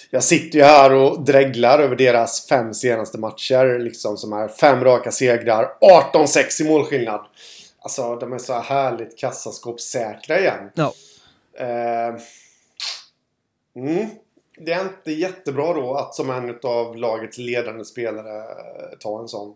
jag 0.09 0.23
sitter 0.23 0.59
ju 0.59 0.65
här 0.65 0.93
och 0.93 1.21
dreglar 1.21 1.79
över 1.79 1.95
deras 1.95 2.47
fem 2.47 2.73
senaste 2.73 3.17
matcher. 3.17 3.79
Liksom 3.79 4.17
som 4.17 4.33
är 4.33 4.47
fem 4.47 4.83
raka 4.83 5.11
segrar. 5.11 5.67
18-6 6.13 6.61
i 6.61 6.69
målskillnad. 6.69 7.25
Alltså 7.79 8.15
de 8.15 8.33
är 8.33 8.37
så 8.37 8.53
här 8.53 8.61
härligt 8.61 9.17
kassaskåpssäkra 9.17 10.39
igen. 10.39 10.71
Ja, 10.73 10.93
Eh, 11.59 12.15
mm. 13.75 14.07
Det 14.57 14.71
är 14.71 14.81
inte 14.81 15.11
jättebra 15.11 15.73
då 15.73 15.95
att 15.95 16.15
som 16.15 16.29
en 16.29 16.59
av 16.63 16.95
lagets 16.95 17.37
ledande 17.37 17.85
spelare 17.85 18.43
ta 18.99 19.19
en 19.19 19.27
sån 19.27 19.55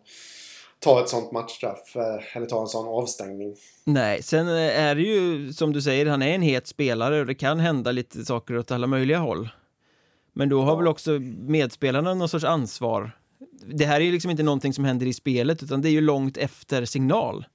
ta 0.85 1.01
ett 1.03 1.09
sånt 1.09 1.31
matchstraff 1.31 1.95
eh, 1.95 2.37
eller 2.37 2.45
ta 2.47 2.61
en 2.61 2.67
sån 2.67 2.87
avstängning. 2.87 3.55
nej, 3.83 4.23
sen 4.23 4.47
eh, 4.47 4.79
är 4.83 4.95
det 4.95 5.01
ju 5.01 5.53
som 5.53 5.73
du 5.73 5.81
säger, 5.81 6.05
han 6.05 6.21
är 6.21 6.35
en 6.35 6.41
het 6.41 6.67
spelare 6.67 7.19
och 7.19 7.25
det 7.25 7.35
kan 7.35 7.59
hända 7.59 7.91
lite 7.91 8.25
saker 8.25 8.57
åt 8.57 8.71
alla 8.71 8.87
möjliga 8.87 9.17
håll. 9.17 9.49
Men 10.33 10.49
då 10.49 10.61
har 10.61 10.71
Ja. 10.71 10.75
väl 10.75 10.87
också 10.87 11.11
medspelarna 11.39 12.13
någon 12.13 12.29
sorts 12.29 12.45
ansvar 12.45 13.11
Det 13.73 13.85
här 13.85 13.95
är 14.01 14.05
ju 14.05 14.11
liksom 14.11 14.31
inte 14.31 14.43
någonting 14.43 14.73
som 14.73 14.85
händer 14.85 15.05
i 15.05 15.13
spelet 15.13 15.63
utan 15.63 15.81
det 15.81 15.89
är 15.89 15.91
ju 15.91 16.01
långt 16.01 16.37
efter 16.37 16.85
signal. 16.85 17.45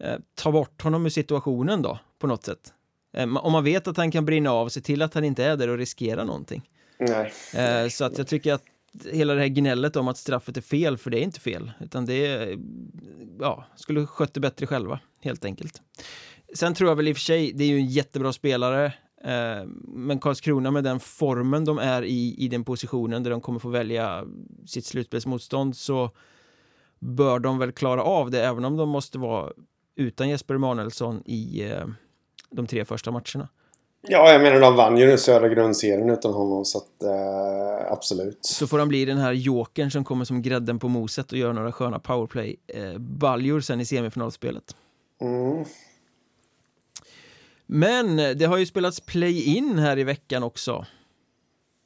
Eh, 0.00 0.14
ta 0.34 0.52
bort 0.52 0.82
honom 0.82 1.06
ur 1.06 1.10
situationen 1.10 1.82
då, 1.82 1.98
på 2.18 2.26
något 2.26 2.44
sätt. 2.44 2.72
Om 3.42 3.52
man 3.52 3.64
vet 3.64 3.88
att 3.88 3.96
han 3.96 4.10
kan 4.10 4.24
brinna 4.24 4.50
av, 4.52 4.68
se 4.68 4.80
till 4.80 5.02
att 5.02 5.14
han 5.14 5.24
inte 5.24 5.44
är 5.44 5.56
där 5.56 5.68
och 5.68 5.78
riskerar 5.78 6.24
någonting. 6.24 6.62
Nej. 6.98 7.90
Så 7.90 8.04
att 8.04 8.18
jag 8.18 8.26
tycker 8.26 8.52
att 8.52 8.62
hela 9.12 9.34
det 9.34 9.40
här 9.40 9.48
gnället 9.48 9.96
om 9.96 10.08
att 10.08 10.16
straffet 10.16 10.56
är 10.56 10.60
fel, 10.60 10.98
för 10.98 11.10
det 11.10 11.18
är 11.18 11.22
inte 11.22 11.40
fel, 11.40 11.72
utan 11.80 12.06
det 12.06 12.26
är, 12.26 12.58
ja, 13.40 13.64
skulle 13.76 14.06
skött 14.06 14.34
det 14.34 14.40
bättre 14.40 14.66
själva, 14.66 15.00
helt 15.20 15.44
enkelt. 15.44 15.82
Sen 16.54 16.74
tror 16.74 16.90
jag 16.90 16.96
väl 16.96 17.08
i 17.08 17.12
och 17.12 17.16
för 17.16 17.22
sig, 17.22 17.52
det 17.52 17.64
är 17.64 17.68
ju 17.68 17.76
en 17.76 17.86
jättebra 17.86 18.32
spelare, 18.32 18.84
eh, 19.24 19.66
men 19.84 20.18
Karlskrona 20.20 20.70
med 20.70 20.84
den 20.84 21.00
formen 21.00 21.64
de 21.64 21.78
är 21.78 22.02
i, 22.02 22.34
i 22.38 22.48
den 22.48 22.64
positionen 22.64 23.22
där 23.22 23.30
de 23.30 23.40
kommer 23.40 23.58
få 23.58 23.68
välja 23.68 24.24
sitt 24.66 24.84
slutspelsmotstånd 24.84 25.76
så 25.76 26.10
bör 26.98 27.38
de 27.38 27.58
väl 27.58 27.72
klara 27.72 28.02
av 28.02 28.30
det, 28.30 28.46
även 28.46 28.64
om 28.64 28.76
de 28.76 28.88
måste 28.88 29.18
vara 29.18 29.52
utan 29.96 30.28
Jesper 30.28 30.54
Emanuelsson 30.54 31.22
i 31.24 31.62
eh, 31.70 31.86
de 32.50 32.66
tre 32.66 32.84
första 32.84 33.10
matcherna. 33.10 33.48
Ja, 34.08 34.32
jag 34.32 34.42
menar 34.42 34.60
de 34.60 34.76
vann 34.76 34.96
ju 34.96 35.06
den 35.06 35.18
södra 35.18 35.48
grundserien 35.48 36.10
utan 36.10 36.32
honom 36.32 36.64
så 36.64 36.78
att 36.78 37.02
eh, 37.02 37.92
absolut. 37.92 38.38
Så 38.40 38.66
får 38.66 38.78
han 38.78 38.88
bli 38.88 39.04
den 39.04 39.18
här 39.18 39.32
jokern 39.32 39.90
som 39.90 40.04
kommer 40.04 40.24
som 40.24 40.42
grädden 40.42 40.78
på 40.78 40.88
moset 40.88 41.32
och 41.32 41.38
gör 41.38 41.52
några 41.52 41.72
sköna 41.72 41.98
powerplay 41.98 42.56
eh, 42.66 43.60
sen 43.60 43.80
i 43.80 43.86
semifinalspelet. 43.86 44.76
Mm. 45.20 45.64
Men 47.66 48.16
det 48.16 48.44
har 48.44 48.56
ju 48.56 48.66
spelats 48.66 49.00
play-in 49.00 49.78
här 49.78 49.98
i 49.98 50.04
veckan 50.04 50.42
också. 50.42 50.86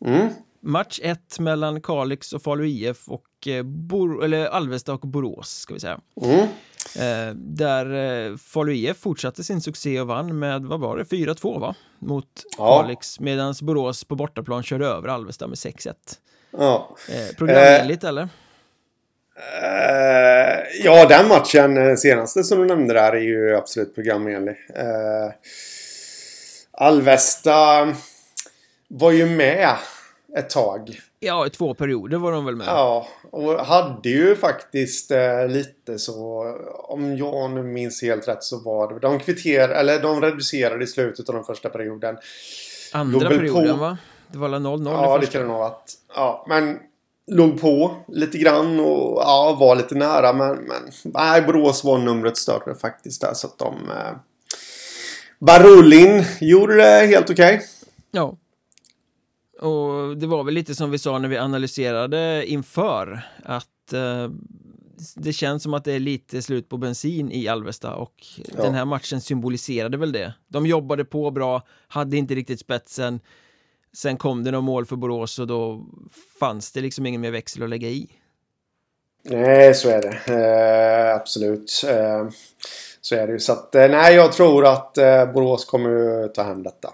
Mm. 0.04 0.28
Match 0.62 1.00
1 1.02 1.38
mellan 1.38 1.80
Kalix 1.80 2.32
och 2.32 2.42
Falu 2.42 2.66
IF 2.68 3.08
och 3.08 3.24
eh, 3.46 3.62
Bor 3.62 4.24
eller 4.24 4.46
Alvesta 4.46 4.92
och 4.92 5.00
Borås 5.00 5.50
ska 5.50 5.74
vi 5.74 5.80
säga. 5.80 6.00
Mm. 6.22 6.46
Eh, 6.96 7.34
där 7.34 7.94
eh, 8.30 8.36
Falu 8.36 8.74
IF 8.74 8.96
fortsatte 8.96 9.44
sin 9.44 9.60
succé 9.60 10.00
och 10.00 10.06
vann 10.06 10.38
med, 10.38 10.62
vad 10.62 10.80
var 10.80 10.96
det, 10.96 11.04
4-2 11.04 11.60
va? 11.60 11.74
Mot 11.98 12.26
Ja. 12.58 12.82
Kalix, 12.82 13.20
medan 13.20 13.54
Borås 13.62 14.04
på 14.04 14.14
bortaplan 14.16 14.62
körde 14.62 14.86
över 14.86 15.08
Alvesta 15.08 15.46
med 15.46 15.56
6-1. 15.56 15.94
Ja. 16.50 16.96
Eh, 17.08 17.36
programenligt 17.36 18.04
eller? 18.04 18.28
Eh, 19.62 20.58
ja, 20.84 21.06
den 21.08 21.28
matchen, 21.28 21.76
eh, 21.76 21.96
senaste 21.96 22.44
som 22.44 22.58
du 22.58 22.66
nämnde 22.66 22.94
där, 22.94 23.12
är 23.12 23.20
ju 23.20 23.56
absolut 23.56 23.94
programenlig. 23.94 24.56
Eh, 24.76 25.32
Alvesta 26.72 27.88
var 28.88 29.10
ju 29.10 29.26
med 29.26 29.76
ett 30.36 30.50
tag. 30.50 31.00
Ja, 31.20 31.46
i 31.46 31.50
två 31.50 31.74
perioder 31.74 32.18
var 32.18 32.32
de 32.32 32.44
väl 32.44 32.56
med. 32.56 32.66
Ja, 32.66 33.08
och 33.30 33.52
hade 33.52 34.08
ju 34.08 34.36
faktiskt 34.36 35.10
eh, 35.10 35.48
lite 35.48 35.98
så, 35.98 36.44
om 36.88 37.16
jag 37.16 37.50
nu 37.50 37.62
minns 37.62 38.02
helt 38.02 38.28
rätt 38.28 38.42
så 38.44 38.58
var 38.58 38.92
det, 38.92 38.98
de 38.98 39.18
kvitterade, 39.18 39.74
eller 39.74 40.02
de 40.02 40.20
reducerade 40.20 40.84
i 40.84 40.86
slutet 40.86 41.28
av 41.28 41.34
den 41.34 41.44
första 41.44 41.68
perioden. 41.68 42.16
Andra 42.92 43.28
perioden 43.28 43.74
på- 43.76 43.80
va? 43.80 43.98
Det 44.32 44.38
var 44.38 44.48
väl 44.48 44.60
0-0 44.62 44.92
Ja, 44.92 45.18
det 45.18 45.26
kan 45.26 45.40
det 45.42 45.46
nog 45.48 45.56
ha 45.56 45.68
varit. 45.68 45.92
Ja, 46.14 46.44
men 46.48 46.78
låg 47.26 47.60
på 47.60 47.96
lite 48.08 48.38
grann 48.38 48.80
och 48.80 49.22
ja, 49.22 49.56
var 49.60 49.76
lite 49.76 49.94
nära. 49.94 50.32
Men, 50.32 50.48
men 50.56 50.82
nej, 51.04 51.42
Borås 51.42 51.84
var 51.84 51.98
numret 51.98 52.36
större 52.36 52.74
faktiskt 52.74 53.20
där. 53.20 53.34
Så 53.34 53.46
att 53.46 53.58
de... 53.58 53.74
Eh, 53.90 54.12
Barulin 55.38 56.24
gjorde 56.40 56.76
det 56.76 57.06
helt 57.06 57.30
okej. 57.30 57.62
Ja. 58.10 58.36
Och 59.62 60.16
det 60.16 60.26
var 60.26 60.44
väl 60.44 60.54
lite 60.54 60.74
som 60.74 60.90
vi 60.90 60.98
sa 60.98 61.18
när 61.18 61.28
vi 61.28 61.38
analyserade 61.38 62.44
inför 62.46 63.22
att 63.44 63.92
eh, 63.92 64.28
det 65.16 65.32
känns 65.32 65.62
som 65.62 65.74
att 65.74 65.84
det 65.84 65.92
är 65.92 65.98
lite 66.00 66.42
slut 66.42 66.68
på 66.68 66.76
bensin 66.76 67.32
i 67.32 67.48
Alvesta 67.48 67.94
och 67.94 68.14
Ja. 68.36 68.62
den 68.62 68.74
här 68.74 68.84
matchen 68.84 69.20
symboliserade 69.20 69.96
väl 69.96 70.12
det. 70.12 70.34
De 70.48 70.66
jobbade 70.66 71.04
på 71.04 71.30
bra, 71.30 71.62
hade 71.88 72.16
inte 72.16 72.34
riktigt 72.34 72.60
spetsen. 72.60 73.20
Sen 73.92 74.16
kom 74.16 74.44
det 74.44 74.50
några 74.50 74.60
mål 74.62 74.86
för 74.86 74.96
Borås 74.96 75.38
och 75.38 75.46
då 75.46 75.86
fanns 76.40 76.72
det 76.72 76.80
liksom 76.80 77.06
ingen 77.06 77.20
mer 77.20 77.30
växel 77.30 77.62
att 77.62 77.68
lägga 77.70 77.88
i. 77.88 78.10
Nej, 79.24 79.74
så 79.74 79.88
är 79.88 80.02
det. 80.02 80.34
Eh, 81.08 81.16
absolut. 81.16 81.84
Eh, 81.88 82.28
så 83.00 83.14
är 83.14 83.26
det 83.26 83.32
ju. 83.32 83.38
Så 83.40 83.52
att, 83.52 83.74
eh, 83.74 83.90
nej, 83.90 84.14
jag 84.14 84.32
tror 84.32 84.66
att 84.66 84.98
eh, 84.98 85.32
Borås 85.32 85.64
kommer 85.64 86.28
ta 86.28 86.42
hem 86.42 86.62
detta. 86.62 86.90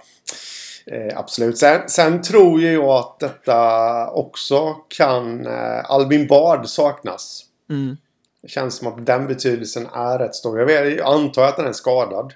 Eh, 0.90 1.18
absolut. 1.18 1.58
Sen, 1.58 1.88
sen 1.88 2.22
tror 2.22 2.62
jag 2.62 2.84
att 2.84 3.18
detta 3.20 4.10
också 4.10 4.76
kan... 4.88 5.46
Eh, 5.46 5.90
Albin 5.90 6.26
Bard 6.26 6.66
saknas. 6.66 7.44
Mm. 7.70 7.96
Det 8.42 8.48
känns 8.48 8.76
som 8.76 8.88
att 8.88 9.06
den 9.06 9.26
betydelsen 9.26 9.86
är 9.86 10.18
rätt 10.18 10.34
stor. 10.34 10.58
Jag, 10.58 10.66
vet, 10.66 10.98
jag 10.98 11.14
antar 11.14 11.44
att 11.44 11.56
den 11.56 11.66
är 11.66 11.72
skadad. 11.72 12.34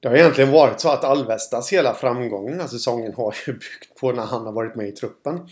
Det 0.00 0.08
har 0.08 0.16
egentligen 0.16 0.50
varit 0.52 0.80
så 0.80 0.88
att 0.88 1.04
Alvestas 1.04 1.72
hela 1.72 1.94
framgång 1.94 2.50
den 2.50 2.60
här 2.60 2.66
säsongen 2.66 3.14
har 3.14 3.34
ju 3.46 3.52
byggt 3.52 4.00
på 4.00 4.12
när 4.12 4.22
han 4.22 4.46
har 4.46 4.52
varit 4.52 4.74
med 4.74 4.88
i 4.88 4.92
truppen. 4.92 5.48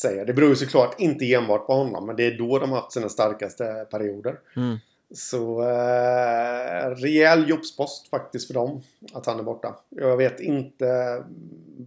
Säger. 0.00 0.24
Det 0.24 0.32
beror 0.32 0.48
ju 0.48 0.56
såklart 0.56 1.00
inte 1.00 1.34
enbart 1.34 1.66
på 1.66 1.72
honom, 1.72 2.06
men 2.06 2.16
det 2.16 2.26
är 2.26 2.38
då 2.38 2.58
de 2.58 2.70
har 2.70 2.80
haft 2.80 2.92
sina 2.92 3.08
starkaste 3.08 3.86
perioder. 3.90 4.38
Mm. 4.56 4.76
Så 5.14 5.62
eh, 5.62 6.90
rejäl 6.90 7.48
jobbspost 7.48 8.08
faktiskt 8.08 8.46
för 8.46 8.54
dem 8.54 8.82
att 9.12 9.26
han 9.26 9.38
är 9.38 9.42
borta. 9.42 9.76
Jag 9.88 10.16
vet 10.16 10.40
inte 10.40 10.86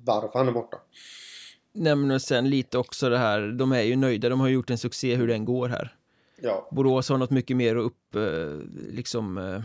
varför 0.06 0.40
han 0.40 0.48
är 0.48 0.52
borta. 0.52 0.78
Nämner 1.74 2.20
sen 2.20 2.50
lite 2.50 2.78
också 2.78 3.10
det 3.10 3.18
här, 3.18 3.42
de 3.42 3.72
är 3.72 3.82
ju 3.82 3.96
nöjda, 3.96 4.30
de 4.30 4.40
har 4.40 4.48
gjort 4.48 4.70
en 4.70 4.78
succé 4.78 5.16
hur 5.16 5.28
den 5.28 5.46
går 5.46 5.70
här. 5.70 5.96
Ja, 6.42 6.70
Borås 6.72 7.10
har 7.10 7.18
något 7.18 7.30
mycket 7.30 7.58
mer 7.58 7.76
att 7.76 7.86
upp, 7.86 8.16
eh, 8.16 8.22
liksom, 8.90 9.38
eh, 9.38 9.62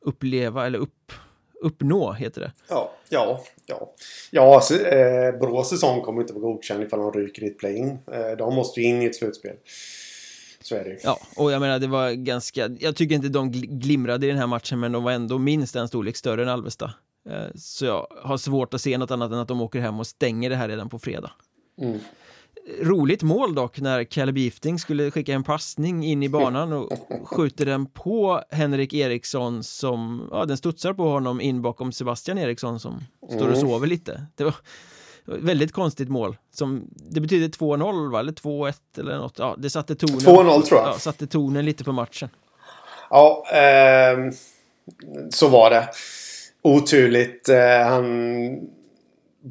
uppleva 0.00 0.66
eller 0.66 0.78
upp, 0.78 1.12
uppnå, 1.60 2.12
heter 2.12 2.40
det. 2.40 2.52
Ja, 2.68 2.92
ja, 3.08 3.40
ja. 3.66 3.92
Ja, 4.30 4.60
så, 4.60 4.74
eh, 4.74 5.38
Borås 5.38 5.70
säsong 5.70 6.02
kommer 6.02 6.20
inte 6.20 6.32
vara 6.32 6.42
godkänd 6.42 6.82
ifall 6.82 6.98
de 6.98 7.12
ryker 7.12 7.42
i 7.42 7.46
ett 7.46 7.58
play-in. 7.58 7.98
Eh, 8.12 8.30
de 8.38 8.54
måste 8.54 8.80
ju 8.80 8.86
in 8.86 9.02
i 9.02 9.06
ett 9.06 9.16
slutspel. 9.16 9.56
Så 10.68 10.74
är 10.76 10.84
det. 10.84 10.98
Ja, 11.04 11.18
och 11.36 11.52
jag 11.52 11.60
menar 11.60 11.78
det 11.78 11.86
var 11.86 12.10
ganska, 12.12 12.68
jag 12.78 12.96
tycker 12.96 13.14
inte 13.14 13.28
de 13.28 13.52
gl- 13.52 13.78
glimrade 13.78 14.26
i 14.26 14.28
den 14.28 14.38
här 14.38 14.46
matchen 14.46 14.80
men 14.80 14.92
de 14.92 15.04
var 15.04 15.12
ändå 15.12 15.38
minst 15.38 15.76
en 15.76 15.88
storlek 15.88 16.16
större 16.16 16.42
än 16.42 16.48
Alvesta. 16.48 16.92
Eh, 17.30 17.46
Så 17.54 17.84
jag 17.84 18.06
har 18.22 18.36
svårt 18.36 18.74
att 18.74 18.80
se 18.80 18.98
något 18.98 19.10
annat 19.10 19.32
än 19.32 19.38
att 19.38 19.48
de 19.48 19.60
åker 19.60 19.80
hem 19.80 19.98
och 20.00 20.06
stänger 20.06 20.50
det 20.50 20.56
här 20.56 20.68
redan 20.68 20.88
på 20.88 20.98
fredag. 20.98 21.30
Mm. 21.80 21.98
Roligt 22.82 23.22
mål 23.22 23.54
dock 23.54 23.80
när 23.80 24.04
Caleb 24.04 24.38
Gifting 24.38 24.78
skulle 24.78 25.10
skicka 25.10 25.34
en 25.34 25.44
passning 25.44 26.04
in 26.04 26.22
i 26.22 26.28
banan 26.28 26.72
och 26.72 26.92
skjuter 27.24 27.66
den 27.66 27.86
på 27.86 28.42
Henrik 28.50 28.94
Eriksson 28.94 29.62
som, 29.62 30.28
ja 30.30 30.44
den 30.44 30.56
studsar 30.56 30.92
på 30.94 31.08
honom 31.08 31.40
in 31.40 31.62
bakom 31.62 31.92
Sebastian 31.92 32.38
Eriksson 32.38 32.80
som 32.80 33.00
står 33.28 33.40
och 33.40 33.46
Mm. 33.46 33.60
sover 33.60 33.86
lite. 33.86 34.26
Det 34.34 34.44
var 34.44 34.54
väldigt 35.26 35.72
konstigt 35.72 36.08
mål. 36.08 36.36
Som, 36.52 36.90
det 36.94 37.20
betyder 37.20 37.48
2-0 37.48 38.12
va? 38.12 38.20
Eller 38.20 38.32
2-1 38.32 38.74
eller 38.98 39.18
något. 39.18 39.38
Ja, 39.38 39.54
det 39.58 39.70
satte 39.70 39.94
tonen. 39.94 40.20
2-0 40.20 40.62
tror 40.62 40.80
jag. 40.80 40.88
Ja, 40.88 40.98
satte 40.98 41.26
tonen 41.26 41.64
lite 41.64 41.84
för 41.84 41.92
matchen. 41.92 42.28
Ja, 43.10 43.46
ehm, 43.52 44.32
så 45.30 45.48
var 45.48 45.70
det. 45.70 45.88
Oturligt. 46.62 47.48
Eh, 47.48 47.86
han 47.88 48.60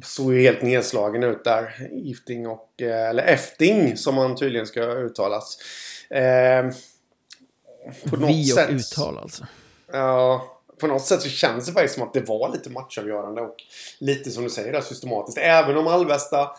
såg 0.04 0.34
ju 0.34 0.40
helt 0.42 0.62
nedslagen 0.62 1.22
ut 1.22 1.44
där. 1.44 1.88
Gifting 1.92 2.46
och... 2.46 2.82
Eh, 2.82 3.08
eller 3.10 3.22
Efting 3.22 3.96
som 3.96 4.16
han 4.18 4.36
tydligen 4.36 4.66
ska 4.66 4.80
uttalas. 4.82 5.58
Ehm, 6.10 6.70
på 8.10 8.16
något 8.16 8.30
Vi 8.30 8.52
och 8.52 8.56
sätt. 8.56 8.70
uttal 8.70 9.18
alltså. 9.18 9.46
Ja, 9.92 10.55
på 10.80 10.86
något 10.86 11.06
sätt 11.06 11.22
så 11.22 11.28
känns 11.28 11.66
det 11.66 11.72
faktiskt 11.72 11.94
som 11.94 12.02
att 12.02 12.14
det 12.14 12.20
var 12.20 12.52
lite 12.52 12.70
matchavgörande 12.70 13.40
och 13.40 13.56
lite 13.98 14.30
som 14.30 14.44
du 14.44 14.50
säger 14.50 14.72
där 14.72 14.80
systematiskt. 14.80 15.38
Även 15.38 15.76
om 15.76 15.86
Alvesta 15.86 16.50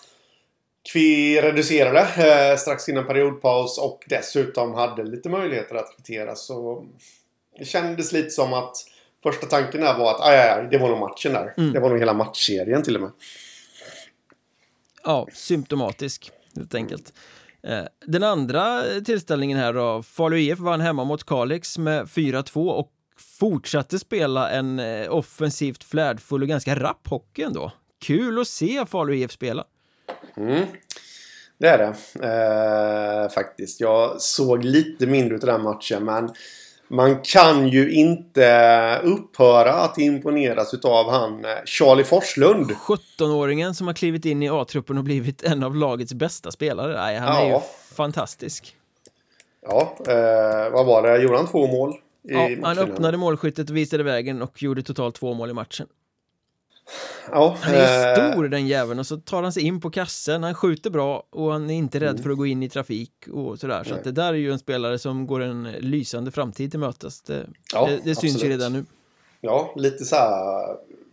reducerade 1.41 1.99
eh, 1.99 2.57
strax 2.57 2.89
innan 2.89 3.07
periodpaus 3.07 3.77
och 3.77 4.03
dessutom 4.09 4.73
hade 4.73 5.03
lite 5.03 5.29
möjligheter 5.29 5.75
att 5.75 5.95
kvittera 5.95 6.35
så 6.35 6.85
det 7.59 7.65
kändes 7.65 8.11
lite 8.11 8.29
som 8.29 8.53
att 8.53 8.75
första 9.23 9.47
tanken 9.47 9.81
där 9.81 9.97
var 9.97 10.11
att 10.11 10.21
aj, 10.21 10.37
aj, 10.37 10.49
aj, 10.49 10.67
det 10.71 10.77
var 10.77 10.89
nog 10.89 10.99
matchen 10.99 11.33
där. 11.33 11.53
Mm. 11.57 11.73
Det 11.73 11.79
var 11.79 11.89
nog 11.89 11.99
hela 11.99 12.13
matchserien 12.13 12.83
till 12.83 12.95
och 12.95 13.01
med. 13.01 13.11
Ja, 15.03 15.27
symptomatisk 15.33 16.31
helt 16.55 16.75
enkelt. 16.75 17.13
Eh, 17.63 17.83
Den 18.05 18.23
andra 18.23 18.81
tillställningen 19.05 19.57
här 19.57 19.73
då, 19.73 20.03
Falu 20.03 20.39
IF 20.39 20.59
vann 20.59 20.81
hemma 20.81 21.03
mot 21.03 21.23
Kalix 21.23 21.77
med 21.77 22.05
4-2 22.05 22.69
och 22.69 22.91
fortsatte 23.39 23.99
spela 23.99 24.49
en 24.49 24.79
eh, 24.79 25.11
offensivt 25.11 25.83
flärdfull 25.83 26.41
och 26.41 26.47
ganska 26.47 26.75
rapp 26.75 27.07
hockey 27.07 27.41
ändå. 27.41 27.71
Kul 28.01 28.41
att 28.41 28.47
se 28.47 28.85
Falu 28.85 29.15
IF 29.15 29.31
spela. 29.31 29.63
Mm. 30.37 30.65
Det 31.59 31.67
är 31.67 31.77
det. 31.77 31.93
Eh, 32.27 33.29
faktiskt. 33.29 33.81
Jag 33.81 34.21
såg 34.21 34.63
lite 34.63 35.07
mindre 35.07 35.35
av 35.35 35.41
den 35.41 35.61
matchen 35.61 36.05
men 36.05 36.29
man 36.89 37.21
kan 37.21 37.67
ju 37.67 37.91
inte 37.91 38.99
upphöra 39.03 39.73
att 39.73 39.97
imponeras 39.97 40.73
utav 40.73 41.11
han 41.11 41.45
eh, 41.45 41.51
Charlie 41.65 42.03
Forslund. 42.03 42.71
17-åringen 42.71 43.73
som 43.73 43.87
har 43.87 43.93
klivit 43.93 44.25
in 44.25 44.43
i 44.43 44.49
A-truppen 44.49 44.97
och 44.97 45.03
blivit 45.03 45.43
en 45.43 45.63
av 45.63 45.75
lagets 45.75 46.13
bästa 46.13 46.51
spelare. 46.51 46.93
Nej, 46.93 47.17
han 47.17 47.37
är 47.37 47.49
ju 47.49 47.59
fantastisk. 47.95 48.75
Ja, 49.61 49.97
eh, 50.07 50.71
vad 50.71 50.85
var 50.85 51.07
det? 51.07 51.17
Gjorde 51.17 51.37
han 51.37 51.47
två 51.47 51.67
mål? 51.67 51.93
Ja, 52.21 52.49
han 52.63 52.79
öppnade 52.79 53.17
målskyttet 53.17 53.69
och 53.69 53.75
visade 53.75 54.03
vägen 54.03 54.41
och 54.41 54.63
gjorde 54.63 54.83
totalt 54.83 55.15
två 55.15 55.33
mål 55.33 55.49
i 55.49 55.53
matchen. 55.53 55.87
Ja, 57.31 57.57
han 57.61 57.73
är 57.73 58.19
eh... 58.19 58.31
stor 58.31 58.47
den 58.47 58.67
jäveln 58.67 58.99
och 58.99 59.07
så 59.07 59.17
tar 59.17 59.43
han 59.43 59.53
sig 59.53 59.63
in 59.63 59.81
på 59.81 59.89
kassen, 59.89 60.43
han 60.43 60.55
skjuter 60.55 60.89
bra 60.89 61.23
och 61.29 61.51
han 61.51 61.69
är 61.69 61.73
inte 61.73 61.99
rädd 61.99 62.09
mm. 62.09 62.23
för 62.23 62.29
att 62.29 62.37
gå 62.37 62.45
in 62.45 62.63
i 62.63 62.69
trafik 62.69 63.11
och 63.33 63.59
sådär. 63.59 63.83
Så 63.83 63.95
det 64.03 64.11
där 64.11 64.33
är 64.33 64.37
ju 64.37 64.51
en 64.51 64.59
spelare 64.59 64.99
som 64.99 65.27
går 65.27 65.41
en 65.41 65.63
lysande 65.63 66.31
framtid 66.31 66.71
till 66.71 66.79
mötes. 66.79 67.21
Det, 67.21 67.47
ja, 67.73 67.87
det, 67.87 68.01
det 68.03 68.15
syns 68.15 68.43
ju 68.43 68.49
redan 68.49 68.73
nu. 68.73 68.85
Ja, 69.41 69.73
lite 69.75 70.05
så 70.05 70.15
här, 70.15 70.67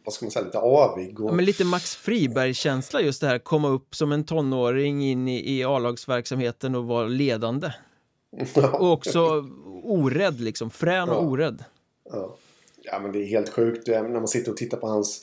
vad 0.05 0.15
ska 0.15 0.25
man 0.25 0.31
säga, 0.31 0.45
lite 0.45 0.59
avig. 0.59 1.21
Och... 1.21 1.31
Ja, 1.31 1.35
men 1.35 1.45
lite 1.45 1.65
Max 1.65 1.97
Friberg-känsla 1.97 3.01
just 3.01 3.21
det 3.21 3.27
här, 3.27 3.39
komma 3.39 3.69
upp 3.69 3.95
som 3.95 4.13
en 4.13 4.25
tonåring 4.25 5.05
in 5.05 5.29
i, 5.29 5.59
i 5.59 5.65
A-lagsverksamheten 5.65 6.75
och 6.75 6.85
vara 6.85 7.07
ledande. 7.07 7.71
Ja. 8.55 8.69
Och 8.69 8.93
också 8.93 9.45
orädd 9.83 10.41
liksom, 10.41 10.71
frän 10.71 11.09
och 11.09 11.25
orädd. 11.25 11.65
Ja. 12.11 12.37
ja, 12.83 12.99
men 12.99 13.13
det 13.13 13.19
är 13.19 13.27
helt 13.27 13.49
sjukt 13.49 13.87
när 13.87 14.09
man 14.09 14.29
sitter 14.29 14.51
och 14.51 14.57
tittar 14.57 14.79
på 14.79 14.87
hans 14.87 15.23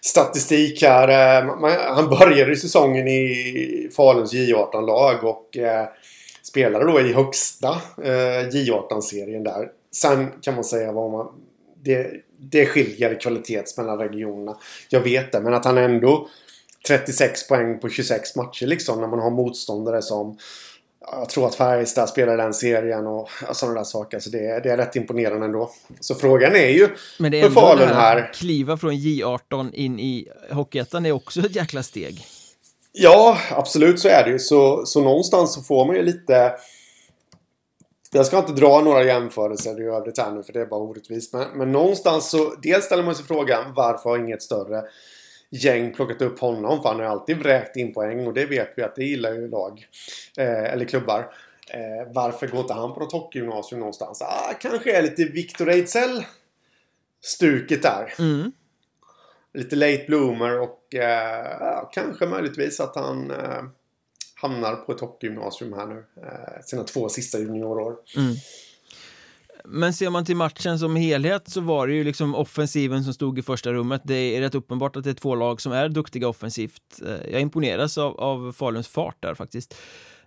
statistik 0.00 0.82
här. 0.82 1.08
Eh, 1.08 1.94
han 1.94 2.08
började 2.08 2.56
säsongen 2.56 3.08
i 3.08 3.90
Faluns 3.96 4.34
J18-lag 4.34 5.24
och 5.24 5.56
eh, 5.56 5.88
spelade 6.42 6.84
då 6.84 7.00
i 7.00 7.12
högsta 7.12 7.68
eh, 8.02 8.48
J18-serien 8.50 9.44
där. 9.44 9.68
Sen 9.92 10.26
kan 10.42 10.54
man 10.54 10.64
säga 10.64 10.92
vad 10.92 11.10
man... 11.10 11.28
Det, 11.82 12.10
det 12.38 12.66
skiljer 12.66 13.20
kvalitets 13.20 13.76
mellan 13.76 13.98
regionerna. 13.98 14.56
Jag 14.88 15.00
vet 15.00 15.32
det, 15.32 15.40
men 15.40 15.54
att 15.54 15.64
han 15.64 15.78
ändå 15.78 16.28
36 16.86 17.48
poäng 17.48 17.78
på 17.78 17.88
26 17.88 18.36
matcher 18.36 18.66
liksom 18.66 19.00
när 19.00 19.08
man 19.08 19.18
har 19.18 19.30
motståndare 19.30 20.02
som 20.02 20.38
jag 21.00 21.28
tror 21.28 21.46
att 21.46 21.54
Färjestad 21.54 22.08
spelar 22.08 22.36
den 22.36 22.54
serien 22.54 23.06
och 23.06 23.28
sådana 23.52 23.74
där 23.74 23.84
saker. 23.84 24.18
Så 24.18 24.30
det 24.30 24.46
är, 24.46 24.60
det 24.60 24.70
är 24.70 24.76
rätt 24.76 24.96
imponerande 24.96 25.46
ändå. 25.46 25.70
Så 26.00 26.14
frågan 26.14 26.56
är 26.56 26.68
ju 26.68 26.88
Men 27.18 27.32
det 27.32 27.40
är 27.40 27.42
för 27.42 27.60
Falun 27.60 27.88
här. 27.88 28.16
Att 28.16 28.34
kliva 28.34 28.76
från 28.76 28.92
J18 28.92 29.74
in 29.74 30.00
i 30.00 30.28
Hockeyettan 30.50 31.06
är 31.06 31.12
också 31.12 31.40
ett 31.40 31.56
jäkla 31.56 31.82
steg. 31.82 32.24
Ja, 32.92 33.38
absolut 33.50 34.00
så 34.00 34.08
är 34.08 34.24
det 34.24 34.30
ju. 34.30 34.38
Så, 34.38 34.86
så 34.86 35.00
någonstans 35.00 35.54
så 35.54 35.62
får 35.62 35.86
man 35.86 35.96
ju 35.96 36.02
lite... 36.02 36.52
Jag 38.12 38.26
ska 38.26 38.38
inte 38.38 38.52
dra 38.52 38.80
några 38.80 39.04
jämförelser 39.04 39.82
i 39.82 39.84
övrigt 39.84 40.18
här 40.18 40.30
nu 40.30 40.42
för 40.42 40.52
det 40.52 40.60
är 40.60 40.66
bara 40.66 40.80
orättvist. 40.80 41.32
Men, 41.32 41.48
men 41.54 41.72
någonstans 41.72 42.30
så... 42.30 42.54
Dels 42.62 42.84
ställer 42.84 43.02
man 43.02 43.14
sig 43.14 43.24
frågan 43.24 43.74
varför 43.74 44.10
har 44.10 44.18
inget 44.18 44.42
större 44.42 44.82
gäng 45.50 45.92
plockat 45.92 46.22
upp 46.22 46.38
honom. 46.38 46.82
För 46.82 46.88
han 46.88 47.00
har 47.00 47.06
alltid 47.06 47.38
vräkt 47.38 47.76
in 47.76 47.94
poäng 47.94 48.26
och 48.26 48.34
det 48.34 48.46
vet 48.46 48.72
vi 48.76 48.82
att 48.82 48.96
det 48.96 49.04
gillar 49.04 49.32
ju 49.32 49.48
lag. 49.48 49.86
Eh, 50.38 50.64
eller 50.72 50.84
klubbar. 50.84 51.34
Eh, 51.70 52.12
varför 52.12 52.46
går 52.46 52.60
inte 52.60 52.74
han 52.74 52.94
på 52.94 53.00
något 53.00 53.12
hockeygymnasium 53.12 53.78
någonstans? 53.78 54.22
Ah, 54.22 54.54
kanske 54.60 54.96
är 54.96 55.02
lite 55.02 55.24
Victor 55.24 55.70
Ejdsell 55.70 56.24
stuket 57.20 57.82
där. 57.82 58.14
Mm. 58.18 58.52
Lite 59.54 59.76
late 59.76 60.04
bloomer 60.06 60.60
och 60.60 60.94
eh, 60.94 61.88
kanske 61.92 62.26
möjligtvis 62.26 62.80
att 62.80 62.96
han 62.96 63.30
eh, 63.30 63.62
hamnar 64.34 64.76
på 64.76 64.92
ett 64.92 65.00
hockeygymnasium 65.00 65.72
här 65.72 65.86
nu. 65.86 66.04
Eh, 66.22 66.62
sina 66.64 66.84
två 66.84 67.08
sista 67.08 67.38
juniorår. 67.38 67.96
Mm. 68.16 68.34
Men 69.64 69.92
ser 69.92 70.10
man 70.10 70.24
till 70.24 70.36
matchen 70.36 70.78
som 70.78 70.96
helhet 70.96 71.48
så 71.48 71.60
var 71.60 71.86
det 71.86 71.94
ju 71.94 72.04
liksom 72.04 72.34
offensiven 72.34 73.04
som 73.04 73.14
stod 73.14 73.38
i 73.38 73.42
första 73.42 73.72
rummet. 73.72 74.02
Det 74.04 74.14
är 74.14 74.40
rätt 74.40 74.54
uppenbart 74.54 74.96
att 74.96 75.04
det 75.04 75.10
är 75.10 75.14
två 75.14 75.34
lag 75.34 75.60
som 75.60 75.72
är 75.72 75.88
duktiga 75.88 76.28
offensivt. 76.28 77.02
Eh, 77.06 77.32
jag 77.32 77.40
imponeras 77.40 77.98
av, 77.98 78.20
av 78.20 78.52
Faluns 78.52 78.88
fart 78.88 79.16
där 79.20 79.34
faktiskt. 79.34 79.74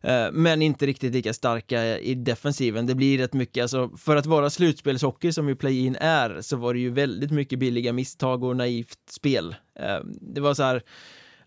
Eh, 0.01 0.31
men 0.31 0.61
inte 0.61 0.85
riktigt 0.85 1.13
lika 1.13 1.33
starka 1.33 1.99
i 1.99 2.15
defensiven. 2.15 2.85
Det 2.85 2.95
blir 2.95 3.17
rätt 3.17 3.33
mycket, 3.33 3.61
alltså 3.61 3.89
för 3.97 4.15
att 4.15 4.25
vara 4.25 4.49
slutspelshockey 4.49 5.31
som 5.31 5.49
ju 5.49 5.55
play-in 5.55 5.95
är 5.99 6.41
så 6.41 6.57
var 6.57 6.73
det 6.73 6.79
ju 6.79 6.89
väldigt 6.89 7.31
mycket 7.31 7.59
billiga 7.59 7.93
misstag 7.93 8.43
och 8.43 8.55
naivt 8.55 9.09
spel. 9.09 9.55
Eh, 9.79 9.99
det 10.21 10.41
var 10.41 10.53
så 10.53 10.63
här 10.63 10.83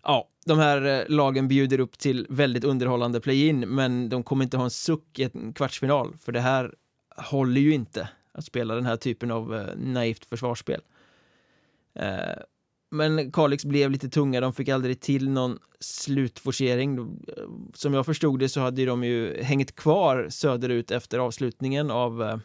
ja, 0.03 0.27
de 0.45 0.59
här 0.59 1.05
lagen 1.09 1.47
bjuder 1.47 1.79
upp 1.79 1.97
till 1.97 2.25
väldigt 2.29 2.63
underhållande 2.63 3.21
play-in 3.21 3.59
men 3.59 4.09
de 4.09 4.23
kommer 4.23 4.43
inte 4.43 4.57
ha 4.57 4.63
en 4.63 4.69
suck 4.69 5.19
i 5.19 5.23
en 5.23 5.53
kvartsfinal 5.53 6.13
för 6.21 6.31
det 6.31 6.39
här 6.39 6.73
håller 7.17 7.61
ju 7.61 7.73
inte 7.73 8.09
att 8.31 8.45
spela 8.45 8.75
den 8.75 8.85
här 8.85 8.95
typen 8.95 9.31
av 9.31 9.55
eh, 9.55 9.75
naivt 9.75 10.25
försvarsspel. 10.25 10.81
Eh, 11.95 12.41
men 12.91 13.31
Kalix 13.31 13.65
blev 13.65 13.91
lite 13.91 14.09
tunga, 14.09 14.41
de 14.41 14.53
fick 14.53 14.69
aldrig 14.69 14.99
till 14.99 15.29
någon 15.29 15.59
slutforcering. 15.79 17.19
Som 17.73 17.93
jag 17.93 18.05
förstod 18.05 18.39
det 18.39 18.49
så 18.49 18.59
hade 18.59 18.85
de 18.85 19.03
ju 19.03 19.43
hängt 19.43 19.75
kvar 19.75 20.27
söderut 20.29 20.91
efter 20.91 21.19
avslutningen 21.19 21.91
av 21.91 22.23
eh, 22.23 22.37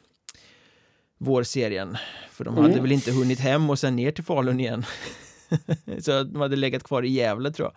vårserien. 1.18 1.96
För 2.30 2.44
de 2.44 2.56
hade 2.56 2.68
mm. 2.68 2.82
väl 2.82 2.92
inte 2.92 3.12
hunnit 3.12 3.40
hem 3.40 3.70
och 3.70 3.78
sen 3.78 3.96
ner 3.96 4.12
till 4.12 4.24
Falun 4.24 4.60
igen. 4.60 4.84
så 6.00 6.22
de 6.22 6.40
hade 6.40 6.56
legat 6.56 6.82
kvar 6.82 7.02
i 7.02 7.08
Gävle 7.08 7.52
tror 7.52 7.72
jag. 7.72 7.76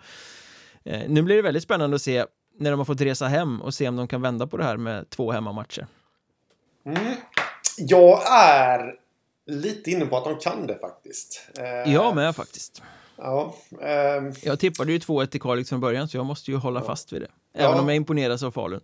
Eh, 0.93 1.09
nu 1.09 1.21
blir 1.21 1.35
det 1.35 1.41
väldigt 1.41 1.63
spännande 1.63 1.95
att 1.95 2.01
se 2.01 2.25
när 2.59 2.71
de 2.71 2.79
har 2.79 2.85
fått 2.85 3.01
resa 3.01 3.27
hem 3.27 3.61
och 3.61 3.73
se 3.73 3.89
om 3.89 3.95
de 3.95 4.07
kan 4.07 4.21
vända 4.21 4.47
på 4.47 4.57
det 4.57 4.63
här 4.63 4.77
med 4.77 5.09
två 5.09 5.31
hemmamatcher. 5.31 5.87
Mm. 6.85 7.13
Jag 7.77 8.21
är 8.31 8.95
lite 9.45 9.91
inne 9.91 10.05
på 10.05 10.17
att 10.17 10.23
de 10.23 10.39
kan 10.39 10.67
det 10.67 10.77
faktiskt. 10.77 11.49
Eh, 11.57 11.93
jag 11.93 12.15
med 12.15 12.35
faktiskt. 12.35 12.81
Ja, 13.17 13.55
eh, 13.81 14.23
jag 14.43 14.59
tippade 14.59 14.91
ju 14.91 14.97
2-1 14.97 15.25
till 15.25 15.41
Kalix 15.41 15.69
från 15.69 15.79
början 15.79 16.07
så 16.07 16.17
jag 16.17 16.25
måste 16.25 16.51
ju 16.51 16.57
hålla 16.57 16.79
ja. 16.79 16.85
fast 16.85 17.13
vid 17.13 17.21
det. 17.21 17.27
Även 17.53 17.75
ja. 17.75 17.81
om 17.81 17.87
jag 17.87 17.95
imponeras 17.95 18.43
av 18.43 18.51
Falun. 18.51 18.81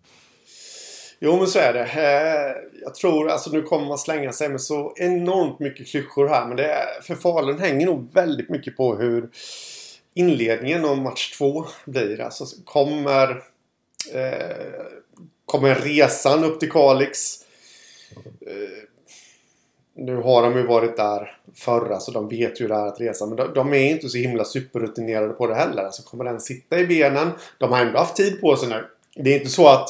Jo 1.20 1.38
men 1.38 1.48
så 1.48 1.60
är 1.60 1.74
det. 1.74 1.84
Eh, 1.84 2.56
jag 2.84 2.96
tror, 2.96 3.30
alltså 3.30 3.52
nu 3.52 3.62
kommer 3.62 3.88
man 3.88 3.98
slänga 3.98 4.32
sig 4.32 4.50
med 4.50 4.62
så 4.62 4.94
enormt 4.96 5.60
mycket 5.60 5.88
klyschor 5.88 6.28
här. 6.28 6.46
Men 6.46 6.58
det 6.58 6.66
är, 6.66 7.02
för 7.02 7.16
Falun 7.16 7.60
hänger 7.60 7.86
nog 7.86 8.14
väldigt 8.14 8.50
mycket 8.50 8.78
på 8.78 8.96
hur 8.96 9.30
inledningen 10.14 10.86
av 10.86 10.98
match 10.98 11.38
två 11.38 11.66
blir. 11.86 12.22
Alltså 12.22 12.46
kommer, 12.66 13.30
eh, 14.14 14.86
kommer 15.46 15.76
resan 15.76 16.44
upp 16.44 16.60
till 16.60 16.72
Kalix 16.72 17.41
nu 19.96 20.16
har 20.16 20.42
de 20.44 20.58
ju 20.58 20.68
varit 20.68 20.98
där 20.98 21.38
förra 21.56 22.00
så 22.00 22.12
de 22.12 22.30
vet 22.30 22.62
ju 22.62 22.68
det 22.68 22.76
är 22.76 22.88
att 22.88 23.02
resa. 23.02 23.26
Men 23.26 23.36
de, 23.36 23.54
de, 23.54 23.74
är 23.74 23.90
inte 23.90 24.10
så 24.10 24.18
himla 24.18 24.46
superrutinerade 24.46 25.34
på 25.34 25.48
det 25.48 25.56
heller. 25.56 25.84
Alltså 25.84 26.04
kommer 26.04 26.24
den 26.24 26.40
sitta 26.40 26.80
i 26.80 26.88
benen? 26.88 27.32
De 27.58 27.72
har 27.72 27.80
ändå 27.80 28.00
haft 28.00 28.16
tid 28.16 28.42
på 28.42 28.56
sig 28.56 28.70
nu. 28.70 28.86
Det 29.16 29.34
är 29.34 29.38
inte 29.38 29.50
så 29.50 29.68
att, 29.68 29.90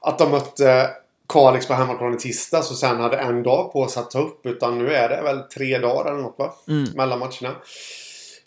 att 0.00 0.18
de 0.18 0.30
mötte 0.30 0.90
Kalix 1.28 1.66
på 1.66 1.74
hemmaplan 1.74 2.14
i 2.14 2.18
tisdags 2.18 2.70
och 2.70 2.76
sen 2.76 3.00
hade 3.00 3.16
en 3.16 3.42
dag 3.42 3.72
på 3.72 3.88
sig 3.88 4.00
att 4.00 4.10
ta 4.10 4.18
upp. 4.18 4.46
Utan 4.46 4.78
nu 4.78 4.92
är 4.94 5.08
det 5.08 5.22
väl 5.22 5.38
tre 5.42 5.78
dagar 5.78 6.10
eller 6.10 6.22
något 6.22 6.38
va? 6.38 6.54
Mm. 6.68 6.88
Mellan 6.94 7.18
matcherna. 7.18 7.56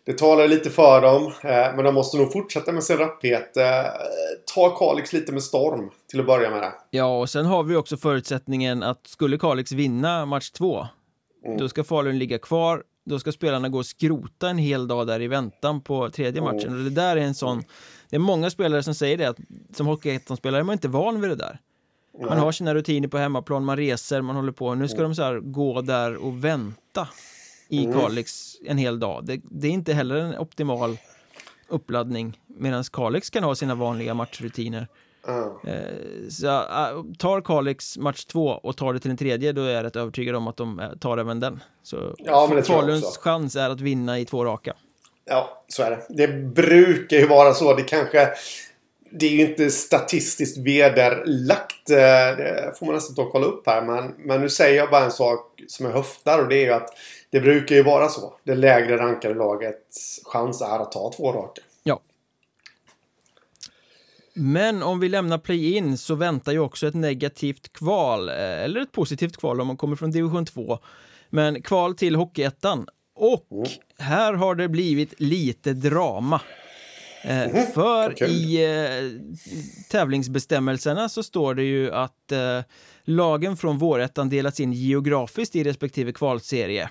Det 0.05 0.17
talar 0.17 0.47
lite 0.47 0.69
för 0.69 1.01
dem. 1.01 1.25
Eh, 1.25 1.75
men 1.75 1.83
de 1.83 1.93
måste 1.93 2.17
nog 2.17 2.33
fortsätta 2.33 2.71
med 2.71 2.83
sin 2.83 2.97
rapphet. 2.97 3.57
Eh, 3.57 3.65
ta 4.55 4.69
Kalix 4.69 5.13
lite 5.13 5.31
med 5.31 5.43
storm 5.43 5.91
till 6.07 6.19
att 6.19 6.25
börja 6.25 6.49
med. 6.49 6.61
Det. 6.61 6.73
Ja, 6.89 7.19
och 7.19 7.29
sen 7.29 7.45
har 7.45 7.63
vi 7.63 7.75
också 7.75 7.97
förutsättningen 7.97 8.83
att 8.83 9.07
skulle 9.07 9.37
Kalix 9.37 9.71
vinna 9.71 10.25
match 10.25 10.51
två 10.51 10.87
mm. 11.45 11.57
då 11.57 11.69
ska 11.69 11.83
Falun 11.83 12.19
ligga 12.19 12.37
kvar. 12.37 12.83
Då 13.05 13.19
ska 13.19 13.31
spelarna 13.31 13.69
gå 13.69 13.77
och 13.77 13.85
skrota 13.85 14.49
en 14.49 14.57
hel 14.57 14.87
dag 14.87 15.07
där 15.07 15.21
i 15.21 15.27
väntan 15.27 15.81
på 15.81 16.09
tredje 16.09 16.41
mm. 16.41 16.55
matchen. 16.55 16.77
Och 16.77 16.83
det 16.83 16.89
där 16.89 17.17
är 17.17 17.21
en 17.21 17.35
sån... 17.35 17.63
Det 18.09 18.15
är 18.15 18.19
många 18.19 18.49
spelare 18.49 18.83
som 18.83 18.95
säger 18.95 19.17
det 19.17 19.25
att 19.25 19.37
som 19.75 19.87
Hockeyettan-spelare 19.87 20.61
är 20.61 20.63
man 20.63 20.73
inte 20.73 20.87
van 20.87 21.21
vid 21.21 21.29
det 21.29 21.35
där. 21.35 21.59
Man 22.27 22.37
har 22.37 22.51
sina 22.51 22.75
rutiner 22.75 23.07
på 23.07 23.17
hemmaplan, 23.17 23.65
man 23.65 23.77
reser, 23.77 24.21
man 24.21 24.35
håller 24.35 24.51
på. 24.51 24.75
Nu 24.75 24.87
ska 24.87 24.97
mm. 24.97 25.09
de 25.09 25.15
så 25.15 25.23
här 25.23 25.39
gå 25.39 25.81
där 25.81 26.15
och 26.15 26.43
vänta 26.43 27.07
i 27.69 27.85
mm. 27.85 27.99
Kalix 27.99 28.55
en 28.65 28.77
hel 28.77 28.99
dag. 28.99 29.25
Det, 29.25 29.41
det, 29.43 29.67
är 29.67 29.71
inte 29.71 29.93
heller 29.93 30.15
en 30.15 30.37
optimal 30.37 30.97
uppladdning 31.67 32.39
medan 32.47 32.83
Kalix 32.83 33.29
kan 33.29 33.43
ha 33.43 33.55
sina 33.55 33.75
vanliga 33.75 34.13
matchrutiner. 34.13 34.87
Mm. 35.27 36.29
Så 36.29 36.47
äh, 36.47 37.03
tar 37.17 37.41
Kalix 37.41 37.97
match 37.97 38.25
två 38.25 38.47
och 38.47 38.77
tar 38.77 38.93
det 38.93 38.99
till 38.99 39.11
en 39.11 39.17
tredje 39.17 39.51
då 39.51 39.61
är 39.61 39.73
jag 39.73 39.83
rätt 39.83 39.95
övertygad 39.95 40.35
om 40.35 40.47
att 40.47 40.57
de 40.57 40.79
äh, 40.79 40.89
tar 40.89 41.17
även 41.17 41.39
den. 41.39 41.63
Så 41.83 42.15
ja, 42.17 42.61
Faluns 42.63 43.17
chans 43.17 43.55
är 43.55 43.69
att 43.69 43.81
vinna 43.81 44.19
i 44.19 44.25
två 44.25 44.45
raka. 44.45 44.73
Ja, 45.25 45.63
så 45.67 45.83
är 45.83 45.91
det. 45.91 46.05
Det 46.09 46.27
brukar 46.37 47.17
ju 47.17 47.27
vara 47.27 47.53
så. 47.53 47.75
Det 47.75 47.83
kanske 47.83 48.29
det 49.19 49.25
är 49.25 49.31
ju 49.31 49.41
inte 49.41 49.69
statistiskt 49.69 50.57
vederlagt. 50.57 51.89
Eh, 51.89 51.97
det 52.37 52.73
får 52.79 52.85
man 52.85 52.95
nästan 52.95 53.15
ta 53.15 53.21
och 53.21 53.31
kolla 53.31 53.45
upp 53.45 53.67
här. 53.67 53.81
Men, 53.81 54.13
men 54.17 54.41
nu 54.41 54.49
säger 54.49 54.77
jag 54.77 54.89
bara 54.89 55.05
en 55.05 55.11
sak 55.11 55.61
som 55.67 55.85
jag 55.85 55.93
höftar 55.93 56.39
och 56.39 56.49
det 56.49 56.55
är 56.55 56.65
ju 56.65 56.71
att 56.71 56.89
det 57.29 57.39
brukar 57.39 57.75
ju 57.75 57.83
vara 57.83 58.09
så. 58.09 58.33
Det 58.43 58.55
lägre 58.55 58.97
rankade 58.97 59.33
lagets 59.33 60.21
chans 60.25 60.61
är 60.61 60.79
att 60.79 60.91
ta 60.91 61.11
två 61.17 61.31
raka. 61.31 61.61
Ja. 61.83 62.01
Men 64.33 64.83
om 64.83 64.99
vi 64.99 65.09
lämnar 65.09 65.37
play-in 65.37 65.97
så 65.97 66.15
väntar 66.15 66.51
ju 66.51 66.59
också 66.59 66.87
ett 66.87 66.93
negativt 66.93 67.73
kval, 67.73 68.29
eh, 68.29 68.35
eller 68.35 68.81
ett 68.81 68.91
positivt 68.91 69.37
kval 69.37 69.61
om 69.61 69.67
man 69.67 69.77
kommer 69.77 69.95
från 69.95 70.11
division 70.11 70.45
2. 70.45 70.79
Men 71.29 71.61
kval 71.61 71.95
till 71.95 72.15
Hockeyettan. 72.15 72.87
Och 73.15 73.47
mm. 73.51 73.67
här 73.97 74.33
har 74.33 74.55
det 74.55 74.69
blivit 74.69 75.13
lite 75.17 75.73
drama. 75.73 76.41
Mm. 77.25 77.65
För 77.73 78.11
okay. 78.11 78.29
i 78.29 78.63
eh, 78.63 79.21
tävlingsbestämmelserna 79.89 81.09
så 81.09 81.23
står 81.23 81.55
det 81.55 81.63
ju 81.63 81.91
att 81.91 82.31
eh, 82.31 82.61
lagen 83.03 83.57
från 83.57 83.77
vårettan 83.77 84.29
delas 84.29 84.59
in 84.59 84.73
geografiskt 84.73 85.55
i 85.55 85.63
respektive 85.63 86.11
kvalserie. 86.11 86.89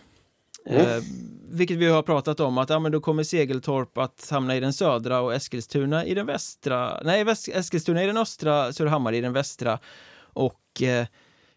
Mm. 0.67 0.81
Eh, 0.81 1.03
vilket 1.51 1.77
vi 1.77 1.87
har 1.87 2.03
pratat 2.03 2.41
om 2.41 2.59
att 2.59 2.71
ja, 2.71 2.79
men 2.79 2.93
då 2.93 3.01
kommer 3.01 3.23
Segeltorp 3.23 3.99
att 3.99 4.29
hamna 4.31 4.57
i 4.57 4.61
den 4.61 4.73
södra 4.73 5.21
och 5.21 5.35
Eskilstuna 5.35 6.05
i 6.05 6.15
den 6.15 6.27
västra. 6.27 7.01
Nej, 7.05 7.25
Väst 7.25 7.49
Eskilstuna 7.49 8.05
i 8.05 8.07
den 8.07 8.17
östra, 8.17 8.73
Surahammar 8.73 9.13
i 9.13 9.21
den 9.21 9.33
västra 9.33 9.79
och 10.19 10.83
eh, 10.83 11.07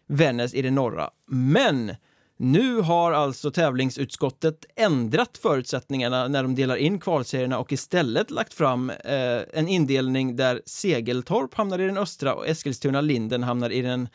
Vännäs 0.06 0.54
i 0.54 0.62
den 0.62 0.74
norra. 0.74 1.10
Men 1.26 1.94
nu 2.40 2.80
har 2.80 3.12
alltså 3.12 3.50
tävlingsutskottet 3.50 4.64
ändrat 4.76 5.38
förutsättningarna 5.38 6.28
när 6.28 6.42
de 6.42 6.54
delar 6.54 6.76
in 6.76 7.00
kvalserierna 7.00 7.58
och 7.58 7.72
istället 7.72 8.30
lagt 8.30 8.54
fram 8.54 8.90
eh, 8.90 9.40
en 9.52 9.68
indelning 9.68 10.36
där 10.36 10.62
Segeltorp 10.66 11.54
hamnar 11.54 11.78
i 11.78 11.86
den 11.86 11.98
östra 11.98 12.34
och 12.34 12.48
Eskilstuna-Linden 12.48 13.42
hamnar 13.42 13.70
i 13.70 13.82
den 13.82 14.08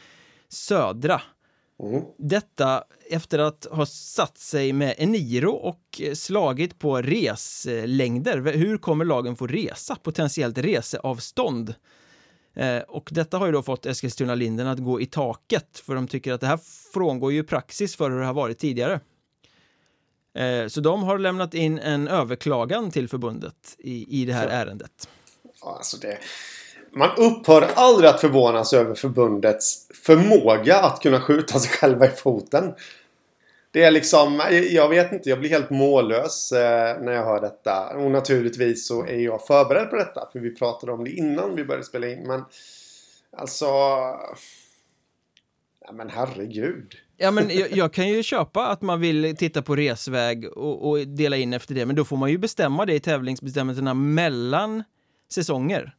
södra. 0.50 1.22
Mm. 1.84 2.04
Detta 2.18 2.84
efter 3.10 3.40
att 3.40 3.68
ha 3.72 3.86
satt 3.86 4.38
sig 4.38 4.74
med 4.74 4.96
Eniro 4.98 5.52
och 5.52 6.02
slagit 6.14 6.80
på 6.80 7.02
reslängder. 7.02 8.54
Hur 8.54 8.78
kommer 8.78 9.06
lagen 9.06 9.36
få 9.36 9.48
resa? 9.48 9.96
Potentiellt 9.96 10.58
reseavstånd. 10.58 11.76
Eh, 12.56 12.82
och 12.82 13.10
detta 13.12 13.38
har 13.38 13.46
ju 13.46 13.52
då 13.52 13.64
fått 13.64 13.86
Eskilstuna-Linden 13.86 14.68
att 14.68 14.80
gå 14.80 15.02
i 15.02 15.06
taket 15.06 15.80
för 15.86 15.96
de 15.96 16.08
tycker 16.08 16.34
att 16.34 16.42
det 16.42 16.48
här 16.48 16.60
frångår 16.94 17.32
ju 17.32 17.44
praxis 17.44 17.96
för 17.96 18.10
hur 18.10 18.20
det 18.20 18.26
har 18.26 18.34
varit 18.34 18.60
tidigare. 18.60 19.00
Eh, 20.36 20.68
så 20.68 20.82
de 20.82 21.04
har 21.04 21.18
lämnat 21.18 21.54
in 21.54 21.80
en 21.80 22.08
överklagan 22.08 22.92
till 22.92 23.10
förbundet 23.10 23.76
i, 23.78 24.22
i 24.22 24.26
det 24.26 24.34
här 24.34 24.48
ärendet. 24.48 25.10
Alltså 25.62 25.98
det, 25.98 26.18
man 26.96 27.10
upphör 27.18 27.70
aldrig 27.76 28.10
att 28.10 28.22
förvånas 28.22 28.74
över 28.74 28.96
förbundets 28.96 29.88
förmåga 30.06 30.80
att 30.80 31.02
kunna 31.02 31.22
skjuta 31.22 31.60
sig 31.60 31.72
själva 31.72 32.06
i 32.06 32.10
foten. 32.10 32.74
Det 33.74 33.84
är 33.84 33.92
liksom, 33.92 34.42
jag 34.72 34.90
vet 34.90 35.12
inte, 35.12 35.30
jag 35.30 35.40
blir 35.40 35.50
helt 35.50 35.70
mållös 35.70 36.52
eh, 36.52 37.02
när 37.02 37.12
jag 37.12 37.26
hör 37.26 37.42
detta. 37.42 37.98
Och 37.98 38.12
naturligtvis 38.12 38.88
så 38.88 39.06
är 39.06 39.20
jag 39.20 39.48
förberedd 39.48 39.90
på 39.90 39.96
detta. 39.96 40.30
För 40.32 40.40
vi 40.40 40.56
pratade 40.56 40.92
om 40.92 41.04
det 41.04 41.12
innan 41.12 41.56
vi 41.56 41.66
började 41.66 41.86
spela 41.86 42.08
in. 42.08 42.28
Men 42.28 42.44
alltså... 43.38 43.66
Ja, 45.86 45.92
men 45.94 46.10
herregud. 46.10 46.94
Ja, 47.18 47.32
men 47.32 47.50
jag, 47.50 47.72
jag, 47.72 47.94
kan 47.94 48.10
ju 48.10 48.24
köpa 48.24 48.68
att 48.68 48.82
man 48.82 49.02
vill 49.02 49.36
titta 49.38 49.62
på 49.62 49.76
resväg 49.76 50.48
och, 50.48 50.90
och, 50.90 51.08
dela 51.08 51.38
in 51.38 51.54
efter 51.54 51.76
det. 51.76 51.86
Men 51.86 51.96
då 51.96 52.06
får 52.06 52.18
man 52.18 52.32
ju 52.32 52.38
bestämma 52.38 52.86
det 52.86 52.94
i 52.94 53.00
tävlingsbestämmelserna 53.00 53.94
mellan 53.94 54.84
säsonger. 55.34 55.96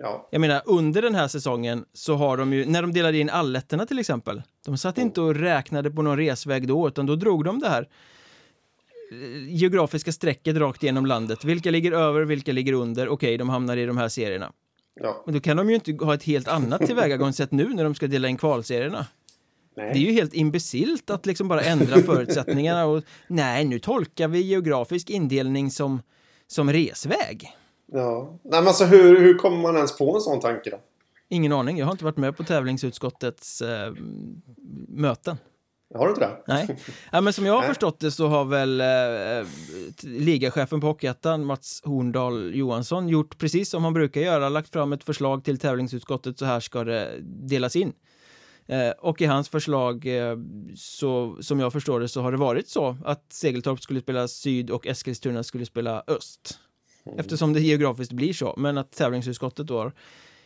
Ja. 0.00 0.28
Jag 0.30 0.40
menar, 0.40 0.62
under 0.66 1.02
den 1.02 1.14
här 1.14 1.28
säsongen 1.28 1.84
så 1.92 2.14
har 2.14 2.36
de 2.36 2.52
ju, 2.52 2.66
när 2.66 2.82
de 2.82 2.92
delade 2.92 3.18
in 3.18 3.30
allettorna 3.30 3.86
till 3.86 3.98
exempel, 3.98 4.42
de 4.66 4.78
satt 4.78 4.98
inte 4.98 5.20
och 5.20 5.34
räknade 5.34 5.90
på 5.90 6.02
någon 6.02 6.16
resväg 6.16 6.68
då, 6.68 6.88
utan 6.88 7.06
då 7.06 7.16
drog 7.16 7.44
de 7.44 7.58
det 7.58 7.68
här 7.68 7.88
eh, 9.12 9.54
geografiska 9.54 10.12
strecket 10.12 10.56
rakt 10.56 10.82
igenom 10.82 11.06
landet. 11.06 11.44
Vilka 11.44 11.70
ligger 11.70 11.92
över, 11.92 12.20
vilka 12.20 12.52
ligger 12.52 12.72
under? 12.72 13.08
Okej, 13.08 13.38
de 13.38 13.48
hamnar 13.48 13.76
i 13.76 13.86
de 13.86 13.96
här 13.98 14.08
serierna. 14.08 14.52
Ja. 15.00 15.22
Men 15.26 15.34
då 15.34 15.40
kan 15.40 15.56
de 15.56 15.68
ju 15.68 15.74
inte 15.74 16.04
ha 16.04 16.14
ett 16.14 16.22
helt 16.22 16.48
annat 16.48 16.86
tillvägagångssätt 16.86 17.52
nu 17.52 17.68
när 17.68 17.84
de 17.84 17.94
ska 17.94 18.06
dela 18.06 18.28
in 18.28 18.36
kvalserierna. 18.36 19.06
Nej. 19.76 19.90
Det 19.92 19.98
är 19.98 20.02
ju 20.02 20.12
helt 20.12 20.34
imbecilt 20.34 21.10
att 21.10 21.26
liksom 21.26 21.48
bara 21.48 21.60
ändra 21.60 21.96
förutsättningarna 22.06 22.86
och 22.86 23.04
nej, 23.28 23.64
nu 23.64 23.78
tolkar 23.78 24.28
vi 24.28 24.40
geografisk 24.40 25.10
indelning 25.10 25.70
som, 25.70 26.02
som 26.46 26.72
resväg. 26.72 27.57
Ja. 27.92 28.38
Nej, 28.42 28.60
men 28.60 28.68
alltså 28.68 28.84
hur, 28.84 29.20
hur 29.20 29.38
kommer 29.38 29.56
man 29.58 29.76
ens 29.76 29.98
på 29.98 30.14
en 30.14 30.20
sån 30.20 30.40
tanke 30.40 30.70
då? 30.70 30.80
Ingen 31.28 31.52
aning. 31.52 31.78
Jag 31.78 31.86
har 31.86 31.92
inte 31.92 32.04
varit 32.04 32.16
med 32.16 32.36
på 32.36 32.44
tävlingsutskottets 32.44 33.62
eh, 33.62 33.92
möten. 34.88 35.36
Har 35.94 36.06
du 36.06 36.10
inte 36.10 36.20
det? 36.20 36.42
Nej. 36.46 36.78
Ja, 37.12 37.20
men 37.20 37.32
som 37.32 37.46
jag 37.46 37.54
har 37.54 37.62
förstått 37.68 38.00
det 38.00 38.10
så 38.10 38.26
har 38.26 38.44
väl 38.44 38.80
eh, 38.80 39.46
ligachefen 40.02 40.80
på 40.80 40.86
Hockeyettan, 40.86 41.44
Mats 41.44 41.82
Horndal 41.84 42.54
Johansson, 42.54 43.08
gjort 43.08 43.38
precis 43.38 43.70
som 43.70 43.84
han 43.84 43.94
brukar 43.94 44.20
göra, 44.20 44.48
lagt 44.48 44.72
fram 44.72 44.92
ett 44.92 45.04
förslag 45.04 45.44
till 45.44 45.58
tävlingsutskottet, 45.58 46.38
så 46.38 46.44
här 46.44 46.60
ska 46.60 46.84
det 46.84 47.14
delas 47.22 47.76
in. 47.76 47.92
Eh, 48.66 48.90
och 48.90 49.20
i 49.20 49.24
hans 49.24 49.48
förslag, 49.48 50.06
eh, 50.06 50.36
så, 50.76 51.36
som 51.40 51.60
jag 51.60 51.72
förstår 51.72 52.00
det, 52.00 52.08
så 52.08 52.22
har 52.22 52.32
det 52.32 52.38
varit 52.38 52.68
så 52.68 52.96
att 53.04 53.32
Segeltorp 53.32 53.80
skulle 53.80 54.00
spela 54.00 54.28
syd 54.28 54.70
och 54.70 54.86
Eskilstuna 54.86 55.42
skulle 55.42 55.66
spela 55.66 56.02
öst. 56.06 56.58
Mm. 57.08 57.20
Eftersom 57.20 57.52
det 57.52 57.60
geografiskt 57.60 58.12
blir 58.12 58.32
så, 58.32 58.54
men 58.56 58.78
att 58.78 58.92
tävlingsutskottet 58.92 59.66
då 59.66 59.78
har 59.78 59.92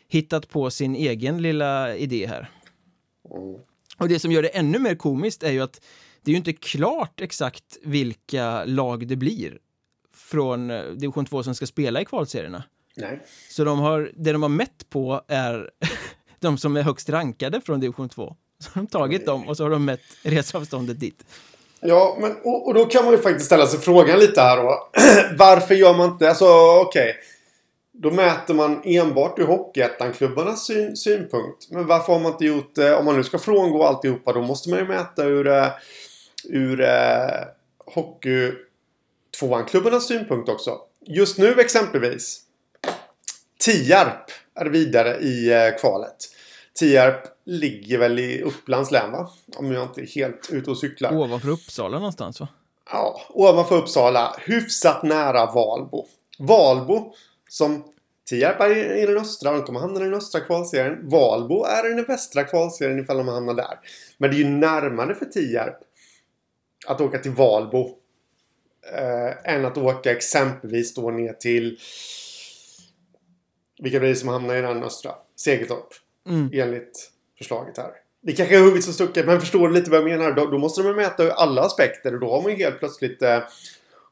hittat 0.08 0.48
på 0.48 0.70
sin 0.70 0.94
egen 0.94 1.42
lilla 1.42 1.96
idé 1.96 2.26
här. 2.26 2.50
Mm. 3.30 3.60
Och 3.98 4.08
det 4.08 4.18
som 4.18 4.32
gör 4.32 4.42
det 4.42 4.48
ännu 4.48 4.78
mer 4.78 4.94
komiskt 4.94 5.42
är 5.42 5.52
ju 5.52 5.60
att 5.60 5.80
det 6.22 6.30
är 6.30 6.32
ju 6.32 6.38
inte 6.38 6.52
klart 6.52 7.20
exakt 7.20 7.78
vilka 7.82 8.64
lag 8.64 9.06
det 9.06 9.16
blir 9.16 9.58
från 10.14 10.70
eh, 10.70 10.84
division 10.84 11.24
2 11.24 11.42
som 11.42 11.54
ska 11.54 11.66
spela 11.66 12.00
i 12.00 12.04
kvalserierna. 12.04 12.62
Nej. 12.96 13.22
Så 13.50 13.64
de 13.64 13.78
har, 13.78 14.12
det 14.16 14.32
de 14.32 14.42
har 14.42 14.48
mätt 14.48 14.90
på 14.90 15.22
är 15.28 15.70
de 16.40 16.58
som 16.58 16.76
är 16.76 16.82
högst 16.82 17.08
rankade 17.08 17.60
från 17.60 17.80
division 17.80 18.08
2. 18.08 18.36
Så 18.58 18.70
har 18.70 18.82
de 18.82 18.86
tagit 18.86 19.26
dem 19.26 19.48
och 19.48 19.56
så 19.56 19.62
har 19.62 19.70
de 19.70 19.84
mätt 19.84 20.00
resavståndet 20.22 21.00
dit. 21.00 21.24
Ja, 21.84 22.16
men, 22.20 22.36
och, 22.44 22.66
och, 22.66 22.74
då 22.74 22.84
kan 22.84 23.04
man 23.04 23.14
ju 23.14 23.18
faktiskt 23.18 23.46
ställa 23.46 23.66
sig 23.66 23.80
frågan 23.80 24.18
lite 24.18 24.40
här 24.40 24.56
då. 24.56 24.88
Varför 25.38 25.74
gör 25.74 25.94
man 25.94 26.10
inte... 26.10 26.28
Alltså 26.28 26.46
okej. 26.80 27.10
Okay. 27.10 27.12
Då 27.94 28.10
mäter 28.10 28.54
man 28.54 28.82
enbart 28.84 29.38
ur 29.38 29.46
Hockeyettan-klubbarnas 29.46 30.66
syn, 30.66 30.96
synpunkt. 30.96 31.70
Men 31.70 31.86
varför 31.86 32.12
har 32.12 32.20
man 32.20 32.32
inte 32.32 32.44
gjort 32.44 32.74
det? 32.74 32.96
Om 32.96 33.04
man 33.04 33.16
nu 33.16 33.24
ska 33.24 33.38
frångå 33.38 33.84
alltihopa 33.84 34.32
då 34.32 34.42
måste 34.42 34.70
man 34.70 34.78
ju 34.78 34.84
mäta 34.84 35.24
ur, 35.24 35.46
eh, 35.46 35.68
ur 36.44 36.80
eh, 36.80 36.88
uh, 36.88 37.46
hockey 37.86 38.52
tvåan-klubbarnas 39.40 40.06
synpunkt 40.06 40.48
också. 40.48 40.78
Just 41.06 41.38
nu 41.38 41.60
exempelvis. 41.60 42.40
Tierp 43.58 44.30
är 44.54 44.66
vidare 44.66 45.16
i 45.16 45.54
uh, 45.54 45.78
kvalet. 45.80 46.16
Tierp 46.74 47.22
ligger 47.44 47.98
väl 47.98 48.18
i 48.18 48.42
Upplands 48.42 48.90
län 48.90 49.12
va? 49.12 49.30
Om 49.56 49.72
jag 49.72 49.82
inte 49.82 50.00
är 50.00 50.06
helt 50.06 50.48
ute 50.52 50.70
och 50.70 50.78
cyklar. 50.78 51.16
Ovanför 51.16 51.48
Uppsala 51.48 51.96
någonstans 51.96 52.40
va? 52.40 52.48
Ja, 52.90 53.20
ovanför 53.28 53.76
Uppsala. 53.76 54.36
Hyfsat 54.38 55.02
nära 55.02 55.46
Valbo. 55.46 56.06
Valbo 56.38 57.14
som 57.48 57.84
Tierp 58.24 58.60
är 58.60 58.96
i 58.96 59.06
den 59.06 59.18
östra, 59.18 59.52
de 59.52 59.62
kommer 59.62 59.80
hamna 59.80 60.00
i 60.00 60.04
den 60.04 60.14
östra 60.14 60.40
kvalserien. 60.40 61.08
Valbo 61.08 61.64
är 61.64 61.92
i 61.92 61.94
den 61.94 62.04
västra 62.04 62.44
kvalserien 62.44 62.98
ifall 62.98 63.16
de 63.16 63.28
hamnar 63.28 63.54
där. 63.54 63.78
Men 64.18 64.30
det 64.30 64.36
är 64.36 64.38
ju 64.38 64.48
närmare 64.48 65.14
för 65.14 65.26
Tierp 65.26 65.78
att 66.86 67.00
åka 67.00 67.18
till 67.18 67.30
Valbo 67.30 67.90
eh, 68.92 69.54
än 69.54 69.64
att 69.64 69.78
åka 69.78 70.12
exempelvis 70.12 70.94
då 70.94 71.10
ner 71.10 71.32
till 71.32 71.78
vilka 73.78 74.00
blir 74.00 74.08
det 74.08 74.16
som 74.16 74.28
hamnar 74.28 74.54
i 74.54 74.60
den 74.60 74.82
östra? 74.82 75.14
Segeltorp. 75.36 75.94
Mm. 76.28 76.50
Enligt 76.52 77.10
förslaget 77.38 77.76
här. 77.76 77.90
Det 78.22 78.32
kanske 78.32 78.58
är 78.58 78.62
hugget 78.62 78.84
som 78.84 78.92
stucket, 78.92 79.26
men 79.26 79.40
förstår 79.40 79.68
du 79.68 79.74
lite 79.74 79.90
vad 79.90 80.00
jag 80.00 80.04
menar? 80.04 80.32
Då, 80.32 80.46
då 80.46 80.58
måste 80.58 80.82
de 80.82 80.96
mäta 80.96 81.32
alla 81.32 81.62
aspekter 81.62 82.14
och 82.14 82.20
då 82.20 82.30
har 82.30 82.42
man 82.42 82.50
ju 82.52 82.56
helt 82.58 82.78
plötsligt 82.78 83.22
eh, 83.22 83.38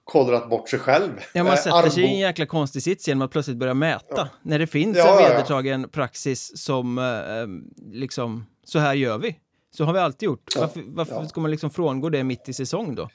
kollrat 0.04 0.50
bort 0.50 0.68
sig 0.68 0.78
själv. 0.78 1.12
Ja, 1.32 1.44
man 1.44 1.52
eh, 1.52 1.58
sätter 1.58 1.84
eh, 1.84 1.90
sig 1.90 2.02
i 2.02 2.06
en 2.06 2.18
jäkla 2.18 2.46
konstig 2.46 2.82
sits 2.82 3.08
genom 3.08 3.22
att 3.22 3.30
plötsligt 3.30 3.56
börja 3.56 3.74
mäta. 3.74 4.04
Ja. 4.16 4.28
När 4.42 4.58
det 4.58 4.66
finns 4.66 4.96
ja, 4.96 5.20
en 5.20 5.30
vedertagen 5.30 5.80
ja, 5.80 5.88
praxis 5.88 6.52
som 6.54 6.98
eh, 6.98 7.84
liksom, 7.92 8.46
så 8.64 8.78
här 8.78 8.94
gör 8.94 9.18
vi. 9.18 9.36
Så 9.70 9.84
har 9.84 9.92
vi 9.92 9.98
alltid 9.98 10.26
gjort. 10.26 10.52
Varför, 10.56 10.82
varför 10.86 11.24
ska 11.24 11.40
man 11.40 11.50
liksom 11.50 11.70
frångå 11.70 12.08
det 12.08 12.24
mitt 12.24 12.48
i 12.48 12.52
säsong 12.52 12.94
då? 12.94 13.08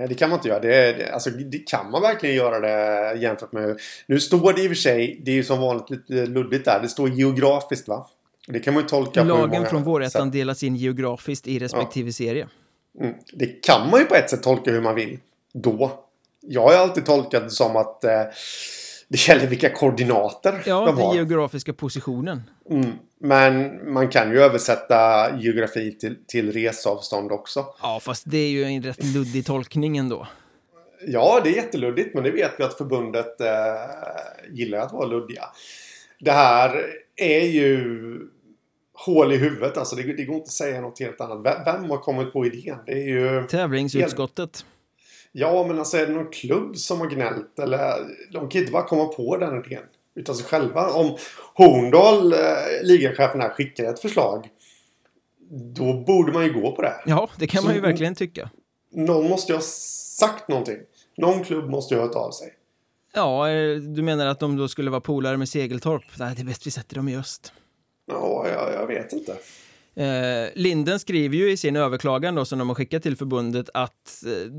Eh, 0.00 0.08
det 0.08 0.14
kan 0.14 0.30
man 0.30 0.38
inte 0.38 0.48
göra. 0.48 0.60
Det, 0.60 1.10
alltså, 1.12 1.30
det 1.30 1.58
kan 1.58 1.90
man 1.90 2.02
verkligen 2.02 2.36
göra 2.36 2.60
det 2.60 3.14
jämfört 3.18 3.52
med... 3.52 3.80
Nu 4.06 4.20
står 4.20 4.52
det 4.52 4.62
i 4.62 4.66
och 4.66 4.70
för 4.70 4.74
sig, 4.74 5.20
det 5.24 5.30
är 5.30 5.34
ju 5.34 5.44
som 5.44 5.60
vanligt 5.60 5.90
lite 5.90 6.26
luddigt 6.26 6.64
där, 6.64 6.80
det 6.82 6.88
står 6.88 7.08
geografiskt 7.08 7.88
va? 7.88 8.06
Det 8.48 8.60
kan 8.60 8.74
man 8.74 8.82
ju 8.82 8.88
tolka 8.88 9.24
Lagen 9.24 9.66
från 9.66 9.82
vårettan 9.82 10.30
delas 10.30 10.62
in 10.62 10.76
geografiskt 10.76 11.46
i 11.46 11.58
respektive 11.58 12.08
ja. 12.08 12.12
serie. 12.12 12.48
Mm. 13.00 13.14
Det 13.32 13.46
kan 13.46 13.90
man 13.90 14.00
ju 14.00 14.06
på 14.06 14.14
ett 14.14 14.30
sätt 14.30 14.42
tolka 14.42 14.70
hur 14.70 14.80
man 14.80 14.94
vill. 14.94 15.18
Då. 15.54 15.92
Jag 16.40 16.62
har 16.62 16.74
alltid 16.74 17.06
tolkat 17.06 17.42
det 17.42 17.50
som 17.50 17.76
att 17.76 18.04
eh, 18.04 18.10
det 19.08 19.28
gäller 19.28 19.46
vilka 19.46 19.70
koordinater 19.70 20.62
ja, 20.66 20.86
de 20.86 20.96
har. 20.96 21.02
Ja, 21.02 21.08
den 21.08 21.16
geografiska 21.16 21.72
positionen. 21.72 22.42
Mm. 22.70 22.90
Men 23.18 23.78
man 23.92 24.08
kan 24.08 24.30
ju 24.30 24.40
översätta 24.40 25.28
geografi 25.38 25.98
till, 25.98 26.16
till 26.26 26.52
resavstånd 26.52 27.32
också. 27.32 27.66
Ja, 27.82 28.00
fast 28.02 28.22
det 28.26 28.38
är 28.38 28.48
ju 28.48 28.64
en 28.64 28.82
rätt 28.82 29.04
luddig 29.04 29.46
tolkning 29.46 29.96
ändå. 29.96 30.26
Ja, 31.06 31.40
det 31.44 31.50
är 31.50 31.54
jätteluddigt, 31.54 32.14
men 32.14 32.24
det 32.24 32.30
vet 32.30 32.52
vi 32.58 32.64
att 32.64 32.78
förbundet 32.78 33.40
eh, 33.40 33.46
gillar 34.50 34.78
att 34.78 34.92
vara 34.92 35.06
luddiga. 35.06 35.44
det 36.20 36.30
här 36.30 36.86
är 37.16 37.46
ju 37.46 38.18
hål 38.94 39.32
i 39.32 39.36
huvudet. 39.36 39.76
Alltså 39.76 39.96
det, 39.96 40.02
det 40.02 40.24
går 40.24 40.34
inte 40.34 40.44
att 40.44 40.52
säga 40.52 40.80
något 40.80 41.00
helt 41.00 41.20
annat. 41.20 41.46
Vem, 41.46 41.64
vem 41.64 41.90
har 41.90 41.98
kommit 41.98 42.32
på 42.32 42.46
idén? 42.46 42.78
Det 42.86 42.92
är 42.92 43.08
ju... 43.08 43.46
Tävlingsutskottet. 43.46 44.64
Ja, 45.32 45.64
men 45.68 45.78
alltså 45.78 45.96
är 45.96 46.06
det 46.06 46.12
någon 46.12 46.30
klubb 46.30 46.76
som 46.76 47.00
har 47.00 47.06
gnällt? 47.06 47.58
Eller 47.58 47.94
de 48.32 48.48
kan 48.48 48.60
inte 48.60 48.72
bara 48.72 48.82
komma 48.82 49.04
på 49.04 49.36
den 49.36 49.64
idén 49.64 49.82
utav 50.14 50.34
sig 50.34 50.44
själva. 50.44 50.90
Om 50.90 51.16
Horndal, 51.54 52.32
eh, 52.32 52.38
ligachefen 52.82 53.40
här, 53.40 53.48
skickar 53.48 53.84
ett 53.84 54.00
förslag. 54.00 54.48
Då 55.50 56.04
borde 56.06 56.32
man 56.32 56.44
ju 56.44 56.52
gå 56.52 56.76
på 56.76 56.82
det. 56.82 56.94
Ja, 57.06 57.30
det 57.38 57.46
kan 57.46 57.60
Så 57.60 57.66
man 57.66 57.74
ju 57.74 57.80
verkligen 57.80 58.14
tycka. 58.14 58.50
Någon 58.92 59.28
måste 59.28 59.52
ju 59.52 59.56
ha 59.56 59.62
sagt 59.62 60.48
någonting. 60.48 60.78
Någon 61.16 61.44
klubb 61.44 61.70
måste 61.70 61.94
ju 61.94 62.00
ha 62.00 62.06
hört 62.06 62.16
av 62.16 62.30
sig. 62.30 62.48
Ja, 63.14 63.50
eh, 63.50 63.76
du 63.76 64.02
menar 64.02 64.26
att 64.26 64.40
de 64.40 64.56
då 64.56 64.68
skulle 64.68 64.90
vara 64.90 65.00
polare 65.00 65.36
med 65.36 65.48
Segeltorp? 65.48 66.02
Nej, 66.18 66.34
det 66.36 66.42
är 66.42 66.46
bäst 66.46 66.66
vi 66.66 66.70
sätter 66.70 66.96
dem 66.96 67.08
i 67.08 67.16
öst. 67.16 67.52
Ja, 68.06 68.46
jag, 68.48 68.74
jag 68.74 68.86
vet 68.86 69.12
inte. 69.12 69.36
Eh, 69.94 70.50
Linden 70.54 70.98
skriver 71.00 71.36
ju 71.36 71.50
i 71.50 71.56
sin 71.56 71.76
överklagan 71.76 72.34
då, 72.34 72.44
som 72.44 72.58
de 72.58 72.68
har 72.68 72.74
skickat 72.74 73.02
till 73.02 73.16
förbundet 73.16 73.70
att 73.74 74.24
eh, 74.26 74.52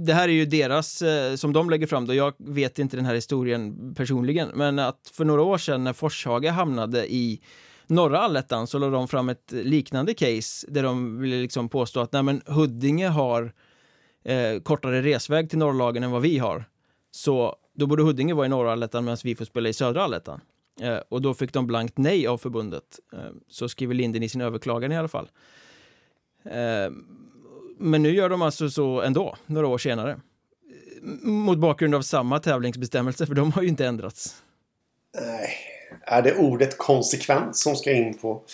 det 0.00 0.14
här 0.14 0.28
är 0.28 0.32
ju 0.32 0.46
deras, 0.46 1.02
eh, 1.02 1.34
som 1.34 1.52
de 1.52 1.70
lägger 1.70 1.86
fram 1.86 2.06
då, 2.06 2.14
jag 2.14 2.34
vet 2.38 2.78
inte 2.78 2.96
den 2.96 3.06
här 3.06 3.14
historien 3.14 3.94
personligen, 3.94 4.50
men 4.54 4.78
att 4.78 5.10
för 5.12 5.24
några 5.24 5.42
år 5.42 5.58
sedan 5.58 5.84
när 5.84 5.92
Forshaga 5.92 6.52
hamnade 6.52 7.12
i 7.12 7.40
norra 7.86 8.18
allettan 8.18 8.66
så 8.66 8.78
lade 8.78 8.92
de 8.92 9.08
fram 9.08 9.28
ett 9.28 9.52
liknande 9.52 10.14
case 10.14 10.66
där 10.70 10.82
de 10.82 11.20
ville 11.20 11.36
liksom 11.36 11.68
påstå 11.68 12.00
att 12.00 12.12
nej 12.12 12.22
men 12.22 12.42
Huddinge 12.46 13.08
har 13.08 13.52
eh, 14.24 14.60
kortare 14.62 15.02
resväg 15.02 15.50
till 15.50 15.58
norrlagen 15.58 16.02
än 16.02 16.10
vad 16.10 16.22
vi 16.22 16.38
har. 16.38 16.64
Så 17.10 17.56
då 17.74 17.86
borde 17.86 18.02
Huddinge 18.02 18.34
vara 18.34 18.46
i 18.46 18.48
norra 18.48 18.72
allettan 18.72 19.04
medan 19.04 19.18
vi 19.24 19.34
får 19.34 19.44
spela 19.44 19.68
i 19.68 19.72
södra 19.72 20.02
allettan. 20.02 20.40
Eh, 20.80 20.98
och 21.08 21.22
då 21.22 21.34
fick 21.34 21.52
de 21.52 21.66
blankt 21.66 21.98
nej 21.98 22.26
av 22.26 22.38
förbundet. 22.38 23.00
Eh, 23.12 23.18
så 23.48 23.68
skriver 23.68 23.94
Linden 23.94 24.22
i 24.22 24.28
sin 24.28 24.40
överklagan 24.40 24.92
i 24.92 24.96
alla 24.96 25.08
fall. 25.08 25.30
Eh, 26.44 26.90
men 27.78 28.02
nu 28.02 28.14
gör 28.14 28.28
de 28.28 28.42
alltså 28.42 28.70
så 28.70 29.02
ändå, 29.02 29.36
några 29.46 29.66
år 29.66 29.78
senare. 29.78 30.20
Mot 31.22 31.58
bakgrund 31.58 31.94
av 31.94 32.02
samma 32.02 32.38
tävlingsbestämmelser, 32.40 33.26
för 33.26 33.34
de 33.34 33.52
har 33.52 33.62
ju 33.62 33.68
inte 33.68 33.86
ändrats. 33.86 34.42
Nej. 35.20 35.50
Är 36.02 36.22
det 36.22 36.34
ordet 36.34 36.78
konsekvent 36.78 37.56
som 37.56 37.76
ska 37.76 37.92
in 37.92 38.18
på 38.18 38.44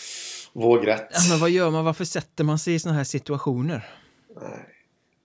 vågrätt? 0.52 1.08
Ja, 1.12 1.20
men 1.30 1.40
vad 1.40 1.50
gör 1.50 1.70
man? 1.70 1.84
Varför 1.84 2.04
sätter 2.04 2.44
man 2.44 2.58
sig 2.58 2.74
i 2.74 2.78
såna 2.78 2.94
här 2.94 3.04
situationer? 3.04 3.90
Nej. 4.40 4.74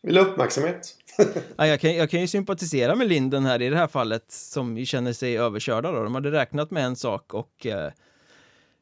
Vill 0.01 0.17
ha 0.17 0.25
uppmärksamhet. 0.25 0.95
ja, 1.55 1.67
jag, 1.67 1.79
kan, 1.79 1.95
jag 1.95 2.09
kan 2.09 2.21
ju 2.21 2.27
sympatisera 2.27 2.95
med 2.95 3.07
Linden 3.07 3.45
här 3.45 3.61
i 3.61 3.69
det 3.69 3.77
här 3.77 3.87
fallet 3.87 4.31
som 4.31 4.85
känner 4.85 5.13
sig 5.13 5.37
överkörda. 5.37 5.91
Då. 5.91 6.03
De 6.03 6.15
hade 6.15 6.31
räknat 6.31 6.71
med 6.71 6.85
en 6.85 6.95
sak 6.95 7.33
och 7.33 7.65
eh, 7.65 7.91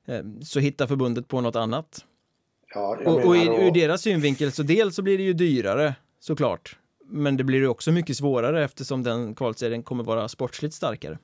eh 0.08 0.22
så 0.44 0.60
hittar 0.60 0.88
förbundet 0.88 1.28
på 1.28 1.42
något 1.42 1.56
annat. 1.56 2.06
Ja, 2.74 2.98
och, 3.06 3.26
och 3.26 3.38
i, 3.38 3.46
ur 3.46 3.72
deras 3.72 4.02
synvinkel 4.02 4.52
så 4.52 4.64
dels 4.64 4.96
så 4.96 5.02
blir 5.02 5.18
det 5.18 5.24
ju 5.24 5.34
dyrare 5.34 5.96
såklart. 6.20 6.78
Men 7.06 7.38
det 7.38 7.44
blir 7.44 7.60
ju 7.60 7.68
också 7.68 7.92
mycket 7.92 8.18
svårare 8.18 8.64
eftersom 8.64 9.04
den 9.04 9.36
kvalserien 9.36 9.84
kommer 9.84 10.04
vara 10.04 10.28
sportsligt 10.28 10.74
starkare. 10.74 11.18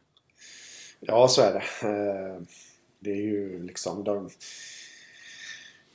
Ja, 1.00 1.28
så 1.28 1.41
är 1.41 1.54
det. 1.54 1.88
Eh, 1.88 2.41
det 3.00 3.12
är 3.12 3.22
ju 3.22 3.64
liksom 3.64 4.04
de... 4.04 4.30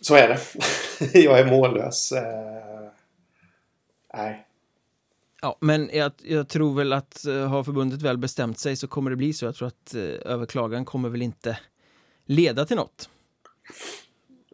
Så 0.00 0.14
är 0.14 0.28
det. 0.28 0.38
jag 1.20 1.38
är 1.38 1.44
mållös. 1.44 2.12
Eh, 2.12 2.88
nej. 4.14 4.44
Ja, 5.42 5.56
men 5.60 5.90
jag, 5.92 6.12
jag, 6.22 6.48
tror 6.48 6.74
väl 6.74 6.92
att 6.92 7.24
uh, 7.28 7.46
har 7.46 7.64
förbundet 7.64 8.02
väl 8.02 8.18
bestämt 8.18 8.58
sig 8.58 8.76
så 8.76 8.88
kommer 8.88 9.10
det 9.10 9.16
bli 9.16 9.32
så. 9.32 9.44
Jag 9.44 9.54
tror 9.54 9.68
att 9.68 9.94
överklagan 10.24 10.84
kommer 10.84 11.08
väl 11.08 11.22
inte 11.22 11.58
leda 12.24 12.64
till 12.64 12.76
något. 12.76 13.08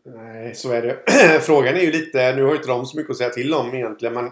Nej, 0.06 0.54
så 0.54 0.72
är 0.72 0.82
det. 0.82 0.98
Frågan 1.40 1.76
är 1.76 1.80
ju 1.80 1.92
lite, 1.92 2.36
nu 2.36 2.42
har 2.42 2.54
inte 2.54 2.68
de 2.68 2.86
så 2.86 2.96
mycket 2.96 3.10
att 3.10 3.16
säga 3.16 3.30
till 3.30 3.54
om 3.54 3.74
egentligen, 3.74 4.14
men 4.14 4.30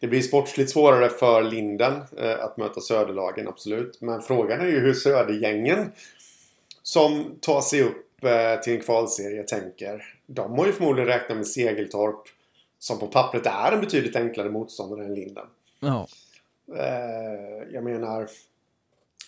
det 0.00 0.08
blir 0.08 0.22
sportsligt 0.22 0.70
svårare 0.70 1.08
för 1.08 1.42
Linden 1.42 2.02
eh, 2.18 2.44
att 2.44 2.56
möta 2.56 2.80
Söderlagen, 2.80 3.48
absolut. 3.48 4.00
Men 4.00 4.22
frågan 4.22 4.60
är 4.60 4.66
ju 4.66 4.80
hur 4.80 4.94
Södergängen 4.94 5.92
som 6.82 7.38
tar 7.40 7.60
sig 7.60 7.82
upp 7.82 8.24
eh, 8.24 8.60
till 8.60 8.72
en 8.72 8.80
kvalserie 8.80 9.42
tänker. 9.42 10.14
De 10.26 10.58
har 10.58 10.66
ju 10.66 10.72
förmodligen 10.72 11.08
räknat 11.08 11.36
med 11.36 11.46
Segeltorp 11.46 12.28
som 12.78 12.98
på 12.98 13.06
pappret 13.06 13.46
är 13.46 13.72
en 13.72 13.80
betydligt 13.80 14.16
enklare 14.16 14.50
motståndare 14.50 15.04
än 15.04 15.14
Linden. 15.14 15.46
Ja. 15.80 16.06
Eh, 16.76 17.72
jag 17.72 17.84
menar, 17.84 18.28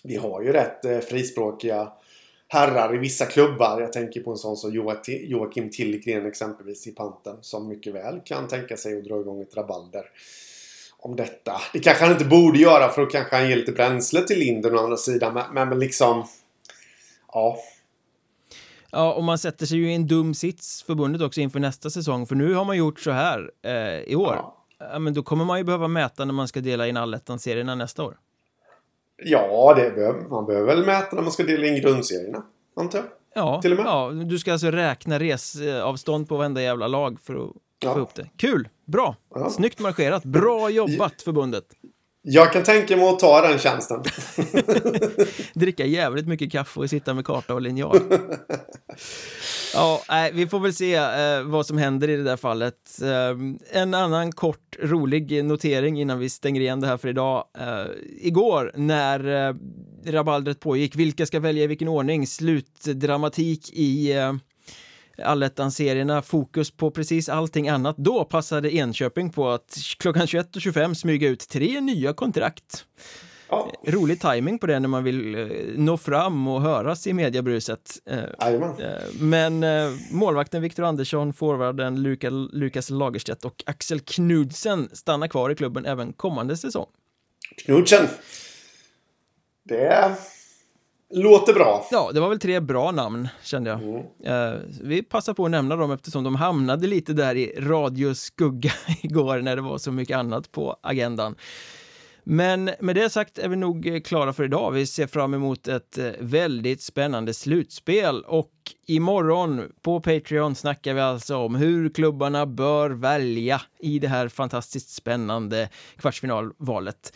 vi 0.03 0.17
har 0.17 0.43
ju 0.43 0.53
rätt 0.53 0.85
eh, 0.85 0.99
frispråkiga 0.99 1.93
herrar 2.49 2.95
i 2.95 2.99
vissa 2.99 3.27
klubbar. 3.27 3.81
Jag 3.81 3.93
tänker 3.93 4.21
på 4.21 4.31
en 4.31 4.37
sån 4.37 4.57
som 4.57 4.75
Joakim 5.09 5.71
Tillgren 5.71 6.27
exempelvis 6.27 6.87
i 6.87 6.91
Panten. 6.91 7.37
Som 7.41 7.69
mycket 7.69 7.95
väl 7.95 8.21
kan 8.25 8.49
tänka 8.49 8.77
sig 8.77 8.99
att 8.99 9.05
dra 9.05 9.21
igång 9.21 9.43
ett 9.43 9.57
rabalder 9.57 10.05
om 10.99 11.17
detta. 11.17 11.61
Det 11.73 11.79
kanske 11.79 12.05
han 12.05 12.13
inte 12.13 12.25
borde 12.25 12.59
göra 12.59 12.89
för 12.89 13.03
att 13.03 13.13
kanske 13.13 13.37
han 13.37 13.49
ger 13.49 13.57
lite 13.57 13.73
bränsle 13.73 14.21
till 14.21 14.39
Linden 14.39 14.75
å 14.75 14.79
andra 14.79 14.97
sidan. 14.97 15.35
Men, 15.35 15.69
men 15.69 15.79
liksom... 15.79 16.27
Ja. 17.33 17.59
Ja, 18.91 19.13
och 19.15 19.25
man 19.25 19.39
sätter 19.39 19.67
sig 19.67 19.79
ju 19.79 19.91
i 19.91 19.95
en 19.95 20.07
dum 20.07 20.35
sits 20.35 20.83
förbundet 20.83 21.23
också 21.23 21.41
inför 21.41 21.61
nästa 21.61 21.91
säsong. 21.91 22.27
För 22.27 22.35
nu 22.35 22.55
har 22.55 22.65
man 22.65 22.77
gjort 22.77 23.01
så 23.01 23.11
här 23.11 23.51
eh, 23.63 24.01
i 24.13 24.17
år. 24.17 24.35
Ja. 24.35 24.67
ja. 24.79 24.99
men 24.99 25.15
då 25.15 25.23
kommer 25.23 25.45
man 25.45 25.59
ju 25.59 25.65
behöva 25.65 25.89
mäta 25.89 26.25
när 26.25 26.33
man 26.33 26.49
ska 26.49 26.61
dela 26.61 26.89
in 26.89 26.97
allettan-serierna 26.97 27.75
nästa 27.75 28.05
år. 28.05 28.17
Ja, 29.17 29.75
det 29.77 29.91
behöver, 29.91 30.29
man 30.29 30.47
behöver 30.47 30.75
väl 30.75 30.87
mäta 30.87 31.17
när 31.17 31.23
man 31.23 31.33
ska 31.33 31.43
dela 31.43 31.67
in 31.67 31.81
grundserierna, 31.83 32.43
antar 32.77 32.99
jag. 32.99 33.07
Ja, 33.35 33.63
Till 33.63 33.73
och 33.73 33.79
med. 33.79 33.87
ja, 33.87 34.11
du 34.11 34.39
ska 34.39 34.53
alltså 34.53 34.71
räkna 34.71 35.19
resavstånd 35.19 36.29
på 36.29 36.37
varenda 36.37 36.63
jävla 36.63 36.87
lag 36.89 37.21
för 37.21 37.35
att 37.35 37.51
ja. 37.79 37.93
få 37.93 37.99
ihop 37.99 38.15
det. 38.15 38.29
Kul! 38.37 38.69
Bra! 38.85 39.17
Ja. 39.35 39.51
Snyggt 39.51 39.81
marscherat! 39.81 40.25
Bra 40.25 40.71
jobbat, 40.71 41.23
förbundet! 41.23 41.65
Jag 42.27 42.53
kan 42.53 42.63
tänka 42.63 42.97
mig 42.97 43.09
att 43.09 43.19
ta 43.19 43.41
den 43.41 43.59
tjänsten. 43.59 44.03
Dricka 45.55 45.87
jävligt 45.87 46.29
mycket 46.29 46.53
kaffe 46.53 46.81
och 46.81 46.91
sitta 46.91 47.15
med 47.15 47.25
karta 47.25 47.55
och 47.55 47.61
linjal. 47.61 48.01
ja, 49.75 50.03
nej, 50.09 50.31
vi 50.35 50.47
får 50.47 50.61
väl 50.61 50.75
se 50.75 50.95
eh, 50.95 51.43
vad 51.43 51.67
som 51.67 51.79
händer 51.79 52.11
i 52.11 52.17
det 52.17 52.23
där 52.23 52.37
fallet. 52.37 53.03
Eh, 53.03 53.81
en 53.81 53.95
annan 53.95 54.33
kort 54.33 54.77
rolig 54.83 55.45
notering 55.45 56.01
innan 56.01 56.19
vi 56.19 56.31
stänger 56.31 56.61
igen 56.61 56.81
det 56.81 56.87
här 56.87 56.97
för 56.97 57.09
idag. 57.09 57.45
Eh, 57.59 57.87
igår 58.21 58.73
när 58.75 59.49
eh, 59.49 59.55
rabaldret 60.13 60.61
pågick, 60.61 60.97
vilka 60.97 61.27
ska 61.27 61.41
välja 61.41 61.65
i 61.65 61.67
vilken 61.67 61.89
ordning? 61.89 62.27
Slutdramatik 62.27 63.71
i 63.73 64.13
eh, 64.13 64.33
allettan-serierna, 65.19 66.23
fokus 66.23 66.71
på 66.71 66.91
precis 66.91 67.29
allting 67.29 67.69
annat. 67.69 67.97
Då 67.97 68.25
passade 68.25 68.75
Enköping 68.75 69.31
på 69.31 69.51
att 69.51 69.77
klockan 69.99 70.27
21.25 70.27 70.95
smyga 70.95 71.29
ut 71.29 71.49
tre 71.49 71.81
nya 71.81 72.13
kontrakt. 72.13 72.85
Ja. 73.49 73.73
Rolig 73.87 74.21
timing 74.21 74.59
på 74.59 74.67
det 74.67 74.81
när 74.81 74.89
man 74.89 75.05
vill 75.05 75.35
eh, 75.35 75.47
nå 75.77 75.97
fram 75.97 76.49
och 76.49 76.63
höras 76.63 77.07
i 77.07 77.13
mediebruset. 77.13 77.91
Eh, 78.11 78.51
eh, 78.51 78.99
men 79.21 79.65
målvakten 80.11 80.63
Viktor 80.63 80.85
Andersson, 80.85 81.33
forwarden 81.33 82.03
Lukas 82.53 82.91
Lagerstedt 82.91 83.45
och 83.45 83.63
Axel 83.67 84.01
Knudsen 84.01 84.89
stannar 84.93 85.29
kvar 85.29 85.51
i 85.51 85.55
klubben 85.55 85.87
även 85.87 86.13
kommande 86.13 86.57
säsong. 86.57 86.87
Knudsen! 87.65 88.09
Det 89.65 90.17
Låter 91.17 91.53
bra. 91.53 91.87
Ja, 91.91 92.11
det 92.15 92.21
var 92.21 92.29
väl 92.29 92.39
tre 92.39 92.61
bra 92.61 92.91
namn 92.91 93.29
kände 93.43 93.71
jag. 93.71 93.83
Mm. 93.83 94.55
Uh, 94.55 94.61
vi 94.83 95.03
passar 95.03 95.35
på 95.35 95.45
att 95.45 95.51
nämna 95.51 95.77
dem 95.77 95.91
eftersom 95.91 96.25
de 96.25 96.35
hamnade 96.35 96.87
lite 96.87 97.13
där 97.13 97.35
i 97.35 97.55
radioskugga 97.59 98.73
igår 99.03 99.39
när 99.39 99.57
det 99.57 99.63
var 99.63 99.79
så 99.79 99.93
mycket 99.93 100.17
annat 100.17 100.53
på 100.53 100.77
agendan. 100.83 101.35
Men 102.27 102.71
med 102.81 102.97
det 102.97 103.11
sagt 103.11 103.39
är 103.39 103.49
vi 103.49 103.57
nog 103.57 104.01
klara 104.05 104.33
för 104.33 104.45
idag. 104.45 104.71
Vi 104.71 104.87
ser 104.87 105.07
fram 105.07 105.35
emot 105.35 105.69
ett 105.69 105.99
eh, 105.99 106.11
väldigt 106.21 106.83
spännande 106.83 107.35
slutspel 107.35 108.23
och 108.23 108.53
imorgon 108.87 109.63
på 109.83 110.01
Patreon 110.01 110.55
snackar 110.55 110.95
vi 110.95 111.01
alltså 111.01 111.37
om 111.37 111.55
hur 111.55 111.89
klubbarna 111.89 112.47
bör 112.47 112.91
välja 112.91 113.61
i 113.81 113.99
det 113.99 114.09
här 114.09 114.29
fantastiskt 114.29 114.91
spännande 114.91 115.69
kvartsfinalvalet. 115.97 117.13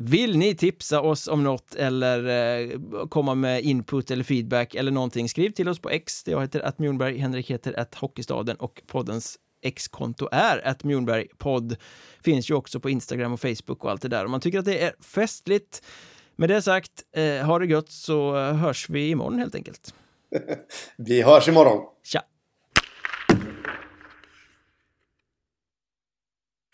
Vill 0.00 0.38
ni 0.38 0.54
tipsa 0.54 1.00
oss 1.00 1.28
om 1.28 1.44
något 1.44 1.74
eller 1.74 2.24
eh, 2.60 2.78
komma 3.08 3.34
med 3.34 3.62
input 3.62 4.10
eller 4.10 4.24
feedback 4.24 4.74
eller 4.74 4.90
någonting, 4.90 5.28
skriv 5.28 5.50
till 5.50 5.68
oss 5.68 5.78
på 5.78 5.90
X. 5.90 6.22
Jag 6.26 6.40
heter 6.40 6.60
att 6.60 6.78
Mjornberg, 6.78 7.18
Henrik 7.18 7.50
heter 7.50 7.78
att 7.78 7.94
Hockeystaden 7.94 8.56
och 8.56 8.82
poddens 8.86 9.38
X-konto 9.62 10.28
är 10.32 10.66
att 10.66 10.84
Mjornberg 10.84 11.26
podd. 11.38 11.76
Finns 12.24 12.50
ju 12.50 12.54
också 12.54 12.80
på 12.80 12.90
Instagram 12.90 13.32
och 13.32 13.40
Facebook 13.40 13.84
och 13.84 13.90
allt 13.90 14.02
det 14.02 14.08
där. 14.08 14.24
Om 14.24 14.30
man 14.30 14.40
tycker 14.40 14.58
att 14.58 14.64
det 14.64 14.84
är 14.84 14.94
festligt. 15.00 15.82
Med 16.36 16.48
det 16.48 16.62
sagt, 16.62 16.92
eh, 17.16 17.46
ha 17.46 17.58
det 17.58 17.66
gött 17.66 17.90
så 17.90 18.36
hörs 18.36 18.88
vi 18.88 19.10
imorgon 19.10 19.38
helt 19.38 19.54
enkelt. 19.54 19.94
vi 20.96 21.22
hörs 21.22 21.48
imorgon. 21.48 21.84
Tja! 22.04 22.22